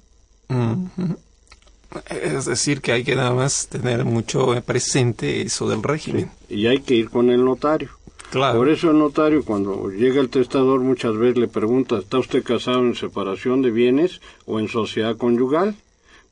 Es 2.10 2.44
decir, 2.44 2.80
que 2.80 2.92
hay 2.92 3.04
que 3.04 3.16
nada 3.16 3.32
más 3.32 3.68
tener 3.68 4.04
mucho 4.04 4.60
presente 4.62 5.42
eso 5.42 5.68
del 5.68 5.82
régimen. 5.82 6.30
Y 6.48 6.66
hay 6.66 6.80
que 6.80 6.94
ir 6.94 7.08
con 7.08 7.30
el 7.30 7.44
notario. 7.44 7.90
Claro. 8.30 8.58
Por 8.58 8.68
eso 8.68 8.90
el 8.90 8.98
notario, 8.98 9.42
cuando 9.42 9.90
llega 9.90 10.20
el 10.20 10.28
testador, 10.28 10.80
muchas 10.80 11.16
veces 11.16 11.38
le 11.38 11.48
pregunta, 11.48 11.98
¿está 11.98 12.18
usted 12.18 12.42
casado 12.42 12.80
en 12.80 12.94
separación 12.94 13.62
de 13.62 13.70
bienes 13.70 14.20
o 14.44 14.60
en 14.60 14.68
sociedad 14.68 15.16
conyugal? 15.16 15.76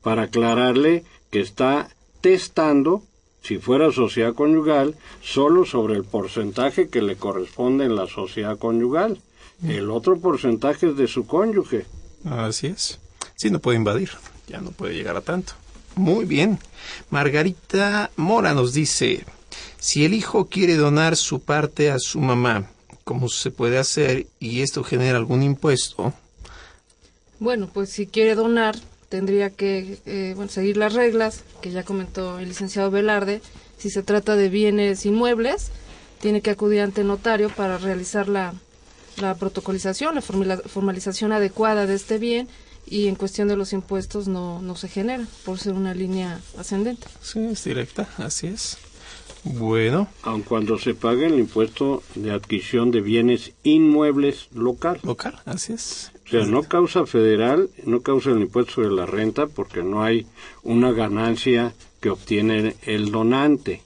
Para 0.03 0.23
aclararle 0.23 1.05
que 1.31 1.39
está 1.39 1.89
testando, 2.21 3.01
si 3.41 3.57
fuera 3.57 3.91
sociedad 3.91 4.35
conyugal, 4.35 4.95
solo 5.23 5.65
sobre 5.65 5.95
el 5.95 6.03
porcentaje 6.03 6.87
que 6.87 7.01
le 7.01 7.15
corresponde 7.15 7.85
en 7.85 7.95
la 7.95 8.05
sociedad 8.05 8.59
conyugal. 8.59 9.19
El 9.67 9.89
otro 9.89 10.19
porcentaje 10.19 10.89
es 10.89 10.97
de 10.97 11.07
su 11.07 11.25
cónyuge. 11.25 11.85
Así 12.25 12.67
es. 12.67 12.99
Sí, 13.35 13.49
no 13.49 13.59
puede 13.59 13.77
invadir. 13.77 14.11
Ya 14.47 14.61
no 14.61 14.71
puede 14.71 14.93
llegar 14.93 15.17
a 15.17 15.21
tanto. 15.21 15.53
Muy 15.95 16.25
bien. 16.25 16.59
Margarita 17.09 18.11
Mora 18.15 18.53
nos 18.53 18.73
dice, 18.73 19.25
si 19.79 20.05
el 20.05 20.13
hijo 20.13 20.45
quiere 20.45 20.75
donar 20.75 21.15
su 21.15 21.41
parte 21.41 21.91
a 21.91 21.99
su 21.99 22.19
mamá, 22.19 22.69
¿cómo 23.03 23.29
se 23.29 23.51
puede 23.51 23.77
hacer 23.77 24.27
y 24.39 24.61
esto 24.61 24.83
genera 24.83 25.17
algún 25.17 25.43
impuesto? 25.43 26.13
Bueno, 27.39 27.69
pues 27.73 27.89
si 27.89 28.07
quiere 28.07 28.35
donar, 28.35 28.75
tendría 29.09 29.49
que 29.49 29.99
eh, 30.05 30.33
bueno, 30.35 30.51
seguir 30.51 30.77
las 30.77 30.93
reglas 30.93 31.43
que 31.61 31.71
ya 31.71 31.83
comentó 31.83 32.39
el 32.39 32.49
licenciado 32.49 32.91
Velarde. 32.91 33.41
Si 33.77 33.89
se 33.89 34.03
trata 34.03 34.35
de 34.35 34.49
bienes 34.49 35.05
inmuebles, 35.05 35.71
tiene 36.21 36.41
que 36.41 36.51
acudir 36.51 36.81
ante 36.81 37.03
notario 37.03 37.49
para 37.49 37.77
realizar 37.77 38.27
la, 38.27 38.53
la 39.17 39.35
protocolización, 39.35 40.15
la 40.15 40.21
formalización 40.21 41.31
adecuada 41.31 41.85
de 41.85 41.95
este 41.95 42.17
bien 42.17 42.47
y 42.89 43.07
en 43.07 43.15
cuestión 43.15 43.47
de 43.47 43.57
los 43.57 43.73
impuestos 43.73 44.27
no, 44.27 44.61
no 44.61 44.75
se 44.75 44.87
genera 44.87 45.25
por 45.45 45.59
ser 45.59 45.73
una 45.73 45.93
línea 45.93 46.39
ascendente. 46.57 47.07
Sí, 47.21 47.39
es 47.39 47.63
directa, 47.63 48.07
así 48.17 48.47
es. 48.47 48.77
Bueno. 49.43 50.07
Aun 50.23 50.41
cuando 50.41 50.77
se 50.77 50.93
pague 50.93 51.27
el 51.27 51.39
impuesto 51.39 52.03
de 52.15 52.31
adquisición 52.31 52.91
de 52.91 53.01
bienes 53.01 53.53
inmuebles 53.63 54.49
local. 54.53 54.99
Local, 55.03 55.39
así 55.45 55.73
es. 55.73 56.11
O 56.25 56.29
sea, 56.29 56.45
no 56.45 56.63
causa 56.63 57.05
federal, 57.05 57.69
no 57.85 58.01
causa 58.01 58.31
el 58.31 58.41
impuesto 58.41 58.73
sobre 58.73 58.91
la 58.91 59.05
renta 59.05 59.47
porque 59.47 59.83
no 59.83 60.03
hay 60.03 60.27
una 60.63 60.91
ganancia 60.91 61.73
que 62.01 62.09
obtiene 62.09 62.75
el 62.83 63.11
donante. 63.11 63.81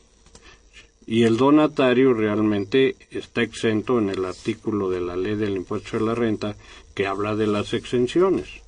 Y 1.05 1.23
el 1.23 1.37
donatario 1.37 2.13
realmente 2.13 2.95
está 3.09 3.41
exento 3.41 3.99
en 3.99 4.09
el 4.09 4.25
artículo 4.25 4.89
de 4.89 5.01
la 5.01 5.15
ley 5.15 5.35
del 5.35 5.57
impuesto 5.57 5.89
sobre 5.89 6.05
la 6.05 6.15
renta 6.15 6.55
que 6.95 7.05
habla 7.05 7.35
de 7.35 7.47
las 7.47 7.73
exenciones. 7.73 8.60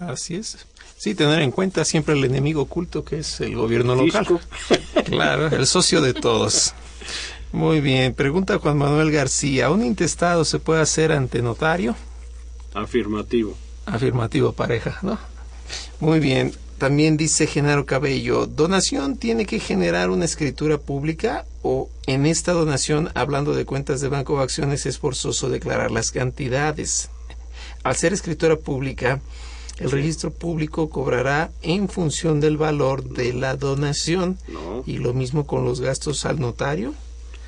Así 0.00 0.36
es. 0.36 0.66
Sí, 0.96 1.14
tener 1.14 1.40
en 1.42 1.50
cuenta 1.50 1.84
siempre 1.84 2.14
el 2.14 2.24
enemigo 2.24 2.62
oculto 2.62 3.04
que 3.04 3.18
es 3.18 3.40
el 3.40 3.54
gobierno 3.54 3.94
local. 3.94 4.26
claro, 5.04 5.46
el 5.48 5.66
socio 5.66 6.00
de 6.00 6.14
todos. 6.14 6.74
Muy 7.52 7.80
bien. 7.80 8.14
Pregunta 8.14 8.58
Juan 8.58 8.76
Manuel 8.76 9.10
García. 9.10 9.70
¿Un 9.70 9.84
intestado 9.84 10.44
se 10.44 10.58
puede 10.58 10.82
hacer 10.82 11.12
ante 11.12 11.40
notario? 11.40 11.96
Afirmativo. 12.74 13.56
Afirmativo, 13.86 14.52
pareja, 14.52 14.98
¿no? 15.02 15.18
Muy 16.00 16.20
bien. 16.20 16.52
También 16.78 17.16
dice 17.16 17.48
Genaro 17.48 17.86
Cabello, 17.86 18.46
¿donación 18.46 19.16
tiene 19.16 19.46
que 19.46 19.58
generar 19.58 20.10
una 20.10 20.24
escritura 20.24 20.78
pública 20.78 21.44
o 21.62 21.90
en 22.06 22.24
esta 22.24 22.52
donación, 22.52 23.10
hablando 23.14 23.52
de 23.52 23.64
cuentas 23.64 24.00
de 24.00 24.08
banco 24.08 24.34
o 24.34 24.38
acciones, 24.38 24.86
es 24.86 24.98
forzoso 24.98 25.48
declarar 25.48 25.90
las 25.90 26.12
cantidades? 26.12 27.10
Al 27.82 27.96
ser 27.96 28.12
escritura 28.12 28.54
pública, 28.54 29.20
el 29.78 29.90
registro 29.90 30.32
público 30.32 30.90
cobrará 30.90 31.50
en 31.62 31.88
función 31.88 32.40
del 32.40 32.56
valor 32.56 33.04
de 33.04 33.32
la 33.32 33.56
donación 33.56 34.38
y 34.86 34.98
lo 34.98 35.14
mismo 35.14 35.46
con 35.46 35.64
los 35.64 35.80
gastos 35.80 36.24
al 36.24 36.40
notario. 36.40 36.94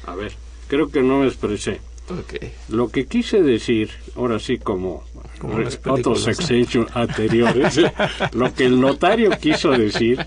A 0.07 0.14
ver, 0.14 0.33
creo 0.68 0.91
que 0.91 1.03
no 1.03 1.20
me 1.20 1.26
expresé. 1.26 1.81
Lo 2.68 2.89
que 2.89 3.07
quise 3.07 3.41
decir, 3.41 3.91
ahora 4.16 4.39
sí 4.39 4.59
como, 4.59 5.05
otros 5.87 6.24
sexenios 6.24 6.87
anteriores, 6.95 7.81
lo 8.33 8.53
que 8.53 8.66
el 8.66 8.81
notario 8.81 9.31
quiso 9.41 9.70
decir 9.70 10.26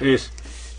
es, 0.00 0.32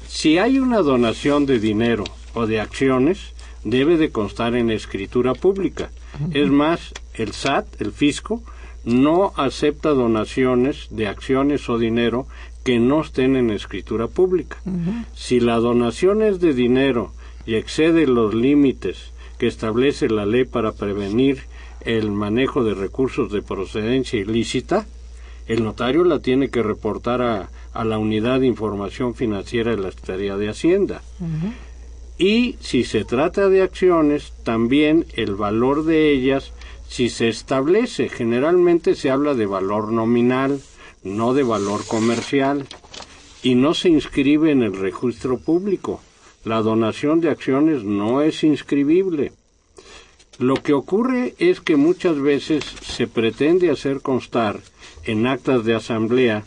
si 0.08 0.38
hay 0.38 0.60
una 0.60 0.80
donación 0.80 1.46
de 1.46 1.60
dinero 1.60 2.04
o 2.34 2.48
de 2.48 2.60
acciones, 2.60 3.34
debe 3.64 3.98
de 3.98 4.12
constar 4.12 4.56
en 4.56 4.72
escritura 4.72 5.34
pública. 5.34 5.92
Es 6.32 6.50
más, 6.50 6.94
el 7.14 7.34
SAT, 7.34 7.82
el 7.82 7.92
fisco, 7.92 8.44
no 8.84 9.34
acepta 9.38 9.90
donaciones 9.90 10.88
de 10.90 11.08
acciones 11.08 11.70
o 11.70 11.78
dinero 11.78 12.28
que 12.64 12.80
no 12.80 13.02
estén 13.02 13.36
en 13.36 13.50
escritura 13.50 14.08
pública. 14.08 14.58
Si 15.16 15.40
la 15.40 15.58
donación 15.58 16.22
es 16.22 16.40
de 16.40 16.54
dinero 16.54 17.12
y 17.46 17.56
excede 17.56 18.08
los 18.08 18.34
límites 18.34 19.12
que 19.38 19.48
establece 19.48 20.10
la 20.10 20.26
ley 20.26 20.46
para 20.46 20.72
prevenir 20.72 21.44
el 21.82 22.12
manejo 22.12 22.64
de 22.64 22.74
recursos 22.74 23.32
de 23.32 23.42
procedencia 23.42 24.20
ilícita, 24.20 24.86
el 25.48 25.64
notario 25.64 26.06
la 26.06 26.20
tiene 26.20 26.50
que 26.50 26.64
reportar 26.64 27.22
a, 27.22 27.50
a 27.74 27.84
la 27.84 27.98
unidad 27.98 28.40
de 28.40 28.48
información 28.48 29.16
financiera 29.16 29.72
de 29.72 29.82
la 29.82 29.92
Secretaría 29.92 30.38
de 30.38 30.50
Hacienda. 30.50 31.02
Y 32.18 32.56
si 32.62 32.84
se 32.84 33.04
trata 33.04 33.50
de 33.50 33.64
acciones, 33.64 34.32
también 34.44 35.06
el 35.14 35.36
valor 35.36 35.84
de 35.84 36.12
ellas, 36.12 36.54
si 36.94 37.10
se 37.10 37.28
establece, 37.28 38.08
generalmente 38.08 38.94
se 38.94 39.10
habla 39.10 39.34
de 39.34 39.48
valor 39.48 39.92
nominal, 39.92 40.62
no 41.04 41.34
de 41.34 41.42
valor 41.42 41.84
comercial, 41.88 42.68
y 43.42 43.56
no 43.56 43.74
se 43.74 43.90
inscribe 43.90 44.52
en 44.52 44.62
el 44.62 44.78
registro 44.78 45.40
público 45.40 46.02
la 46.46 46.62
donación 46.62 47.20
de 47.20 47.32
acciones 47.32 47.84
no 47.84 48.22
es 48.22 48.44
inscribible. 48.44 49.32
Lo 50.38 50.62
que 50.62 50.74
ocurre 50.74 51.34
es 51.40 51.62
que 51.62 51.78
muchas 51.78 52.20
veces 52.20 52.64
se 52.64 53.08
pretende 53.08 53.72
hacer 53.72 54.02
constar 54.02 54.60
en 55.04 55.26
actas 55.26 55.66
de 55.66 55.74
asamblea 55.74 56.44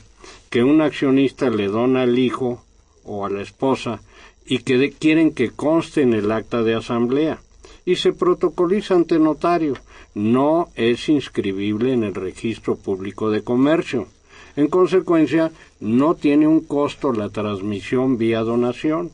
que 0.49 0.62
un 0.62 0.80
accionista 0.80 1.51
le 1.51 1.66
dona 1.66 2.03
al 2.03 2.20
hijo 2.20 2.62
o 3.03 3.26
a 3.26 3.30
la 3.30 3.42
esposa 3.42 4.01
y 4.47 4.59
que 4.59 4.92
quieren 4.92 5.34
que 5.34 5.51
conste 5.51 6.03
en 6.03 6.14
el 6.14 6.30
acta 6.30 6.62
de 6.62 6.76
asamblea 6.76 7.40
y 7.87 7.97
se 7.97 8.12
protocoliza 8.12 8.95
ante 8.95 9.18
notario. 9.18 9.74
No 10.14 10.68
es 10.74 11.09
inscribible 11.09 11.95
en 11.95 12.05
el 12.05 12.14
registro 12.14 12.76
público 12.76 13.30
de 13.30 13.43
comercio. 13.43 14.09
En 14.57 14.66
consecuencia, 14.66 15.53
no 15.80 16.14
tiene 16.14 16.47
un 16.47 16.61
costo 16.61 17.12
la 17.12 17.30
transmisión 17.30 18.18
vía 18.18 18.41
donación. 18.41 19.11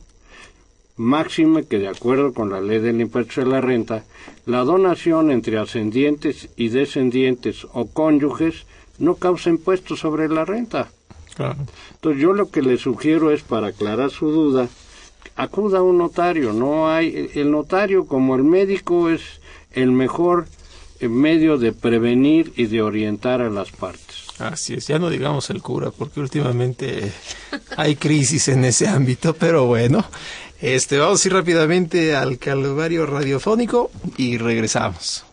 Máxime 0.97 1.65
que, 1.65 1.79
de 1.79 1.87
acuerdo 1.87 2.33
con 2.33 2.49
la 2.49 2.61
ley 2.61 2.79
del 2.79 3.01
impuesto 3.01 3.41
de 3.41 3.47
la 3.47 3.61
renta, 3.61 4.03
la 4.45 4.63
donación 4.63 5.31
entre 5.31 5.57
ascendientes 5.57 6.49
y 6.55 6.69
descendientes 6.69 7.65
o 7.73 7.87
cónyuges 7.87 8.65
no 8.99 9.15
causa 9.15 9.49
impuestos 9.49 9.99
sobre 9.99 10.29
la 10.29 10.45
renta. 10.45 10.91
Entonces 11.93 12.21
yo 12.21 12.33
lo 12.33 12.49
que 12.49 12.61
le 12.61 12.77
sugiero 12.77 13.31
es 13.31 13.41
para 13.41 13.67
aclarar 13.67 14.11
su 14.11 14.29
duda, 14.29 14.69
acuda 15.35 15.79
a 15.79 15.83
un 15.83 15.97
notario, 15.97 16.53
no 16.53 16.89
hay 16.89 17.31
el 17.35 17.51
notario 17.51 18.05
como 18.05 18.35
el 18.35 18.43
médico 18.43 19.09
es 19.09 19.21
el 19.71 19.91
mejor 19.91 20.47
medio 21.01 21.57
de 21.57 21.73
prevenir 21.73 22.53
y 22.55 22.65
de 22.67 22.81
orientar 22.81 23.41
a 23.41 23.49
las 23.49 23.71
partes. 23.71 24.27
Así 24.39 24.73
es, 24.73 24.87
ya 24.87 24.99
no 24.99 25.09
digamos 25.09 25.49
el 25.49 25.61
cura, 25.61 25.91
porque 25.91 26.19
últimamente 26.19 27.11
hay 27.77 27.95
crisis 27.95 28.47
en 28.47 28.65
ese 28.65 28.87
ámbito, 28.87 29.33
pero 29.33 29.65
bueno, 29.65 30.05
este, 30.61 30.97
vamos 30.97 31.23
a 31.23 31.27
ir 31.27 31.33
rápidamente 31.33 32.15
al 32.15 32.37
calvario 32.37 33.05
radiofónico 33.05 33.91
y 34.17 34.37
regresamos. 34.37 35.25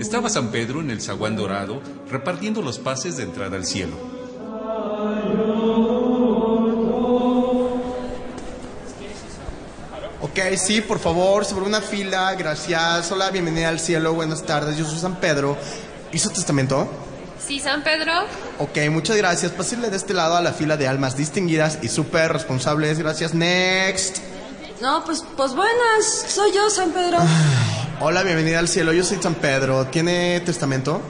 Estaba 0.00 0.30
San 0.30 0.50
Pedro 0.50 0.80
en 0.80 0.90
el 0.90 1.02
zaguán 1.02 1.36
dorado 1.36 1.82
repartiendo 2.10 2.62
los 2.62 2.78
pases 2.78 3.18
de 3.18 3.24
entrada 3.24 3.58
al 3.58 3.66
cielo. 3.66 3.94
Ok, 10.22 10.38
sí, 10.56 10.80
por 10.80 11.00
favor, 11.00 11.44
sobre 11.44 11.66
una 11.66 11.82
fila, 11.82 12.34
gracias. 12.34 13.12
Hola, 13.12 13.30
bienvenida 13.30 13.68
al 13.68 13.78
cielo, 13.78 14.14
buenas 14.14 14.42
tardes. 14.42 14.78
Yo 14.78 14.86
soy 14.86 14.98
San 14.98 15.16
Pedro. 15.16 15.58
¿Hizo 16.12 16.30
testamento? 16.30 16.88
Sí, 17.38 17.60
San 17.60 17.84
Pedro. 17.84 18.12
Ok, 18.58 18.78
muchas 18.90 19.18
gracias. 19.18 19.52
Pásale 19.52 19.90
de 19.90 19.98
este 19.98 20.14
lado 20.14 20.34
a 20.34 20.40
la 20.40 20.54
fila 20.54 20.78
de 20.78 20.88
almas 20.88 21.14
distinguidas 21.14 21.78
y 21.82 21.88
súper 21.88 22.32
responsables. 22.32 22.98
Gracias. 22.98 23.34
Next. 23.34 24.16
No, 24.80 25.04
pues, 25.04 25.22
pues 25.36 25.54
buenas. 25.54 26.06
Soy 26.26 26.52
yo, 26.54 26.70
San 26.70 26.90
Pedro. 26.90 27.18
Hola, 28.02 28.22
bienvenida 28.22 28.58
al 28.58 28.66
cielo. 28.66 28.94
Yo 28.94 29.04
soy 29.04 29.18
San 29.20 29.34
Pedro. 29.34 29.88
¿Tiene 29.88 30.40
testamento? 30.40 31.02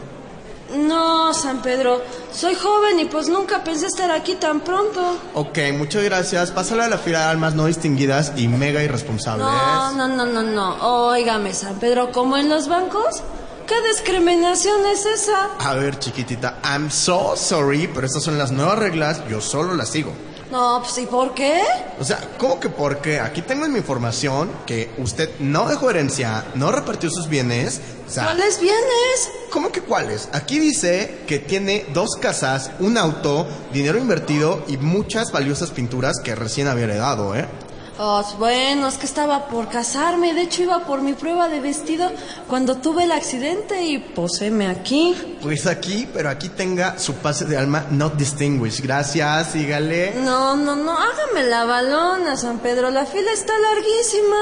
No, 0.76 1.32
San 1.32 1.62
Pedro. 1.62 2.02
Soy 2.32 2.56
joven 2.56 2.98
y 2.98 3.04
pues 3.04 3.28
nunca 3.28 3.62
pensé 3.62 3.86
estar 3.86 4.10
aquí 4.10 4.34
tan 4.34 4.58
pronto. 4.62 5.16
Ok, 5.34 5.58
muchas 5.78 6.02
gracias. 6.02 6.50
Pásale 6.50 6.82
a 6.82 6.88
la 6.88 6.98
fila 6.98 7.20
de 7.20 7.24
almas 7.26 7.54
no 7.54 7.66
distinguidas 7.66 8.32
y 8.34 8.48
mega 8.48 8.82
irresponsables. 8.82 9.46
No, 9.46 9.92
no, 9.92 10.08
no, 10.08 10.26
no, 10.26 10.42
no. 10.42 11.10
Óigame, 11.10 11.54
San 11.54 11.78
Pedro, 11.78 12.10
¿como 12.10 12.36
en 12.36 12.48
los 12.48 12.66
bancos? 12.66 13.22
¿Qué 13.68 13.80
discriminación 13.88 14.84
es 14.86 15.06
esa? 15.06 15.50
A 15.60 15.74
ver, 15.74 15.96
chiquitita, 15.96 16.58
I'm 16.64 16.90
so 16.90 17.36
sorry, 17.36 17.88
pero 17.94 18.04
estas 18.04 18.24
son 18.24 18.36
las 18.36 18.50
nuevas 18.50 18.80
reglas. 18.80 19.22
Yo 19.28 19.40
solo 19.40 19.74
las 19.74 19.90
sigo. 19.90 20.12
No, 20.50 20.80
pues 20.82 20.98
¿y 20.98 21.06
por 21.06 21.32
qué? 21.32 21.62
O 22.00 22.04
sea, 22.04 22.18
¿cómo 22.36 22.58
que 22.58 22.68
por 22.68 22.98
qué? 22.98 23.20
Aquí 23.20 23.42
tengo 23.42 23.66
en 23.66 23.72
mi 23.72 23.78
información 23.78 24.50
que 24.66 24.90
usted 24.98 25.30
no 25.38 25.68
dejó 25.68 25.90
herencia, 25.90 26.44
no 26.56 26.72
repartió 26.72 27.08
sus 27.10 27.28
bienes. 27.28 27.80
O 28.08 28.10
sea, 28.10 28.24
¿Cuáles 28.24 28.60
bienes? 28.60 29.30
¿Cómo 29.50 29.70
que 29.70 29.80
cuáles? 29.80 30.28
Aquí 30.32 30.58
dice 30.58 31.20
que 31.28 31.38
tiene 31.38 31.86
dos 31.92 32.16
casas, 32.20 32.72
un 32.80 32.98
auto, 32.98 33.46
dinero 33.72 33.98
invertido 33.98 34.64
y 34.66 34.76
muchas 34.76 35.30
valiosas 35.30 35.70
pinturas 35.70 36.16
que 36.22 36.34
recién 36.34 36.66
había 36.66 36.84
heredado, 36.84 37.36
¿eh? 37.36 37.46
Oh, 38.02 38.24
bueno, 38.38 38.88
es 38.88 38.96
que 38.96 39.04
estaba 39.04 39.48
por 39.48 39.68
casarme. 39.68 40.32
De 40.32 40.40
hecho, 40.40 40.62
iba 40.62 40.86
por 40.86 41.02
mi 41.02 41.12
prueba 41.12 41.50
de 41.50 41.60
vestido 41.60 42.10
cuando 42.48 42.78
tuve 42.78 43.04
el 43.04 43.12
accidente 43.12 43.84
y 43.84 43.98
poséme 43.98 44.68
aquí. 44.68 45.14
Pues 45.42 45.66
aquí, 45.66 46.08
pero 46.10 46.30
aquí 46.30 46.48
tenga 46.48 46.98
su 46.98 47.12
pase 47.16 47.44
de 47.44 47.58
alma 47.58 47.84
not 47.90 48.14
distinguished. 48.14 48.82
Gracias, 48.82 49.50
sígale. 49.52 50.14
No, 50.14 50.56
no, 50.56 50.76
no, 50.76 50.92
hágame 50.92 51.42
la 51.46 51.66
balona, 51.66 52.38
San 52.38 52.60
Pedro. 52.60 52.90
La 52.90 53.04
fila 53.04 53.32
está 53.34 53.52
larguísima. 53.58 54.36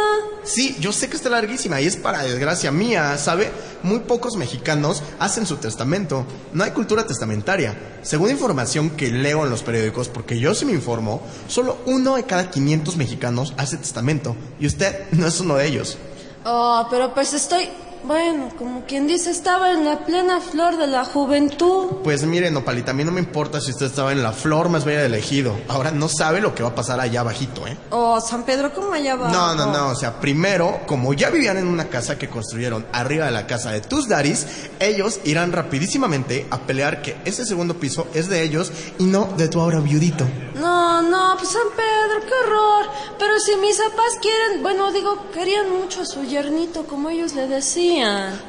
Sí, 0.45 0.77
yo 0.79 0.93
sé 0.93 1.09
que 1.11 1.17
está 1.17 1.29
larguísima 1.29 1.81
y 1.81 1.89
es 1.89 1.97
para 1.97 2.23
desgracia 2.23 2.71
mía, 2.71 3.19
¿sabe? 3.19 3.51
Muy 3.83 4.01
pocos 4.01 4.37
mexicanos 4.37 5.03
hacen 5.19 5.47
su 5.47 5.57
testamento. 5.57 6.25
No 6.53 6.65
hay 6.65 6.71
cultura 6.73 7.07
testamentaria. 7.07 7.99
Según 8.03 8.31
información 8.31 8.91
que 8.91 9.11
leo 9.11 9.45
en 9.45 9.51
los 9.51 9.63
periódicos, 9.63 10.09
porque 10.09 10.39
yo 10.39 10.55
sí 10.55 10.65
me 10.65 10.73
informo, 10.73 11.23
solo 11.47 11.79
uno 11.87 12.17
de 12.17 12.25
cada 12.25 12.51
500 12.51 12.97
mexicanos 12.97 13.55
hace 13.57 13.77
testamento. 13.77 14.37
Y 14.59 14.67
usted 14.67 15.11
no 15.13 15.27
es 15.27 15.41
uno 15.41 15.57
de 15.57 15.67
ellos. 15.67 15.99
Oh, 16.45 16.87
pero 16.91 17.15
pues 17.15 17.33
estoy... 17.35 17.69
Bueno, 18.05 18.49
como 18.57 18.85
quien 18.85 19.07
dice, 19.07 19.31
estaba 19.31 19.73
en 19.73 19.85
la 19.85 20.05
plena 20.05 20.41
flor 20.41 20.77
de 20.77 20.87
la 20.87 21.05
juventud. 21.05 21.99
Pues 22.03 22.25
mire, 22.25 22.51
Nopalita, 22.51 22.93
a 22.93 22.95
mí 22.95 23.05
no 23.05 23.13
me 23.13 23.21
importa 23.21 23.61
si 23.61 23.71
usted 23.71 23.87
estaba 23.87 24.13
en 24.13 24.23
la 24.23 24.33
flor 24.33 24.69
más 24.69 24.85
bella 24.85 25.03
del 25.03 25.15
ejido. 25.15 25.55
Ahora 25.69 25.91
no 25.91 26.09
sabe 26.09 26.41
lo 26.41 26.55
que 26.55 26.63
va 26.63 26.71
a 26.71 26.75
pasar 26.75 27.01
allá 27.01 27.21
abajito, 27.21 27.67
¿eh? 27.67 27.77
Oh, 27.91 28.21
San 28.21 28.45
Pedro, 28.45 28.73
¿cómo 28.73 28.93
allá 28.93 29.17
va? 29.17 29.31
No, 29.31 29.55
no, 29.55 29.67
no. 29.67 29.89
O 29.89 29.95
sea, 29.95 30.21
primero, 30.21 30.81
como 30.87 31.13
ya 31.13 31.31
vivían 31.31 31.59
en 31.59 31.67
una 31.67 31.89
casa 31.89 32.17
que 32.17 32.29
construyeron 32.29 32.87
arriba 32.93 33.27
de 33.27 33.33
la 33.33 33.47
casa 33.47 33.73
de 33.73 33.81
tus 33.81 34.09
daddies, 34.09 34.47
ellos 34.81 35.21
irán 35.25 35.53
rapidísimamente 35.53 36.47
a 36.51 36.61
pelear 36.61 37.03
que 37.03 37.17
ese 37.25 37.45
segundo 37.45 37.75
piso 37.75 38.07
es 38.15 38.29
de 38.29 38.43
ellos 38.43 38.73
y 38.99 39.05
no 39.05 39.27
de 39.37 39.49
tu 39.49 39.61
ahora 39.61 39.81
viudito. 39.81 40.25
No, 40.55 41.03
no, 41.03 41.37
pues 41.37 41.51
San 41.51 41.69
Pedro, 41.77 42.27
qué 42.27 42.35
horror. 42.47 42.87
Pero 43.19 43.39
si 43.39 43.57
mis 43.57 43.77
papás 43.77 44.19
quieren, 44.21 44.63
bueno, 44.63 44.93
digo, 44.93 45.31
querían 45.33 45.71
mucho 45.71 46.03
a 46.03 46.07
su 46.07 46.25
yernito, 46.25 46.85
como 46.85 47.11
ellos 47.11 47.35
le 47.35 47.47
decían. 47.49 47.88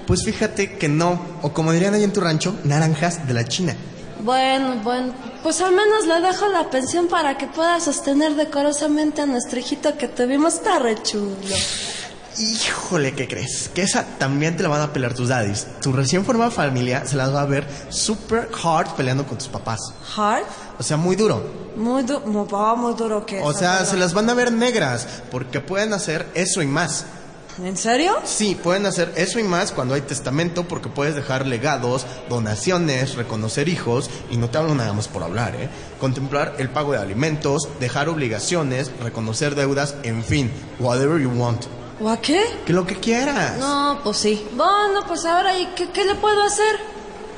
Pues 0.06 0.24
fíjate 0.26 0.78
que 0.78 0.88
no. 0.88 1.20
O 1.42 1.54
como 1.54 1.72
dirían 1.72 1.94
ahí 1.94 2.04
en 2.04 2.14
tu 2.14 2.22
rancho, 2.22 2.56
naranjas 2.64 3.28
de 3.28 3.34
la 3.34 3.46
China. 3.46 3.76
Bueno, 4.22 4.76
bueno, 4.84 5.14
pues 5.44 5.62
al 5.62 5.74
menos 5.74 6.06
le 6.06 6.20
dejo 6.20 6.48
la 6.50 6.70
pensión 6.70 7.08
para 7.08 7.38
que 7.38 7.48
pueda 7.48 7.80
sostener 7.80 8.36
decorosamente 8.36 9.22
a 9.22 9.26
nuestro 9.26 9.60
hijito 9.60 9.98
que 9.98 10.08
tuvimos. 10.10 10.56
Está 10.56 10.80
re 10.80 11.02
chulo. 11.02 11.56
Híjole, 12.38 13.14
¿qué 13.14 13.28
crees? 13.28 13.70
Que 13.74 13.82
esa 13.82 14.06
también 14.18 14.56
te 14.56 14.64
la 14.64 14.70
van 14.70 14.82
a 14.82 14.94
pelear 14.94 15.14
tus 15.14 15.28
daddies. 15.28 15.68
Tu 15.82 15.92
recién 15.92 16.24
formada 16.24 16.52
familia 16.52 17.06
se 17.06 17.18
las 17.18 17.34
va 17.34 17.42
a 17.42 17.46
ver 17.46 17.68
super 17.90 18.50
hard 18.64 18.96
peleando 18.96 19.26
con 19.26 19.38
tus 19.38 19.50
papás. 19.50 19.80
¿Hard? 20.16 20.44
O 20.78 20.84
sea, 20.84 20.96
muy 20.96 21.18
duro. 21.18 21.44
Muy, 21.76 22.04
du 22.04 22.20
muy, 22.22 22.48
muy 22.78 22.94
duro 22.94 23.26
que 23.26 23.42
O 23.42 23.54
sea, 23.54 23.86
se 23.86 23.98
las 23.98 24.14
van 24.14 24.30
a 24.30 24.34
ver 24.34 24.54
negras 24.54 25.06
porque 25.32 25.60
pueden 25.60 25.92
hacer 25.92 26.28
eso 26.34 26.62
y 26.62 26.68
más. 26.68 27.06
¿En 27.64 27.76
serio? 27.76 28.18
Sí, 28.24 28.55
pueden 28.55 28.86
hacer 28.86 29.12
eso 29.16 29.39
y 29.39 29.43
más 29.43 29.72
cuando 29.72 29.93
hay 29.93 30.01
testamento 30.01 30.68
porque 30.68 30.88
puedes 30.89 31.16
dejar 31.16 31.45
legados, 31.45 32.05
donaciones, 32.30 33.16
reconocer 33.16 33.68
hijos 33.68 34.10
y 34.32 34.38
no 34.38 34.49
te 34.49 34.57
hablo 34.57 34.76
nada 34.76 34.93
más 34.93 35.07
por 35.07 35.24
hablar, 35.24 35.55
¿eh? 35.55 35.70
Contemplar 35.99 36.55
el 36.57 36.70
pago 36.70 36.93
de 36.93 36.99
alimentos, 36.99 37.68
dejar 37.80 38.07
obligaciones, 38.07 38.91
reconocer 39.01 39.55
deudas, 39.55 39.95
en 40.03 40.24
fin, 40.24 40.51
whatever 40.80 41.22
you 41.22 41.30
want. 41.30 41.66
¿O 42.01 42.10
a 42.10 42.22
qué? 42.22 42.41
Que 42.66 42.72
lo 42.72 42.86
que 42.86 42.95
quieras. 42.95 43.57
No, 43.57 43.99
pues 44.03 44.18
sí. 44.18 44.47
Bueno, 44.55 45.01
pues 45.05 45.26
ahora, 45.26 45.57
¿y 45.57 45.66
qué, 45.76 45.89
qué 45.89 46.05
le 46.05 46.16
puedo 46.16 46.41
hacer? 46.43 46.78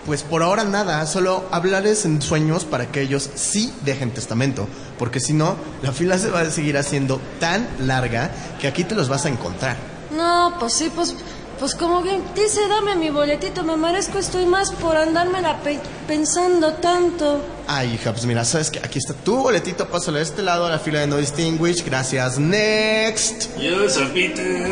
Pues 0.05 0.23
por 0.23 0.41
ahora 0.41 0.63
nada, 0.63 1.05
solo 1.05 1.45
hablarles 1.51 2.05
en 2.05 2.21
sueños 2.21 2.65
para 2.65 2.91
que 2.91 3.01
ellos 3.01 3.29
sí 3.35 3.73
dejen 3.83 4.11
testamento, 4.11 4.67
porque 4.97 5.19
si 5.19 5.33
no, 5.33 5.55
la 5.83 5.91
fila 5.91 6.17
se 6.17 6.29
va 6.29 6.41
a 6.41 6.49
seguir 6.49 6.77
haciendo 6.77 7.21
tan 7.39 7.67
larga 7.79 8.31
que 8.59 8.67
aquí 8.67 8.83
te 8.83 8.95
los 8.95 9.09
vas 9.09 9.25
a 9.25 9.29
encontrar. 9.29 9.90
No, 10.15 10.55
pues 10.59 10.73
sí, 10.73 10.91
pues, 10.93 11.15
pues 11.59 11.75
como 11.75 12.01
bien 12.01 12.21
dice, 12.35 12.67
dame 12.67 12.95
mi 12.95 13.09
boletito, 13.09 13.63
me 13.63 13.77
merezco 13.77 14.17
esto 14.17 14.41
y 14.41 14.45
más 14.45 14.71
por 14.71 14.97
andármela 14.97 15.59
pe 15.61 15.79
pensando 16.07 16.73
tanto. 16.73 17.41
Ay, 17.67 17.93
hija, 17.93 18.11
pues 18.11 18.25
mira, 18.25 18.43
sabes 18.43 18.69
que 18.69 18.79
aquí 18.79 18.99
está 18.99 19.13
tu 19.13 19.35
boletito, 19.37 19.87
pásale 19.87 20.19
a 20.19 20.21
este 20.23 20.41
lado 20.41 20.65
a 20.65 20.69
la 20.69 20.79
fila 20.79 20.99
de 20.99 21.07
No 21.07 21.17
Distinguish, 21.17 21.85
gracias, 21.85 22.39
next. 22.39 23.57
Yo, 23.57 23.89
San 23.89 24.09
Peter. 24.09 24.71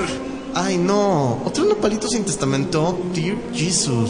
Ay, 0.55 0.77
no, 0.77 1.41
otro 1.45 1.63
nopalito 1.65 2.07
sin 2.07 2.25
testamento, 2.25 2.99
dear 3.13 3.37
Jesus. 3.53 4.09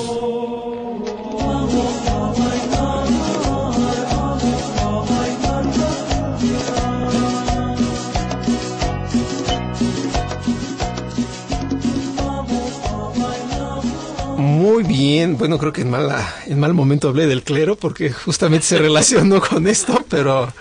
Muy 14.80 14.88
bien, 14.88 15.38
bueno, 15.38 15.58
creo 15.58 15.74
que 15.74 15.82
en, 15.82 15.90
mala, 15.90 16.34
en 16.48 16.58
mal 16.58 16.74
momento 16.74 17.10
hablé 17.10 17.28
del 17.28 17.44
clero 17.44 17.76
porque 17.76 18.14
justamente 18.14 18.66
se 18.66 18.78
relacionó 18.78 19.42
con 19.50 19.68
esto, 19.68 20.06
pero, 20.10 20.54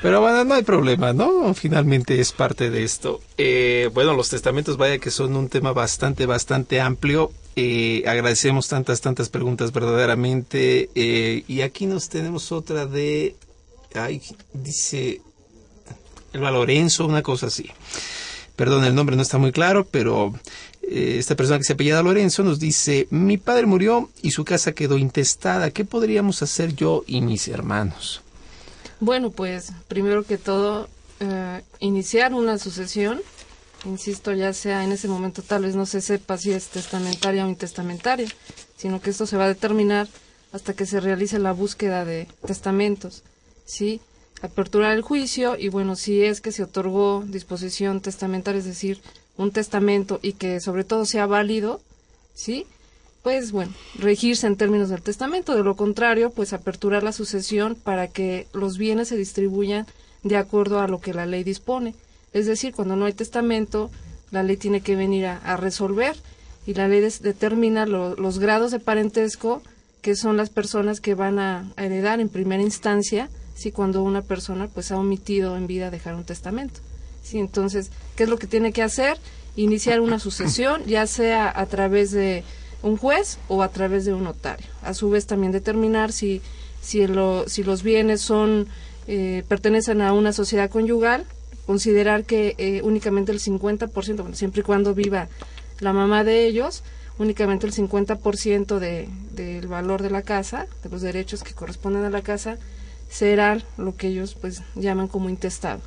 pero 0.00 0.22
bueno, 0.22 0.42
no 0.44 0.54
hay 0.54 0.62
problema, 0.62 1.12
¿no? 1.12 1.52
Finalmente 1.52 2.18
es 2.18 2.32
parte 2.32 2.70
de 2.70 2.82
esto. 2.82 3.20
Eh, 3.36 3.90
bueno, 3.92 4.14
los 4.14 4.30
testamentos, 4.30 4.78
vaya 4.78 4.96
que 4.96 5.10
son 5.10 5.36
un 5.36 5.50
tema 5.50 5.74
bastante, 5.74 6.24
bastante 6.24 6.80
amplio. 6.80 7.30
Eh, 7.56 8.04
agradecemos 8.06 8.68
tantas, 8.68 9.02
tantas 9.02 9.28
preguntas 9.28 9.70
verdaderamente. 9.70 10.88
Eh, 10.94 11.44
y 11.46 11.60
aquí 11.60 11.84
nos 11.84 12.08
tenemos 12.08 12.52
otra 12.52 12.86
de, 12.86 13.36
ay, 13.94 14.22
dice 14.54 15.20
Elba 16.32 16.50
Lorenzo, 16.50 17.04
una 17.04 17.20
cosa 17.20 17.48
así. 17.48 17.68
Perdón, 18.56 18.86
el 18.86 18.94
nombre 18.94 19.14
no 19.14 19.22
está 19.22 19.36
muy 19.36 19.52
claro, 19.52 19.86
pero 19.88 20.32
esta 20.90 21.36
persona 21.36 21.58
que 21.58 21.64
se 21.64 21.74
apellida 21.74 22.02
Lorenzo 22.02 22.42
nos 22.42 22.58
dice, 22.58 23.08
mi 23.10 23.36
padre 23.36 23.66
murió 23.66 24.10
y 24.22 24.30
su 24.30 24.44
casa 24.44 24.72
quedó 24.72 24.98
intestada. 24.98 25.70
¿Qué 25.70 25.84
podríamos 25.84 26.42
hacer 26.42 26.74
yo 26.74 27.04
y 27.06 27.20
mis 27.20 27.48
hermanos? 27.48 28.22
Bueno, 29.00 29.30
pues 29.30 29.72
primero 29.86 30.24
que 30.24 30.38
todo, 30.38 30.88
eh, 31.20 31.62
iniciar 31.80 32.34
una 32.34 32.58
sucesión, 32.58 33.20
insisto, 33.84 34.32
ya 34.32 34.52
sea 34.52 34.82
en 34.82 34.92
ese 34.92 35.08
momento 35.08 35.42
tal 35.42 35.62
vez 35.62 35.76
no 35.76 35.86
se 35.86 36.00
sepa 36.00 36.36
si 36.36 36.52
es 36.52 36.68
testamentaria 36.68 37.46
o 37.46 37.48
intestamentaria, 37.48 38.28
sino 38.76 39.00
que 39.00 39.10
esto 39.10 39.26
se 39.26 39.36
va 39.36 39.44
a 39.44 39.48
determinar 39.48 40.08
hasta 40.52 40.72
que 40.72 40.86
se 40.86 41.00
realice 41.00 41.38
la 41.38 41.52
búsqueda 41.52 42.04
de 42.04 42.26
testamentos, 42.46 43.22
¿sí? 43.66 44.00
Aperturar 44.40 44.96
el 44.96 45.02
juicio 45.02 45.56
y 45.58 45.68
bueno, 45.68 45.94
si 45.94 46.22
es 46.22 46.40
que 46.40 46.52
se 46.52 46.62
otorgó 46.62 47.24
disposición 47.26 48.00
testamentaria, 48.00 48.60
es 48.60 48.64
decir, 48.64 49.00
un 49.38 49.52
testamento 49.52 50.20
y 50.20 50.34
que 50.34 50.60
sobre 50.60 50.84
todo 50.84 51.06
sea 51.06 51.26
válido, 51.26 51.80
¿sí? 52.34 52.66
Pues 53.22 53.52
bueno, 53.52 53.72
regirse 53.98 54.46
en 54.46 54.56
términos 54.56 54.90
del 54.90 55.02
testamento, 55.02 55.54
de 55.54 55.62
lo 55.62 55.76
contrario, 55.76 56.30
pues 56.30 56.52
aperturar 56.52 57.02
la 57.02 57.12
sucesión 57.12 57.74
para 57.74 58.08
que 58.08 58.46
los 58.52 58.76
bienes 58.76 59.08
se 59.08 59.16
distribuyan 59.16 59.86
de 60.22 60.36
acuerdo 60.36 60.80
a 60.80 60.88
lo 60.88 61.00
que 61.00 61.14
la 61.14 61.26
ley 61.26 61.44
dispone. 61.44 61.94
Es 62.32 62.46
decir, 62.46 62.74
cuando 62.74 62.96
no 62.96 63.06
hay 63.06 63.12
testamento, 63.12 63.90
la 64.30 64.42
ley 64.42 64.56
tiene 64.56 64.80
que 64.80 64.96
venir 64.96 65.26
a, 65.26 65.56
resolver 65.56 66.16
y 66.66 66.74
la 66.74 66.88
ley 66.88 67.00
determina 67.00 67.86
los 67.86 68.38
grados 68.38 68.70
de 68.70 68.80
parentesco 68.80 69.62
que 70.02 70.14
son 70.14 70.36
las 70.36 70.50
personas 70.50 71.00
que 71.00 71.14
van 71.14 71.38
a, 71.38 71.72
heredar 71.76 72.20
en 72.20 72.28
primera 72.28 72.62
instancia 72.62 73.28
si 73.54 73.72
cuando 73.72 74.02
una 74.02 74.22
persona 74.22 74.68
pues 74.68 74.92
ha 74.92 74.98
omitido 74.98 75.56
en 75.56 75.66
vida 75.66 75.90
dejar 75.90 76.14
un 76.14 76.24
testamento. 76.24 76.80
Entonces, 77.34 77.90
¿qué 78.16 78.24
es 78.24 78.28
lo 78.28 78.38
que 78.38 78.46
tiene 78.46 78.72
que 78.72 78.82
hacer? 78.82 79.18
Iniciar 79.56 80.00
una 80.00 80.18
sucesión, 80.18 80.84
ya 80.86 81.06
sea 81.06 81.52
a 81.54 81.66
través 81.66 82.10
de 82.12 82.44
un 82.82 82.96
juez 82.96 83.38
o 83.48 83.62
a 83.62 83.68
través 83.68 84.04
de 84.04 84.14
un 84.14 84.24
notario. 84.24 84.66
A 84.82 84.94
su 84.94 85.10
vez 85.10 85.26
también 85.26 85.52
determinar 85.52 86.12
si, 86.12 86.40
si, 86.80 87.06
si 87.46 87.62
los 87.62 87.82
bienes 87.82 88.20
son 88.20 88.68
eh, 89.06 89.42
pertenecen 89.48 90.02
a 90.02 90.12
una 90.12 90.32
sociedad 90.32 90.70
conyugal, 90.70 91.24
considerar 91.66 92.24
que 92.24 92.54
eh, 92.58 92.82
únicamente 92.82 93.32
el 93.32 93.40
50%, 93.40 94.16
bueno, 94.16 94.34
siempre 94.34 94.60
y 94.60 94.64
cuando 94.64 94.94
viva 94.94 95.28
la 95.80 95.92
mamá 95.92 96.24
de 96.24 96.46
ellos, 96.46 96.82
únicamente 97.18 97.66
el 97.66 97.72
50% 97.72 98.78
de, 98.78 99.08
del 99.32 99.66
valor 99.66 100.02
de 100.02 100.10
la 100.10 100.22
casa, 100.22 100.66
de 100.82 100.88
los 100.90 101.02
derechos 101.02 101.42
que 101.42 101.54
corresponden 101.54 102.04
a 102.04 102.10
la 102.10 102.22
casa, 102.22 102.58
será 103.08 103.58
lo 103.76 103.96
que 103.96 104.08
ellos 104.08 104.36
pues 104.38 104.62
llaman 104.74 105.08
como 105.08 105.28
intestado. 105.28 105.80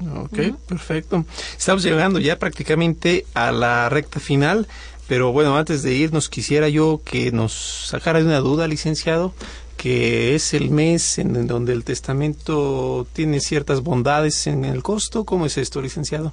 Ok, 0.00 0.38
perfecto. 0.66 1.24
Estamos 1.56 1.82
llegando 1.82 2.18
ya 2.18 2.38
prácticamente 2.38 3.26
a 3.34 3.52
la 3.52 3.88
recta 3.88 4.20
final, 4.20 4.66
pero 5.08 5.32
bueno, 5.32 5.56
antes 5.56 5.82
de 5.82 5.94
irnos 5.94 6.28
quisiera 6.28 6.68
yo 6.68 7.00
que 7.04 7.32
nos 7.32 7.52
sacara 7.88 8.20
de 8.20 8.26
una 8.26 8.38
duda, 8.38 8.66
licenciado, 8.66 9.34
que 9.76 10.34
es 10.34 10.54
el 10.54 10.70
mes 10.70 11.18
en 11.18 11.46
donde 11.46 11.72
el 11.72 11.84
testamento 11.84 13.06
tiene 13.12 13.40
ciertas 13.40 13.82
bondades 13.82 14.46
en 14.46 14.64
el 14.64 14.82
costo. 14.82 15.24
¿Cómo 15.24 15.46
es 15.46 15.58
esto, 15.58 15.80
licenciado? 15.80 16.32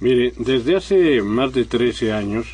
Mire, 0.00 0.32
desde 0.36 0.76
hace 0.76 1.22
más 1.22 1.52
de 1.52 1.64
13 1.64 2.12
años 2.12 2.46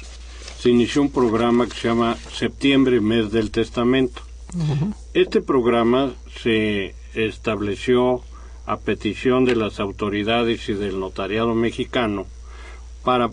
se 0.59 0.71
inició 0.71 1.03
un 1.03 1.11
programa 1.11 1.67
que 1.67 1.75
se 1.75 1.89
llama 1.89 2.17
Septiembre, 2.33 3.01
Mes 3.01 3.31
del 3.31 3.51
Testamento. 3.51 4.23
Este 5.13 5.41
programa 5.41 6.13
se 6.43 6.95
estableció 7.15 8.23
a 8.67 8.79
petición 8.79 9.45
de 9.45 9.57
las 9.57 9.81
autoridades 9.81 10.69
y 10.69 10.75
del 10.75 10.99
notariado 10.99 11.55
mexicano 11.55 12.27
para 13.03 13.31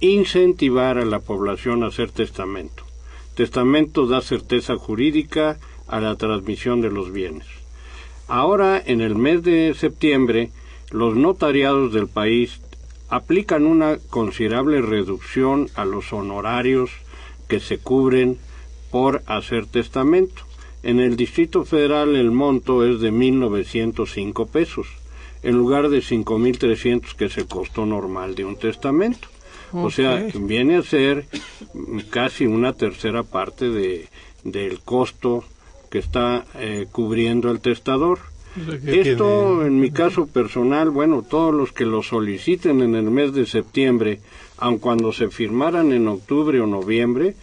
incentivar 0.00 0.98
a 0.98 1.04
la 1.04 1.20
población 1.20 1.82
a 1.82 1.88
hacer 1.88 2.10
testamento. 2.10 2.84
Testamento 3.34 4.06
da 4.06 4.20
certeza 4.20 4.76
jurídica 4.76 5.58
a 5.88 6.00
la 6.00 6.14
transmisión 6.16 6.80
de 6.80 6.90
los 6.90 7.12
bienes. 7.12 7.46
Ahora, 8.28 8.82
en 8.84 9.00
el 9.00 9.14
mes 9.16 9.42
de 9.42 9.74
septiembre, 9.74 10.50
los 10.90 11.16
notariados 11.16 11.92
del 11.92 12.08
país 12.08 12.60
aplican 13.08 13.66
una 13.66 13.98
considerable 14.10 14.80
reducción 14.80 15.68
a 15.74 15.84
los 15.84 16.12
honorarios 16.12 16.90
que 17.48 17.60
se 17.60 17.78
cubren 17.78 18.38
por 18.90 19.22
hacer 19.26 19.66
testamento. 19.66 20.42
En 20.84 21.00
el 21.00 21.16
Distrito 21.16 21.64
Federal 21.64 22.14
el 22.14 22.30
monto 22.30 22.84
es 22.84 23.00
de 23.00 23.10
1.905 23.10 24.46
pesos, 24.46 24.86
en 25.42 25.56
lugar 25.56 25.88
de 25.88 26.00
5.300 26.00 27.14
que 27.14 27.24
es 27.24 27.38
el 27.38 27.46
costo 27.46 27.86
normal 27.86 28.34
de 28.34 28.44
un 28.44 28.56
testamento. 28.56 29.28
O 29.72 29.90
sea, 29.90 30.24
viene 30.34 30.76
a 30.76 30.82
ser 30.82 31.24
casi 32.10 32.46
una 32.46 32.74
tercera 32.74 33.22
parte 33.24 33.70
de, 33.70 34.08
del 34.44 34.80
costo 34.80 35.42
que 35.90 35.98
está 35.98 36.44
eh, 36.56 36.86
cubriendo 36.92 37.50
el 37.50 37.60
testador. 37.60 38.18
Esto, 38.86 39.66
en 39.66 39.80
mi 39.80 39.90
caso 39.90 40.26
personal, 40.26 40.90
bueno, 40.90 41.22
todos 41.22 41.52
los 41.52 41.72
que 41.72 41.86
lo 41.86 42.02
soliciten 42.02 42.82
en 42.82 42.94
el 42.94 43.10
mes 43.10 43.32
de 43.32 43.46
septiembre, 43.46 44.20
aun 44.58 44.78
cuando 44.78 45.12
se 45.12 45.28
firmaran 45.28 45.92
en 45.92 46.06
octubre 46.06 46.60
o 46.60 46.66
noviembre, 46.66 47.34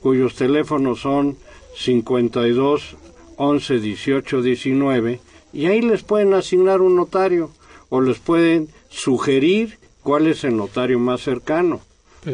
cuyos 0.02 0.34
teléfonos 0.34 1.02
son 1.02 1.38
52 1.76 2.98
11 3.38 3.80
18 3.80 4.42
19 4.42 5.20
y 5.54 5.68
ahí 5.68 5.82
les 5.82 6.04
pueden 6.04 6.34
asignar 6.34 6.82
un 6.82 6.96
notario 6.96 7.52
o 7.90 8.02
les 8.02 8.20
pueden 8.20 8.70
sugerir 8.90 9.78
cuál 10.04 10.28
es 10.28 10.44
el 10.44 10.58
notario 10.58 11.00
más 11.00 11.22
cercano 11.22 11.82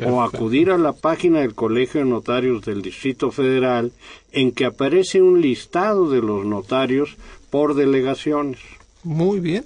o 0.05 0.23
acudir 0.23 0.71
a 0.71 0.77
la 0.77 0.93
página 0.93 1.41
del 1.41 1.53
Colegio 1.53 2.01
de 2.01 2.09
Notarios 2.09 2.63
del 2.65 2.81
Distrito 2.81 3.31
Federal 3.31 3.91
en 4.31 4.51
que 4.51 4.65
aparece 4.65 5.21
un 5.21 5.41
listado 5.41 6.09
de 6.09 6.21
los 6.21 6.45
notarios 6.45 7.15
por 7.49 7.75
delegaciones. 7.75 8.59
Muy 9.03 9.39
bien. 9.39 9.65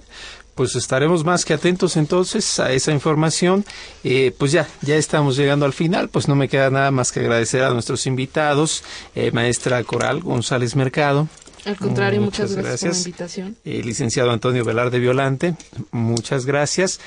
Pues 0.54 0.74
estaremos 0.74 1.24
más 1.24 1.44
que 1.44 1.54
atentos 1.54 1.96
entonces 1.96 2.58
a 2.58 2.72
esa 2.72 2.90
información. 2.90 3.64
Eh, 4.02 4.34
pues 4.36 4.50
ya, 4.50 4.66
ya 4.82 4.96
estamos 4.96 5.36
llegando 5.36 5.64
al 5.64 5.72
final. 5.72 6.08
Pues 6.08 6.26
no 6.26 6.34
me 6.34 6.48
queda 6.48 6.68
nada 6.68 6.90
más 6.90 7.12
que 7.12 7.20
agradecer 7.20 7.62
a 7.62 7.70
nuestros 7.70 8.06
invitados, 8.06 8.82
eh, 9.14 9.30
maestra 9.30 9.84
Coral 9.84 10.20
González 10.20 10.74
Mercado, 10.74 11.28
al 11.64 11.76
contrario, 11.76 12.20
muchas, 12.20 12.54
gracias, 12.54 12.80
por 12.80 12.92
la 12.92 12.98
invitación. 12.98 13.56
Eh, 13.64 13.82
licenciado 13.84 14.30
Antonio 14.30 14.64
Velarde 14.64 14.98
Violante, 14.98 15.54
muchas 15.90 16.46
gracias. 16.46 17.00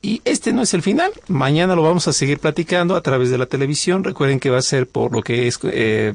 Y 0.00 0.22
este 0.24 0.52
no 0.52 0.62
es 0.62 0.74
el 0.74 0.82
final. 0.82 1.10
Mañana 1.26 1.74
lo 1.74 1.82
vamos 1.82 2.06
a 2.06 2.12
seguir 2.12 2.38
platicando 2.38 2.94
a 2.94 3.00
través 3.00 3.30
de 3.30 3.38
la 3.38 3.46
televisión. 3.46 4.04
Recuerden 4.04 4.38
que 4.38 4.50
va 4.50 4.58
a 4.58 4.62
ser 4.62 4.86
por 4.86 5.12
lo 5.12 5.22
que 5.22 5.48
es 5.48 5.58
eh, 5.64 6.14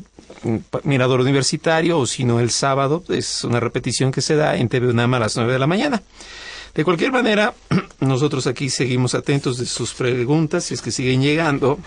Mirador 0.83 1.19
Universitario 1.19 1.99
o 1.99 2.05
si 2.05 2.23
no 2.23 2.39
el 2.39 2.49
sábado. 2.49 3.03
Es 3.09 3.43
una 3.43 3.59
repetición 3.59 4.13
que 4.13 4.21
se 4.21 4.35
da 4.35 4.55
en 4.55 4.69
TV 4.69 4.87
UNAM 4.87 5.15
a 5.15 5.19
las 5.19 5.35
9 5.35 5.51
de 5.51 5.59
la 5.59 5.67
mañana. 5.67 6.01
De 6.73 6.85
cualquier 6.85 7.11
manera, 7.11 7.53
nosotros 7.99 8.47
aquí 8.47 8.69
seguimos 8.69 9.15
atentos 9.15 9.57
de 9.57 9.65
sus 9.65 9.93
preguntas, 9.93 10.63
si 10.63 10.75
es 10.75 10.81
que 10.81 10.91
siguen 10.91 11.21
llegando 11.21 11.77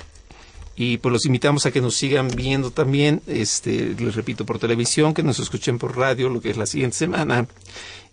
y 0.77 0.99
pues 0.99 1.11
los 1.11 1.25
invitamos 1.25 1.65
a 1.65 1.71
que 1.71 1.81
nos 1.81 1.97
sigan 1.97 2.29
viendo 2.29 2.71
también, 2.71 3.23
este, 3.27 3.95
les 3.99 4.15
repito, 4.15 4.45
por 4.45 4.59
televisión, 4.59 5.15
que 5.15 5.23
nos 5.23 5.39
escuchen 5.39 5.79
por 5.79 5.97
radio, 5.97 6.29
lo 6.29 6.43
que 6.43 6.51
es 6.51 6.59
la 6.59 6.67
siguiente 6.67 6.97
semana. 6.97 7.49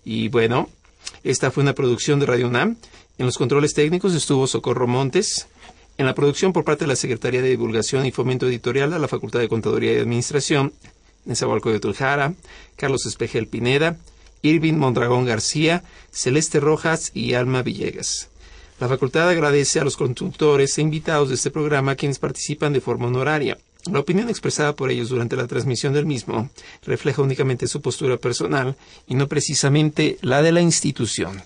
Y 0.05 0.29
bueno, 0.29 0.69
esta 1.25 1.51
fue 1.51 1.63
una 1.63 1.73
producción 1.73 2.21
de 2.21 2.25
Radio 2.25 2.47
UNAM. 2.47 2.77
En 3.17 3.25
los 3.25 3.37
controles 3.37 3.73
técnicos 3.73 4.13
estuvo 4.13 4.47
Socorro 4.47 4.87
Montes. 4.87 5.47
En 5.97 6.05
la 6.05 6.15
producción 6.15 6.53
por 6.53 6.63
parte 6.63 6.85
de 6.85 6.87
la 6.87 6.95
Secretaría 6.95 7.41
de 7.41 7.49
Divulgación 7.49 8.05
y 8.05 8.11
Fomento 8.11 8.47
Editorial 8.47 8.89
de 8.89 8.99
la 8.99 9.09
Facultad 9.09 9.39
de 9.41 9.49
Contaduría 9.49 9.93
y 9.93 9.99
Administración, 9.99 10.73
Nezahualcóyotl 11.25 11.75
de 11.75 11.79
Tuljara, 11.81 12.33
Carlos 12.77 13.05
Espejel 13.05 13.47
Pineda, 13.47 13.97
Irving 14.41 14.73
Mondragón 14.73 15.25
García, 15.25 15.83
Celeste 16.11 16.59
Rojas 16.59 17.11
y 17.13 17.33
Alma 17.33 17.61
Villegas. 17.61 18.29
La 18.83 18.89
facultad 18.89 19.29
agradece 19.29 19.79
a 19.79 19.85
los 19.85 19.95
conductores 19.95 20.77
e 20.77 20.81
invitados 20.81 21.29
de 21.29 21.35
este 21.35 21.51
programa 21.51 21.95
quienes 21.95 22.19
participan 22.19 22.73
de 22.73 22.81
forma 22.81 23.07
honoraria. 23.07 23.57
La 23.89 24.01
opinión 24.01 24.27
expresada 24.27 24.75
por 24.75 24.91
ellos 24.91 25.07
durante 25.07 25.37
la 25.37 25.47
transmisión 25.47 25.93
del 25.93 26.05
mismo 26.05 26.49
refleja 26.85 27.21
únicamente 27.21 27.67
su 27.67 27.79
postura 27.81 28.17
personal 28.17 28.75
y 29.07 29.15
no 29.15 29.29
precisamente 29.29 30.17
la 30.19 30.41
de 30.41 30.51
la 30.51 30.59
institución. 30.59 31.41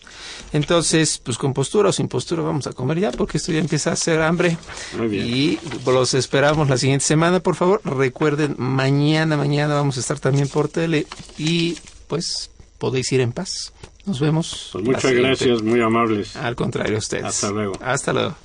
Entonces, 0.51 1.21
pues 1.23 1.37
con 1.37 1.53
postura 1.53 1.89
o 1.89 1.93
sin 1.93 2.07
postura 2.07 2.41
vamos 2.41 2.65
a 2.65 2.73
comer 2.73 3.01
ya 3.01 3.11
porque 3.11 3.37
esto 3.37 3.51
ya 3.51 3.59
empieza 3.59 3.91
a 3.91 3.93
hacer 3.93 4.19
hambre. 4.19 4.57
Muy 4.97 5.07
bien. 5.07 5.27
Y 5.27 5.59
los 5.85 6.15
esperamos 6.15 6.69
la 6.69 6.79
siguiente 6.79 7.05
semana, 7.05 7.39
por 7.39 7.53
favor. 7.53 7.81
Recuerden, 7.83 8.55
mañana, 8.57 9.37
mañana 9.37 9.75
vamos 9.75 9.97
a 9.97 9.99
estar 9.99 10.19
también 10.19 10.47
por 10.47 10.69
tele 10.69 11.05
y 11.37 11.77
pues 12.07 12.49
podéis 12.79 13.11
ir 13.11 13.21
en 13.21 13.31
paz. 13.31 13.73
Nos 14.07 14.21
vemos. 14.21 14.69
Pues 14.71 14.85
muchas 14.85 15.11
gracias, 15.11 15.61
muy 15.61 15.81
amables. 15.81 16.37
Al 16.37 16.55
contrario, 16.55 16.97
ustedes. 16.97 17.25
Hasta 17.25 17.51
luego. 17.51 17.73
Hasta 17.81 18.13
luego. 18.13 18.35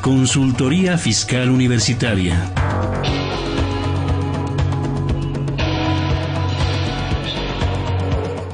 Consultoría 0.00 0.96
Fiscal 0.96 1.50
Universitaria. 1.50 2.50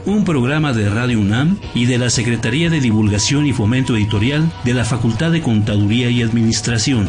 Un 0.05 0.25
programa 0.25 0.73
de 0.73 0.91
Radio 0.91 1.21
UNAM 1.21 1.57
y 1.73 1.87
de 1.87 1.99
la 1.99 2.11
Secretaría 2.11 2.69
de 2.69 2.81
Divulgación 2.81 3.47
y 3.47 3.53
Fomento 3.53 3.95
Editorial 3.95 4.51
de 4.65 4.75
la 4.75 4.85
Facultad 4.85 5.31
de 5.31 5.41
Contaduría 5.41 6.11
y 6.11 6.23
Administración. 6.23 7.09